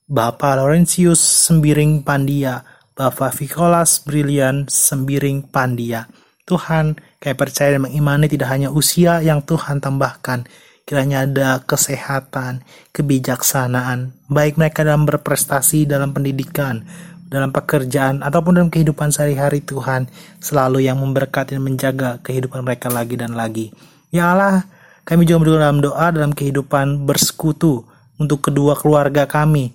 Bapak 0.04 0.60
Laurentius 0.60 1.18
Sembiring 1.18 2.04
Pandia, 2.04 2.60
Bapak 2.92 3.32
Vikolas 3.40 4.04
Brilian 4.04 4.68
Sembiring 4.68 5.48
Pandia. 5.48 6.04
Tuhan, 6.46 6.94
kayak 7.26 7.42
percaya 7.42 7.74
dan 7.74 7.90
mengimani 7.90 8.30
tidak 8.30 8.54
hanya 8.54 8.70
usia 8.70 9.18
yang 9.18 9.42
Tuhan 9.42 9.82
tambahkan, 9.82 10.46
kiranya 10.86 11.26
ada 11.26 11.58
kesehatan, 11.58 12.62
kebijaksanaan, 12.94 14.14
baik 14.30 14.54
mereka 14.54 14.86
dalam 14.86 15.10
berprestasi 15.10 15.90
dalam 15.90 16.14
pendidikan, 16.14 16.86
dalam 17.26 17.50
pekerjaan, 17.50 18.22
ataupun 18.22 18.62
dalam 18.62 18.70
kehidupan 18.70 19.10
sehari-hari 19.10 19.58
Tuhan, 19.58 20.06
selalu 20.38 20.86
yang 20.86 21.02
memberkati 21.02 21.58
dan 21.58 21.66
menjaga 21.66 22.22
kehidupan 22.22 22.62
mereka 22.62 22.94
lagi 22.94 23.18
dan 23.18 23.34
lagi. 23.34 23.74
Ya 24.14 24.30
Allah, 24.30 24.62
kami 25.02 25.26
juga 25.26 25.42
berdua 25.42 25.58
dalam 25.66 25.82
doa 25.82 26.06
dalam 26.14 26.30
kehidupan 26.30 27.10
bersekutu 27.10 27.82
untuk 28.22 28.46
kedua 28.46 28.78
keluarga 28.78 29.26
kami, 29.26 29.74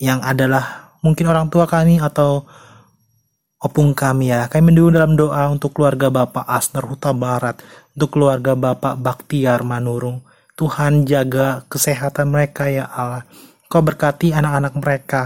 yang 0.00 0.24
adalah 0.24 0.96
mungkin 1.04 1.28
orang 1.28 1.52
tua 1.52 1.68
kami 1.68 2.00
atau 2.00 2.48
opung 3.64 3.96
kami 3.96 4.28
ya. 4.28 4.44
Kami 4.52 4.70
mendukung 4.70 4.92
dalam 4.92 5.16
doa 5.16 5.48
untuk 5.48 5.72
keluarga 5.72 6.12
Bapak 6.12 6.44
Asner 6.44 6.84
Huta 6.84 7.16
Barat, 7.16 7.64
untuk 7.96 8.20
keluarga 8.20 8.52
Bapak 8.52 9.00
Baktiar 9.00 9.64
Manurung. 9.64 10.20
Tuhan 10.54 11.08
jaga 11.08 11.64
kesehatan 11.66 12.30
mereka 12.30 12.68
ya 12.68 12.84
Allah. 12.86 13.24
Kau 13.66 13.80
berkati 13.80 14.30
anak-anak 14.36 14.74
mereka. 14.78 15.22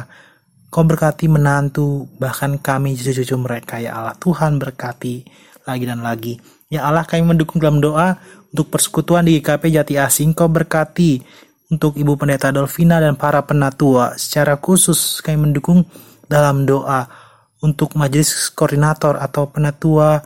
Kau 0.71 0.87
berkati 0.87 1.27
menantu, 1.29 2.09
bahkan 2.17 2.57
kami 2.57 2.97
cucu-cucu 2.97 3.37
mereka 3.37 3.83
ya 3.83 3.99
Allah. 3.99 4.15
Tuhan 4.17 4.57
berkati 4.57 5.27
lagi 5.67 5.85
dan 5.85 6.01
lagi. 6.01 6.41
Ya 6.73 6.89
Allah 6.89 7.05
kami 7.05 7.35
mendukung 7.35 7.61
dalam 7.61 7.83
doa 7.83 8.17
untuk 8.55 8.73
persekutuan 8.73 9.27
di 9.27 9.43
IKP 9.43 9.69
Jati 9.69 10.01
Asing. 10.01 10.33
Kau 10.33 10.49
berkati 10.49 11.21
untuk 11.69 12.01
Ibu 12.01 12.17
Pendeta 12.17 12.49
Dolvina 12.49 12.97
dan 12.97 13.19
para 13.21 13.45
penatua. 13.45 14.17
Secara 14.17 14.57
khusus 14.57 15.21
kami 15.21 15.53
mendukung 15.53 15.85
dalam 16.25 16.65
doa 16.65 17.28
untuk 17.63 17.95
majelis 17.99 18.51
koordinator 18.55 19.19
atau 19.19 19.51
penatua 19.51 20.23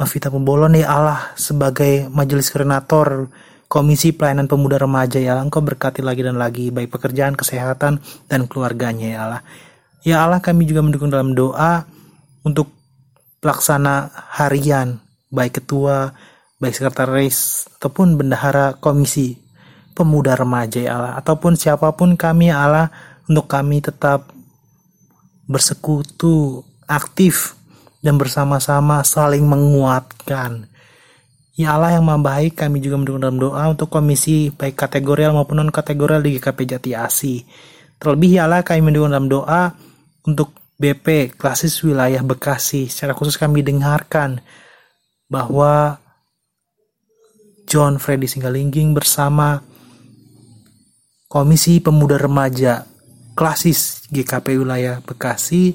Novita 0.00 0.32
Pembolon 0.32 0.72
ya 0.80 0.88
Allah 0.88 1.20
sebagai 1.36 2.08
majelis 2.08 2.48
koordinator 2.48 3.28
Komisi 3.70 4.10
Pelayanan 4.10 4.50
Pemuda 4.50 4.80
Remaja 4.80 5.20
ya 5.22 5.36
Allah 5.36 5.46
Engkau 5.46 5.62
berkati 5.62 6.02
lagi 6.02 6.26
dan 6.26 6.40
lagi 6.40 6.74
baik 6.74 6.90
pekerjaan, 6.90 7.38
kesehatan, 7.38 8.02
dan 8.26 8.50
keluarganya 8.50 9.06
ya 9.06 9.18
Allah. 9.28 9.42
Ya 10.02 10.16
Allah 10.24 10.40
kami 10.40 10.66
juga 10.66 10.82
mendukung 10.82 11.12
dalam 11.12 11.36
doa 11.36 11.84
untuk 12.42 12.72
pelaksana 13.38 14.10
harian 14.40 14.98
baik 15.30 15.62
ketua, 15.62 16.10
baik 16.58 16.74
sekretaris 16.76 17.70
ataupun 17.78 18.18
bendahara 18.18 18.74
komisi 18.80 19.38
pemuda 19.94 20.32
remaja 20.32 20.80
ya 20.80 20.92
Allah 20.96 21.12
ataupun 21.20 21.54
siapa 21.54 21.92
pun 21.92 22.16
kami 22.16 22.50
ya 22.50 22.64
Allah 22.64 22.88
untuk 23.28 23.46
kami 23.46 23.84
tetap 23.84 24.32
bersekutu, 25.50 26.62
aktif, 26.86 27.58
dan 27.98 28.14
bersama-sama 28.14 29.02
saling 29.02 29.42
menguatkan. 29.42 30.70
Ya 31.58 31.76
Allah 31.76 31.98
yang 31.98 32.06
maha 32.06 32.22
baik, 32.22 32.62
kami 32.62 32.80
juga 32.80 32.96
mendukung 32.96 33.20
dalam 33.20 33.36
doa 33.36 33.68
untuk 33.68 33.90
komisi 33.90 34.48
baik 34.48 34.78
kategorial 34.78 35.34
maupun 35.34 35.60
non 35.60 35.74
kategorial 35.74 36.22
di 36.22 36.38
GKP 36.38 36.58
Jati 36.64 36.90
Asi. 36.94 37.44
Terlebih 38.00 38.40
ya 38.40 38.48
Allah 38.48 38.64
kami 38.64 38.80
mendukung 38.80 39.12
dalam 39.12 39.28
doa 39.28 39.76
untuk 40.24 40.56
BP 40.80 41.36
klasis 41.36 41.84
wilayah 41.84 42.24
Bekasi. 42.24 42.88
Secara 42.88 43.12
khusus 43.12 43.36
kami 43.36 43.60
dengarkan 43.60 44.40
bahwa 45.28 46.00
John 47.68 48.00
Freddy 48.00 48.24
Singgalingging 48.24 48.96
bersama 48.96 49.60
Komisi 51.28 51.78
Pemuda 51.78 52.16
Remaja 52.16 52.82
klasis 53.34 54.06
GKP 54.10 54.60
wilayah 54.60 55.00
Bekasi 55.04 55.74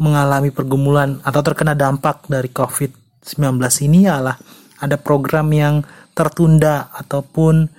mengalami 0.00 0.50
pergumulan 0.50 1.20
atau 1.22 1.40
terkena 1.44 1.76
dampak 1.78 2.26
dari 2.26 2.50
COVID-19 2.50 3.60
ini 3.86 4.08
ialah 4.08 4.34
ada 4.82 4.96
program 4.98 5.46
yang 5.54 5.86
tertunda 6.12 6.90
ataupun 6.90 7.70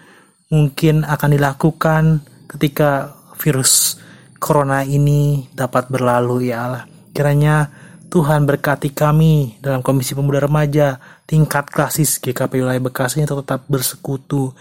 mungkin 0.53 1.03
akan 1.03 1.29
dilakukan 1.35 2.03
ketika 2.47 3.17
virus 3.41 3.97
corona 4.37 4.85
ini 4.85 5.49
dapat 5.51 5.89
berlalu 5.89 6.53
ya 6.53 6.57
Allah. 6.69 6.83
Kiranya 7.11 7.69
Tuhan 8.13 8.45
berkati 8.45 8.93
kami 8.93 9.57
dalam 9.57 9.81
Komisi 9.81 10.13
Pemuda 10.13 10.37
Remaja 10.37 11.01
tingkat 11.25 11.73
klasis 11.73 12.21
GKP 12.21 12.61
wilayah 12.61 12.83
Bekasi 12.83 13.25
tetap 13.25 13.65
bersekutu 13.65 14.53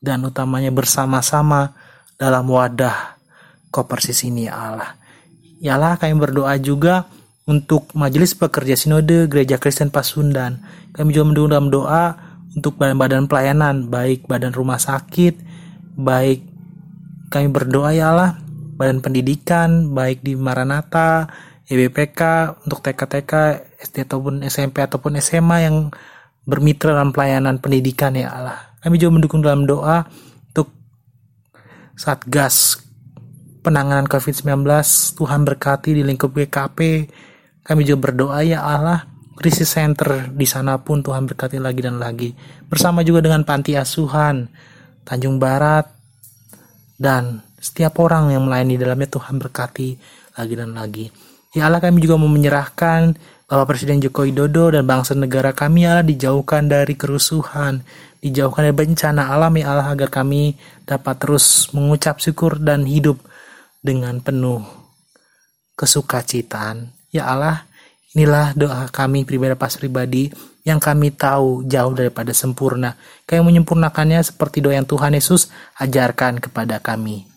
dan 0.00 0.24
utamanya 0.24 0.72
bersama-sama 0.72 1.76
dalam 2.16 2.48
wadah 2.48 3.13
Kau 3.74 3.90
persis 3.90 4.22
ini 4.22 4.46
ya 4.46 4.54
Allah. 4.54 4.94
Ialah 5.58 5.98
kami 5.98 6.14
berdoa 6.14 6.54
juga 6.62 7.10
untuk 7.50 7.90
Majelis 7.98 8.38
Pekerja 8.38 8.78
Sinode 8.78 9.26
Gereja 9.26 9.58
Kristen 9.58 9.90
Pasundan. 9.90 10.62
Kami 10.94 11.10
juga 11.10 11.34
mendukung 11.34 11.50
dalam 11.50 11.68
doa 11.74 12.14
untuk 12.54 12.78
badan-badan 12.78 13.26
pelayanan, 13.26 13.90
baik 13.90 14.30
badan 14.30 14.54
rumah 14.54 14.78
sakit, 14.78 15.42
baik 15.98 16.46
kami 17.34 17.50
berdoa 17.50 17.90
ya 17.90 18.14
Allah, 18.14 18.38
badan 18.78 19.02
pendidikan, 19.02 19.90
baik 19.90 20.22
di 20.22 20.38
Maranata, 20.38 21.26
EBPK, 21.66 22.20
untuk 22.62 22.78
TK-TK, 22.78 23.32
SD 23.82 24.06
ataupun 24.06 24.46
SMP 24.46 24.86
ataupun 24.86 25.18
SMA 25.18 25.66
yang 25.66 25.90
bermitra 26.46 26.94
dalam 26.94 27.10
pelayanan 27.10 27.58
pendidikan 27.58 28.14
ya 28.14 28.30
Allah. 28.30 28.78
Kami 28.84 29.00
juga 29.02 29.18
mendukung 29.18 29.42
dalam 29.42 29.66
doa 29.66 30.06
untuk 30.52 30.70
Satgas 31.98 32.83
penanganan 33.64 34.04
COVID-19, 34.04 34.60
Tuhan 35.16 35.40
berkati 35.48 35.96
di 35.96 36.04
lingkup 36.04 36.36
GKP, 36.36 37.08
kami 37.64 37.88
juga 37.88 38.12
berdoa 38.12 38.44
ya 38.44 38.60
Allah, 38.60 39.08
krisis 39.40 39.72
center 39.72 40.28
di 40.28 40.44
sana 40.44 40.76
pun 40.76 41.00
Tuhan 41.00 41.24
berkati 41.24 41.56
lagi 41.56 41.80
dan 41.80 41.96
lagi. 41.96 42.36
Bersama 42.68 43.00
juga 43.00 43.24
dengan 43.24 43.40
panti 43.48 43.72
asuhan 43.72 44.44
Tanjung 45.08 45.40
Barat 45.40 45.88
dan 47.00 47.40
setiap 47.56 47.96
orang 48.04 48.36
yang 48.36 48.44
melayani 48.44 48.76
dalamnya 48.76 49.08
Tuhan 49.08 49.40
berkati 49.40 49.96
lagi 50.36 50.54
dan 50.54 50.76
lagi. 50.76 51.08
Ya 51.56 51.64
Allah 51.70 51.80
kami 51.80 52.04
juga 52.04 52.20
mau 52.20 52.28
menyerahkan 52.28 53.16
Bapak 53.48 53.76
Presiden 53.76 54.02
Joko 54.02 54.26
Widodo 54.26 54.74
dan 54.74 54.84
bangsa 54.84 55.16
negara 55.16 55.54
kami 55.56 55.88
ya 55.88 55.96
Allah 55.96 56.06
dijauhkan 56.08 56.68
dari 56.68 56.98
kerusuhan, 56.98 57.80
dijauhkan 58.20 58.68
dari 58.68 58.76
bencana 58.76 59.32
alam 59.32 59.54
ya 59.56 59.72
Allah 59.72 59.94
agar 59.94 60.10
kami 60.12 60.58
dapat 60.84 61.16
terus 61.16 61.70
mengucap 61.72 62.20
syukur 62.20 62.60
dan 62.60 62.84
hidup 62.84 63.20
dengan 63.84 64.16
penuh 64.24 64.64
kesukacitaan. 65.76 66.88
Ya 67.12 67.28
Allah, 67.28 67.68
inilah 68.16 68.56
doa 68.56 68.88
kami 68.88 69.28
pribadi 69.28 69.52
pas 69.52 69.76
pribadi 69.76 70.32
yang 70.64 70.80
kami 70.80 71.12
tahu 71.12 71.68
jauh 71.68 71.92
daripada 71.92 72.32
sempurna. 72.32 72.96
Kami 73.28 73.44
menyempurnakannya 73.52 74.24
seperti 74.24 74.64
doa 74.64 74.72
yang 74.80 74.88
Tuhan 74.88 75.12
Yesus 75.12 75.52
ajarkan 75.76 76.40
kepada 76.40 76.80
kami. 76.80 77.28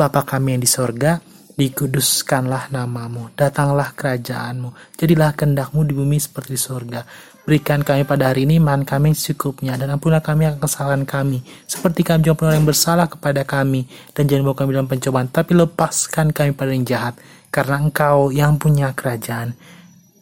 Bapa 0.00 0.24
kami 0.24 0.56
yang 0.56 0.62
di 0.64 0.70
sorga, 0.70 1.20
dikuduskanlah 1.58 2.72
namamu, 2.72 3.34
datanglah 3.34 3.92
kerajaanmu, 3.92 4.96
jadilah 4.96 5.34
kehendakmu 5.36 5.84
di 5.84 5.92
bumi 5.92 6.16
seperti 6.16 6.56
di 6.56 6.60
sorga. 6.62 7.02
Berikan 7.48 7.80
kami 7.80 8.04
pada 8.04 8.28
hari 8.28 8.44
ini 8.44 8.60
makan 8.60 8.84
kami 8.84 9.16
secukupnya, 9.16 9.80
dan 9.80 9.88
ampunilah 9.96 10.20
kami 10.20 10.44
akan 10.44 10.60
kesalahan 10.60 11.08
kami, 11.08 11.40
seperti 11.64 12.04
kami 12.04 12.20
juga 12.20 12.44
orang 12.44 12.60
yang 12.60 12.68
bersalah 12.68 13.08
kepada 13.08 13.40
kami, 13.48 13.88
dan 14.12 14.28
jangan 14.28 14.52
bawa 14.52 14.56
kami 14.60 14.70
dalam 14.76 14.84
pencobaan, 14.84 15.32
tapi 15.32 15.56
lepaskan 15.56 16.28
kami 16.36 16.52
pada 16.52 16.76
yang 16.76 16.84
jahat, 16.84 17.16
karena 17.48 17.80
Engkau 17.80 18.28
yang 18.28 18.60
punya 18.60 18.92
kerajaan, 18.92 19.56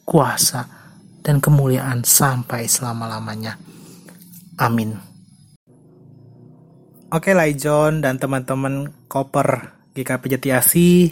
kuasa, 0.07 0.71
dan 1.27 1.43
kemuliaan 1.43 2.07
sampai 2.07 2.71
selama-lamanya. 2.71 3.59
Amin. 4.63 4.95
Oke, 7.11 7.35
Laijon 7.35 8.07
dan 8.07 8.23
teman-teman 8.23 8.87
koper 9.11 9.75
GKP 9.99 10.39
Jatiasi, 10.39 11.11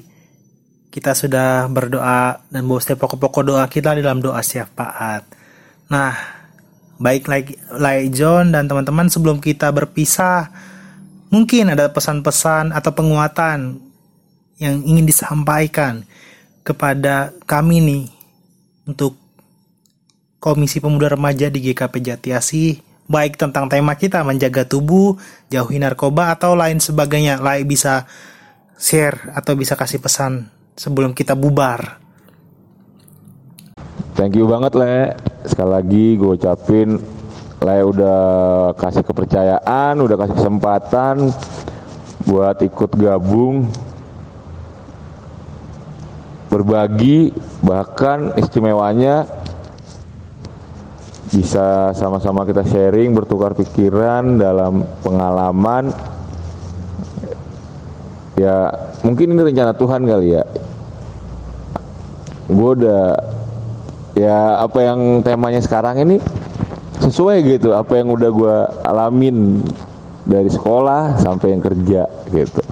kita 0.94 1.10
sudah 1.10 1.66
berdoa 1.66 2.38
dan 2.54 2.62
bawa 2.70 2.78
setiap 2.78 3.02
pokok-pokok 3.02 3.42
doa 3.42 3.66
kita 3.66 3.98
di 3.98 4.02
dalam 4.06 4.22
doa 4.22 4.38
syafaat. 4.38 5.42
Nah, 5.94 6.18
baik 6.98 7.30
Laijon 7.70 8.50
dan 8.50 8.66
teman-teman 8.66 9.06
sebelum 9.06 9.38
kita 9.38 9.70
berpisah, 9.70 10.50
mungkin 11.30 11.70
ada 11.70 11.86
pesan-pesan 11.86 12.74
atau 12.74 12.90
penguatan 12.90 13.78
yang 14.58 14.82
ingin 14.82 15.06
disampaikan 15.06 16.02
kepada 16.66 17.30
kami 17.46 17.78
nih 17.78 18.04
untuk 18.90 19.14
Komisi 20.42 20.82
Pemuda 20.82 21.14
Remaja 21.14 21.46
di 21.46 21.62
GKP 21.62 21.94
Jatiasi 22.02 22.94
baik 23.04 23.36
tentang 23.36 23.68
tema 23.68 23.94
kita 23.96 24.24
menjaga 24.24 24.64
tubuh, 24.64 25.16
jauhi 25.52 25.76
narkoba 25.80 26.32
atau 26.32 26.56
lain 26.56 26.80
sebagainya. 26.80 27.40
Lai 27.40 27.64
bisa 27.64 28.08
share 28.80 29.32
atau 29.36 29.54
bisa 29.54 29.76
kasih 29.76 30.00
pesan 30.00 30.48
sebelum 30.74 31.12
kita 31.12 31.36
bubar. 31.36 32.03
Thank 34.14 34.38
you 34.38 34.46
banget 34.46 34.78
Le. 34.78 35.18
Sekali 35.42 35.70
lagi 35.74 36.06
gue 36.14 36.38
ucapin 36.38 37.02
Le 37.58 37.78
udah 37.82 38.22
kasih 38.78 39.02
kepercayaan, 39.02 39.98
udah 39.98 40.14
kasih 40.14 40.38
kesempatan 40.38 41.34
buat 42.22 42.56
ikut 42.62 42.94
gabung 42.94 43.68
berbagi 46.48 47.34
bahkan 47.66 48.30
istimewanya 48.38 49.26
bisa 51.34 51.90
sama-sama 51.98 52.46
kita 52.46 52.62
sharing 52.62 53.10
bertukar 53.10 53.58
pikiran 53.58 54.38
dalam 54.38 54.86
pengalaman 55.02 55.90
ya 58.38 58.70
mungkin 59.02 59.34
ini 59.34 59.42
rencana 59.42 59.74
Tuhan 59.74 60.06
kali 60.06 60.28
ya 60.38 60.44
gue 62.46 62.70
udah 62.78 63.34
ya 64.14 64.62
apa 64.62 64.78
yang 64.82 65.20
temanya 65.26 65.60
sekarang 65.60 66.00
ini 66.02 66.16
sesuai 67.02 67.44
gitu. 67.44 67.74
Apa 67.74 68.00
yang 68.00 68.14
udah 68.14 68.30
gue 68.30 68.56
alamin 68.86 69.60
dari 70.24 70.48
sekolah 70.48 71.20
sampai 71.20 71.52
yang 71.52 71.62
kerja 71.62 72.08
gitu. 72.32 72.62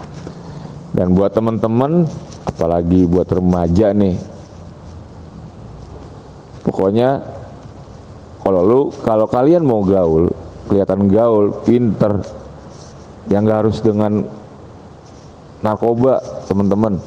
Dan 0.93 1.13
buat 1.13 1.35
temen-temen 1.35 2.07
apalagi 2.49 3.05
buat 3.05 3.29
remaja 3.29 3.93
nih. 3.93 4.17
Pokoknya 6.63 7.21
kalau 8.43 8.63
lu 8.63 8.81
kalau 9.03 9.27
kalian 9.27 9.67
mau 9.67 9.83
gaul 9.83 10.31
kelihatan 10.71 11.11
gaul 11.11 11.53
pinter 11.67 12.23
yang 13.31 13.47
gak 13.47 13.67
harus 13.67 13.79
dengan 13.83 14.27
narkoba 15.63 16.19
teman-teman 16.51 16.99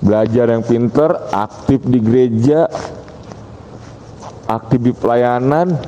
belajar 0.00 0.48
yang 0.48 0.64
pinter 0.64 1.12
aktif 1.36 1.84
di 1.84 2.00
gereja 2.00 2.64
aktif 4.50 4.82
di 4.82 4.90
pelayanan 4.90 5.78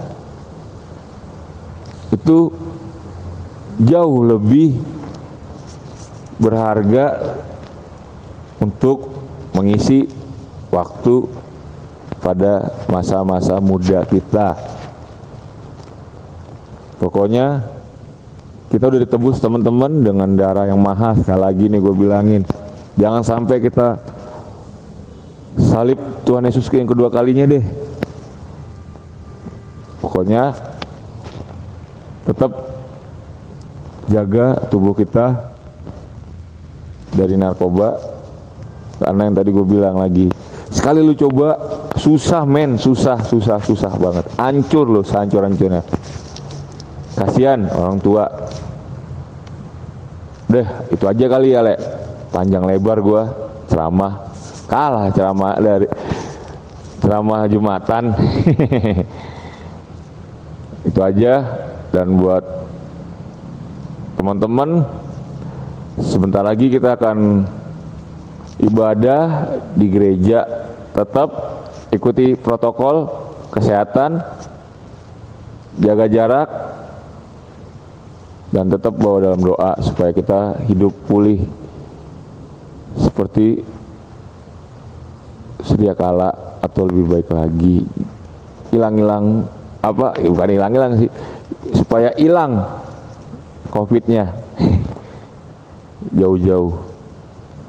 itu 2.15 2.55
jauh 3.83 4.23
lebih 4.23 4.79
berharga 6.39 7.35
untuk 8.63 9.11
mengisi 9.59 10.07
waktu 10.71 11.27
pada 12.23 12.71
masa-masa 12.87 13.59
muda 13.59 14.07
kita. 14.07 14.55
Pokoknya 17.03 17.67
kita 18.71 18.87
udah 18.87 19.01
ditebus 19.03 19.43
teman-teman 19.43 20.07
dengan 20.07 20.31
darah 20.39 20.71
yang 20.71 20.79
mahal 20.79 21.19
sekali 21.19 21.43
lagi 21.43 21.65
nih 21.67 21.81
gue 21.83 21.95
bilangin. 21.99 22.43
Jangan 22.95 23.27
sampai 23.27 23.59
kita 23.59 23.99
salib 25.59 25.99
Tuhan 26.23 26.47
Yesus 26.47 26.71
yang 26.71 26.87
kedua 26.87 27.11
kalinya 27.11 27.45
deh. 27.51 27.82
Pokoknya 30.13 30.53
tetap 32.29 32.53
jaga 34.13 34.61
tubuh 34.69 34.93
kita 34.93 35.57
dari 37.17 37.33
narkoba. 37.41 37.97
Karena 39.01 39.25
yang 39.25 39.35
tadi 39.41 39.57
gue 39.57 39.65
bilang 39.65 39.97
lagi 39.97 40.29
sekali 40.69 41.01
lu 41.01 41.17
coba 41.17 41.57
susah 41.97 42.45
men. 42.45 42.77
Susah 42.77 43.25
susah 43.25 43.57
susah 43.65 43.97
banget. 43.97 44.29
Hancur 44.37 44.85
lo 44.85 45.01
hancur 45.01 45.49
hancurnya. 45.49 45.81
Kasihan 47.17 47.73
orang 47.73 47.97
tua. 47.97 48.29
Deh 50.53 50.93
itu 50.93 51.09
aja 51.09 51.25
kali 51.25 51.57
ya 51.57 51.65
le. 51.65 51.81
Panjang 52.29 52.69
lebar 52.69 53.01
gue 53.01 53.23
ceramah. 53.73 54.29
Kalah 54.69 55.09
ceramah 55.09 55.57
dari 55.57 55.89
ceramah 57.01 57.49
jumatan 57.49 58.13
itu 60.93 61.01
aja 61.01 61.65
dan 61.89 62.21
buat 62.21 62.45
teman-teman 64.21 64.85
sebentar 65.97 66.45
lagi 66.45 66.69
kita 66.69 67.01
akan 67.01 67.49
ibadah 68.61 69.49
di 69.73 69.89
gereja 69.89 70.45
tetap 70.93 71.33
ikuti 71.89 72.37
protokol 72.37 73.09
kesehatan, 73.49 74.21
jaga 75.81 76.07
jarak, 76.13 76.49
dan 78.53 78.69
tetap 78.69 78.93
bawa 78.93 79.33
dalam 79.33 79.41
doa 79.41 79.73
supaya 79.81 80.13
kita 80.13 80.61
hidup 80.69 80.93
pulih 81.09 81.41
seperti 83.01 83.65
sedia 85.65 85.97
kala 85.97 86.61
atau 86.61 86.85
lebih 86.85 87.17
baik 87.17 87.29
lagi. 87.33 87.89
Hilang-hilang 88.73 89.49
apa? 89.83 90.17
Ya, 90.23 90.29
bukan 90.31 90.51
hilang-hilang 90.55 90.93
sih, 91.03 91.11
supaya 91.75 92.15
hilang 92.15 92.63
COVID-nya 93.75 94.31
jauh-jauh. 96.19 96.73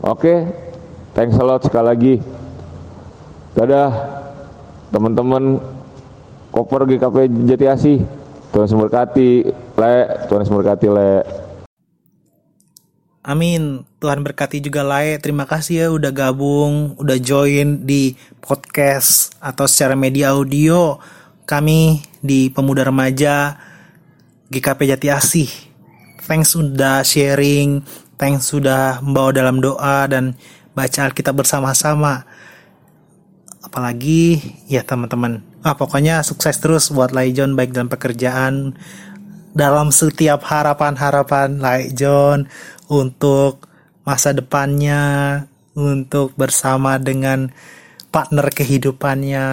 Oke, 0.03 0.47
Thanks 1.13 1.37
a 1.37 1.45
lot 1.45 1.61
sekali 1.61 1.85
lagi. 1.85 2.15
Dadah 3.53 3.93
teman-teman 4.89 5.61
koper 6.49 6.89
GKP 6.89 7.29
Jati 7.45 7.65
Asih. 7.69 7.99
Tuhan 8.49 8.65
memberkati, 8.73 9.45
Le. 9.77 9.97
Tuhan 10.25 10.41
memberkati, 10.49 10.87
Le. 10.89 11.21
Amin. 13.21 13.85
Tuhan 14.01 14.25
berkati 14.25 14.57
juga 14.57 14.81
Lae. 14.81 15.21
Terima 15.21 15.45
kasih 15.45 15.73
ya 15.77 15.87
udah 15.93 16.09
gabung, 16.09 16.97
udah 16.97 17.17
join 17.21 17.85
di 17.85 18.17
podcast 18.41 19.37
atau 19.37 19.69
secara 19.69 19.93
media 19.93 20.33
audio 20.33 20.97
kami 21.43 22.03
di 22.23 22.47
Pemuda 22.49 22.87
Remaja 22.87 23.59
GKP 24.47 24.95
Jati 24.95 25.07
Asih. 25.11 25.51
Thanks 26.23 26.55
sudah 26.55 27.03
sharing, 27.03 27.83
thanks 28.15 28.47
sudah 28.47 29.03
membawa 29.03 29.35
dalam 29.35 29.59
doa 29.59 30.07
dan 30.07 30.39
baca 30.71 31.09
Alkitab 31.09 31.43
bersama-sama. 31.43 32.23
Apalagi 33.59 34.39
ya 34.71 34.87
teman-teman. 34.87 35.43
Ah 35.63 35.75
pokoknya 35.75 36.23
sukses 36.23 36.59
terus 36.59 36.91
buat 36.91 37.11
Lai 37.11 37.31
John 37.35 37.55
baik 37.55 37.75
dalam 37.75 37.91
pekerjaan, 37.91 38.75
dalam 39.51 39.91
setiap 39.91 40.43
harapan-harapan 40.47 41.59
Lai 41.59 41.91
John 41.91 42.47
untuk 42.87 43.67
masa 44.03 44.35
depannya, 44.35 45.43
untuk 45.73 46.35
bersama 46.37 47.01
dengan 47.01 47.49
partner 48.13 48.47
kehidupannya. 48.53 49.47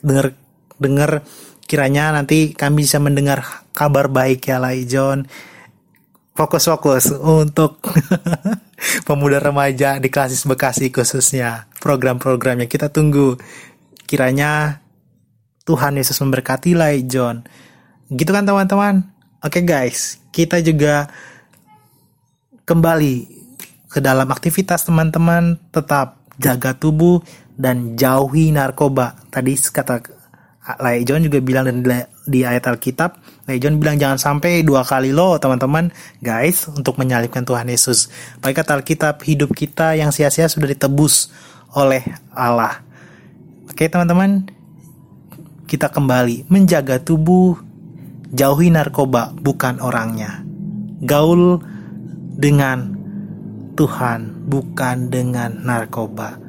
Dengar 0.00 0.45
dengar 0.76 1.24
kiranya 1.66 2.14
nanti 2.14 2.54
kami 2.54 2.86
bisa 2.86 3.02
mendengar 3.02 3.66
kabar 3.74 4.08
baik 4.08 4.48
ya 4.48 4.62
Lai 4.62 4.86
John. 4.86 5.26
Fokus-fokus 6.36 7.16
untuk 7.16 7.80
pemuda 9.08 9.40
remaja 9.40 9.96
di 9.96 10.12
Klasis 10.12 10.44
Bekasi 10.44 10.92
khususnya. 10.92 11.64
Program-programnya 11.80 12.68
kita 12.68 12.92
tunggu. 12.92 13.40
Kiranya 14.04 14.84
Tuhan 15.64 15.96
Yesus 15.96 16.20
memberkati 16.20 16.76
Lai 16.76 17.02
John. 17.08 17.40
Gitu 18.12 18.30
kan 18.30 18.44
teman-teman? 18.44 19.02
Oke 19.40 19.64
guys. 19.64 20.20
Kita 20.28 20.60
juga 20.60 21.08
kembali 22.68 23.14
ke 23.88 24.04
dalam 24.04 24.28
aktivitas 24.28 24.84
teman-teman. 24.84 25.56
Tetap 25.72 26.20
jaga 26.36 26.76
tubuh 26.76 27.24
dan 27.56 27.96
jauhi 27.96 28.52
narkoba. 28.52 29.16
Tadi 29.32 29.56
kata 29.56 30.15
Lai 30.82 31.06
John 31.06 31.22
juga 31.22 31.38
bilang 31.38 31.70
dan 31.70 31.86
di 32.26 32.42
ayat 32.42 32.66
Alkitab, 32.66 33.22
Lai 33.46 33.62
John 33.62 33.78
bilang 33.78 34.02
jangan 34.02 34.18
sampai 34.18 34.66
dua 34.66 34.82
kali 34.82 35.14
lo 35.14 35.38
teman-teman 35.38 35.94
guys 36.18 36.66
untuk 36.66 36.98
menyalibkan 36.98 37.46
Tuhan 37.46 37.70
Yesus. 37.70 38.10
Baik 38.42 38.66
kata 38.66 38.82
Alkitab 38.82 39.22
hidup 39.22 39.54
kita 39.54 39.94
yang 39.94 40.10
sia-sia 40.10 40.50
sudah 40.50 40.66
ditebus 40.66 41.30
oleh 41.78 42.02
Allah. 42.34 42.82
Oke 43.70 43.86
teman-teman, 43.86 44.50
kita 45.70 45.86
kembali 45.86 46.50
menjaga 46.50 46.98
tubuh, 46.98 47.54
jauhi 48.34 48.74
narkoba 48.74 49.30
bukan 49.38 49.78
orangnya. 49.78 50.42
Gaul 50.98 51.62
dengan 52.34 52.90
Tuhan 53.78 54.50
bukan 54.50 55.14
dengan 55.14 55.62
narkoba. 55.62 56.42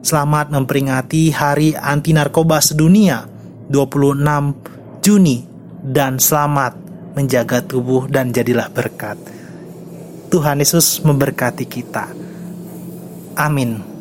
Selamat 0.00 0.48
memperingati 0.54 1.34
Hari 1.34 1.74
Anti 1.74 2.14
Narkoba 2.14 2.62
Sedunia 2.62 3.37
26 3.68 5.04
Juni 5.04 5.44
dan 5.84 6.20
selamat 6.20 6.72
menjaga 7.16 7.64
tubuh 7.64 8.08
dan 8.08 8.32
jadilah 8.32 8.68
berkat. 8.68 9.16
Tuhan 10.28 10.60
Yesus 10.60 11.00
memberkati 11.00 11.64
kita. 11.64 12.12
Amin. 13.38 13.87